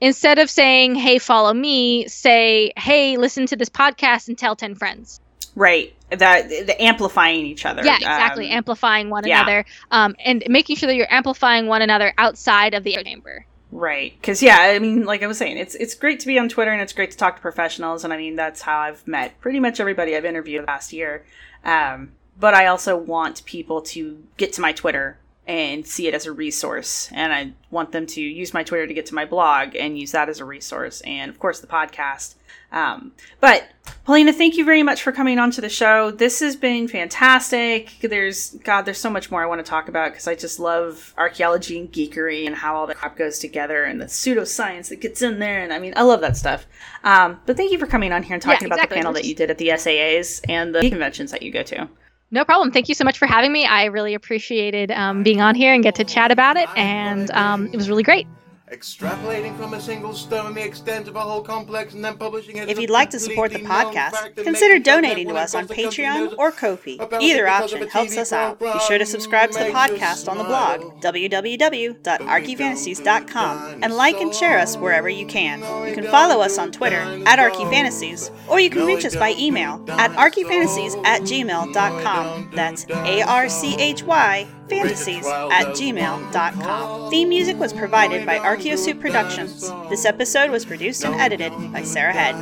instead 0.00 0.38
of 0.38 0.50
saying 0.50 0.94
hey 0.94 1.18
follow 1.18 1.52
me 1.52 2.08
say 2.08 2.72
hey 2.76 3.16
listen 3.16 3.46
to 3.46 3.56
this 3.56 3.68
podcast 3.68 4.28
and 4.28 4.38
tell 4.38 4.56
10 4.56 4.74
friends 4.74 5.20
right. 5.54 5.94
That 6.10 6.48
the 6.48 6.82
amplifying 6.82 7.44
each 7.44 7.66
other. 7.66 7.84
yeah 7.84 7.96
exactly 7.96 8.46
Um, 8.46 8.56
amplifying 8.56 9.10
one 9.10 9.26
yeah. 9.26 9.42
another 9.42 9.66
um, 9.90 10.16
and 10.24 10.42
making 10.48 10.76
sure 10.76 10.86
that 10.86 10.94
you're 10.94 11.12
amplifying 11.12 11.66
one 11.66 11.82
another 11.82 12.14
outside 12.16 12.72
of 12.72 12.82
the 12.82 12.96
chamber 13.04 13.44
Right. 13.70 14.14
Because 14.18 14.42
yeah, 14.42 14.56
I 14.58 14.78
mean, 14.78 15.04
like 15.04 15.22
I 15.22 15.26
was 15.26 15.38
saying, 15.38 15.58
it's 15.58 15.74
it's 15.74 15.94
great 15.94 16.20
to 16.20 16.26
be 16.26 16.38
on 16.38 16.48
Twitter 16.48 16.70
and 16.70 16.80
it's 16.80 16.92
great 16.92 17.10
to 17.10 17.16
talk 17.16 17.36
to 17.36 17.42
professionals, 17.42 18.04
and 18.04 18.12
I 18.12 18.16
mean 18.16 18.36
that's 18.36 18.62
how 18.62 18.78
I've 18.78 19.06
met 19.06 19.38
pretty 19.40 19.60
much 19.60 19.78
everybody 19.78 20.16
I've 20.16 20.24
interviewed 20.24 20.66
past 20.66 20.92
year. 20.92 21.24
Um, 21.64 22.12
but 22.38 22.54
I 22.54 22.66
also 22.66 22.96
want 22.96 23.44
people 23.44 23.82
to 23.82 24.22
get 24.36 24.52
to 24.54 24.60
my 24.60 24.72
Twitter 24.72 25.18
and 25.48 25.86
see 25.86 26.06
it 26.06 26.14
as 26.14 26.26
a 26.26 26.32
resource, 26.32 27.08
and 27.12 27.32
I 27.32 27.52
want 27.70 27.90
them 27.90 28.06
to 28.06 28.20
use 28.20 28.52
my 28.52 28.62
Twitter 28.62 28.86
to 28.86 28.94
get 28.94 29.06
to 29.06 29.14
my 29.14 29.24
blog 29.24 29.74
and 29.74 29.98
use 29.98 30.12
that 30.12 30.28
as 30.28 30.40
a 30.40 30.44
resource, 30.44 31.00
and 31.00 31.30
of 31.30 31.38
course 31.38 31.60
the 31.60 31.66
podcast. 31.66 32.34
Um, 32.70 33.12
but 33.40 33.66
Paulina, 34.04 34.30
thank 34.30 34.58
you 34.58 34.64
very 34.64 34.82
much 34.82 35.02
for 35.02 35.10
coming 35.10 35.38
on 35.38 35.50
to 35.52 35.62
the 35.62 35.70
show. 35.70 36.10
This 36.10 36.40
has 36.40 36.54
been 36.54 36.86
fantastic. 36.86 37.96
There's 38.02 38.50
God, 38.62 38.82
there's 38.82 38.98
so 38.98 39.08
much 39.08 39.30
more 39.30 39.42
I 39.42 39.46
want 39.46 39.64
to 39.64 39.68
talk 39.68 39.88
about 39.88 40.12
because 40.12 40.26
I 40.28 40.34
just 40.34 40.60
love 40.60 41.14
archaeology 41.16 41.80
and 41.80 41.90
geekery 41.90 42.46
and 42.46 42.54
how 42.54 42.76
all 42.76 42.86
the 42.86 42.94
crap 42.94 43.16
goes 43.16 43.38
together 43.38 43.84
and 43.84 43.98
the 43.98 44.04
pseudoscience 44.04 44.90
that 44.90 45.00
gets 45.00 45.22
in 45.22 45.38
there. 45.38 45.62
And 45.62 45.72
I 45.72 45.78
mean, 45.78 45.94
I 45.96 46.02
love 46.02 46.20
that 46.20 46.36
stuff. 46.36 46.66
Um, 47.04 47.40
but 47.46 47.56
thank 47.56 47.72
you 47.72 47.78
for 47.78 47.86
coming 47.86 48.12
on 48.12 48.22
here 48.22 48.34
and 48.34 48.42
talking 48.42 48.68
Yeah, 48.68 48.74
about 48.74 48.88
the 48.88 48.94
panel 48.94 49.14
that 49.14 49.24
you 49.24 49.34
did 49.34 49.50
at 49.50 49.56
the 49.56 49.68
SAAs 49.68 50.42
and 50.46 50.74
the 50.74 50.90
conventions 50.90 51.30
that 51.30 51.42
you 51.42 51.50
go 51.50 51.62
to. 51.62 51.88
No 52.30 52.44
problem. 52.44 52.72
Thank 52.72 52.88
you 52.88 52.94
so 52.94 53.04
much 53.04 53.18
for 53.18 53.26
having 53.26 53.52
me. 53.52 53.64
I 53.64 53.86
really 53.86 54.14
appreciated 54.14 54.90
um, 54.90 55.22
being 55.22 55.40
on 55.40 55.54
here 55.54 55.72
and 55.72 55.82
get 55.82 55.94
to 55.96 56.04
chat 56.04 56.30
about 56.30 56.56
it, 56.56 56.70
and 56.76 57.30
um, 57.30 57.68
it 57.72 57.76
was 57.76 57.88
really 57.88 58.02
great. 58.02 58.28
Extrapolating 58.70 59.56
from 59.56 59.74
a 59.74 59.80
single 59.80 60.12
stone 60.12 60.54
the 60.54 60.62
extent 60.62 61.08
of 61.08 61.16
a 61.16 61.20
whole 61.20 61.42
complex 61.42 61.94
and 61.94 62.04
then 62.04 62.16
publishing 62.18 62.56
it. 62.56 62.68
If 62.68 62.78
you'd 62.78 62.90
like 62.90 63.10
to 63.10 63.18
support 63.18 63.52
the 63.52 63.58
podcast, 63.60 64.36
consider 64.36 64.52
makes 64.52 64.62
it 64.62 64.84
so 64.84 64.92
donating 64.92 65.28
to 65.28 65.36
us 65.36 65.54
on 65.54 65.66
when 65.66 65.78
across 65.78 65.96
the 65.96 66.02
country 66.02 66.04
Patreon 66.04 66.34
or 66.38 66.52
Ko-fi. 66.52 66.98
Either 67.20 67.48
option 67.48 67.88
helps 67.88 68.16
us 68.16 68.32
out. 68.32 68.60
Be 68.60 68.78
sure 68.86 68.98
to 68.98 69.06
subscribe 69.06 69.50
to 69.52 69.58
the 69.58 69.70
podcast 69.70 70.28
on 70.28 70.36
the 70.38 70.44
blog, 70.44 70.80
smile. 70.80 71.12
www.archyfantasies.com, 71.12 73.82
and 73.82 73.94
like 73.94 74.20
and 74.20 74.34
share 74.34 74.58
us 74.58 74.76
wherever 74.76 75.08
you 75.08 75.26
can. 75.26 75.60
You 75.88 75.94
can 75.94 76.04
follow 76.04 76.42
us 76.42 76.58
on 76.58 76.70
Twitter 76.70 77.00
at 77.26 77.38
ArchyFantasies, 77.38 78.30
or 78.48 78.60
you 78.60 78.68
can 78.70 78.84
reach 78.84 79.04
us 79.04 79.16
by 79.16 79.34
email 79.38 79.84
at 79.88 80.10
archyfantasies 80.12 80.96
at 81.04 81.22
gmail.com. 81.22 82.50
That's 82.54 82.86
A-R-C-H-Y 82.90 84.46
fantasies 84.68 85.26
at 85.26 85.68
gmail.com. 85.68 87.10
Theme 87.10 87.28
music 87.28 87.58
was 87.58 87.72
provided 87.72 88.26
by 88.26 88.38
Archeosuit 88.38 89.00
Productions. 89.00 89.70
This 89.88 90.04
episode 90.04 90.50
was 90.50 90.64
produced 90.64 91.04
and 91.04 91.14
edited 91.14 91.52
by 91.72 91.82
Sarah 91.82 92.12
Head. 92.12 92.34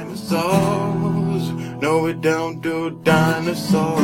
No, 1.83 1.99
we 2.05 2.15
don't 2.15 2.61
do 2.63 2.99
dinosaurs. 3.03 4.01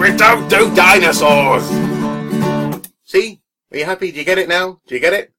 We 0.00 0.16
don't 0.16 0.48
do 0.48 0.74
dinosaurs. 0.74 1.68
See? 3.04 3.40
Are 3.70 3.78
you 3.78 3.84
happy? 3.84 4.10
Do 4.10 4.18
you 4.18 4.24
get 4.24 4.38
it 4.38 4.48
now? 4.48 4.80
Do 4.88 4.94
you 4.96 5.00
get 5.00 5.12
it? 5.12 5.32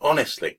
Honestly. 0.00 0.56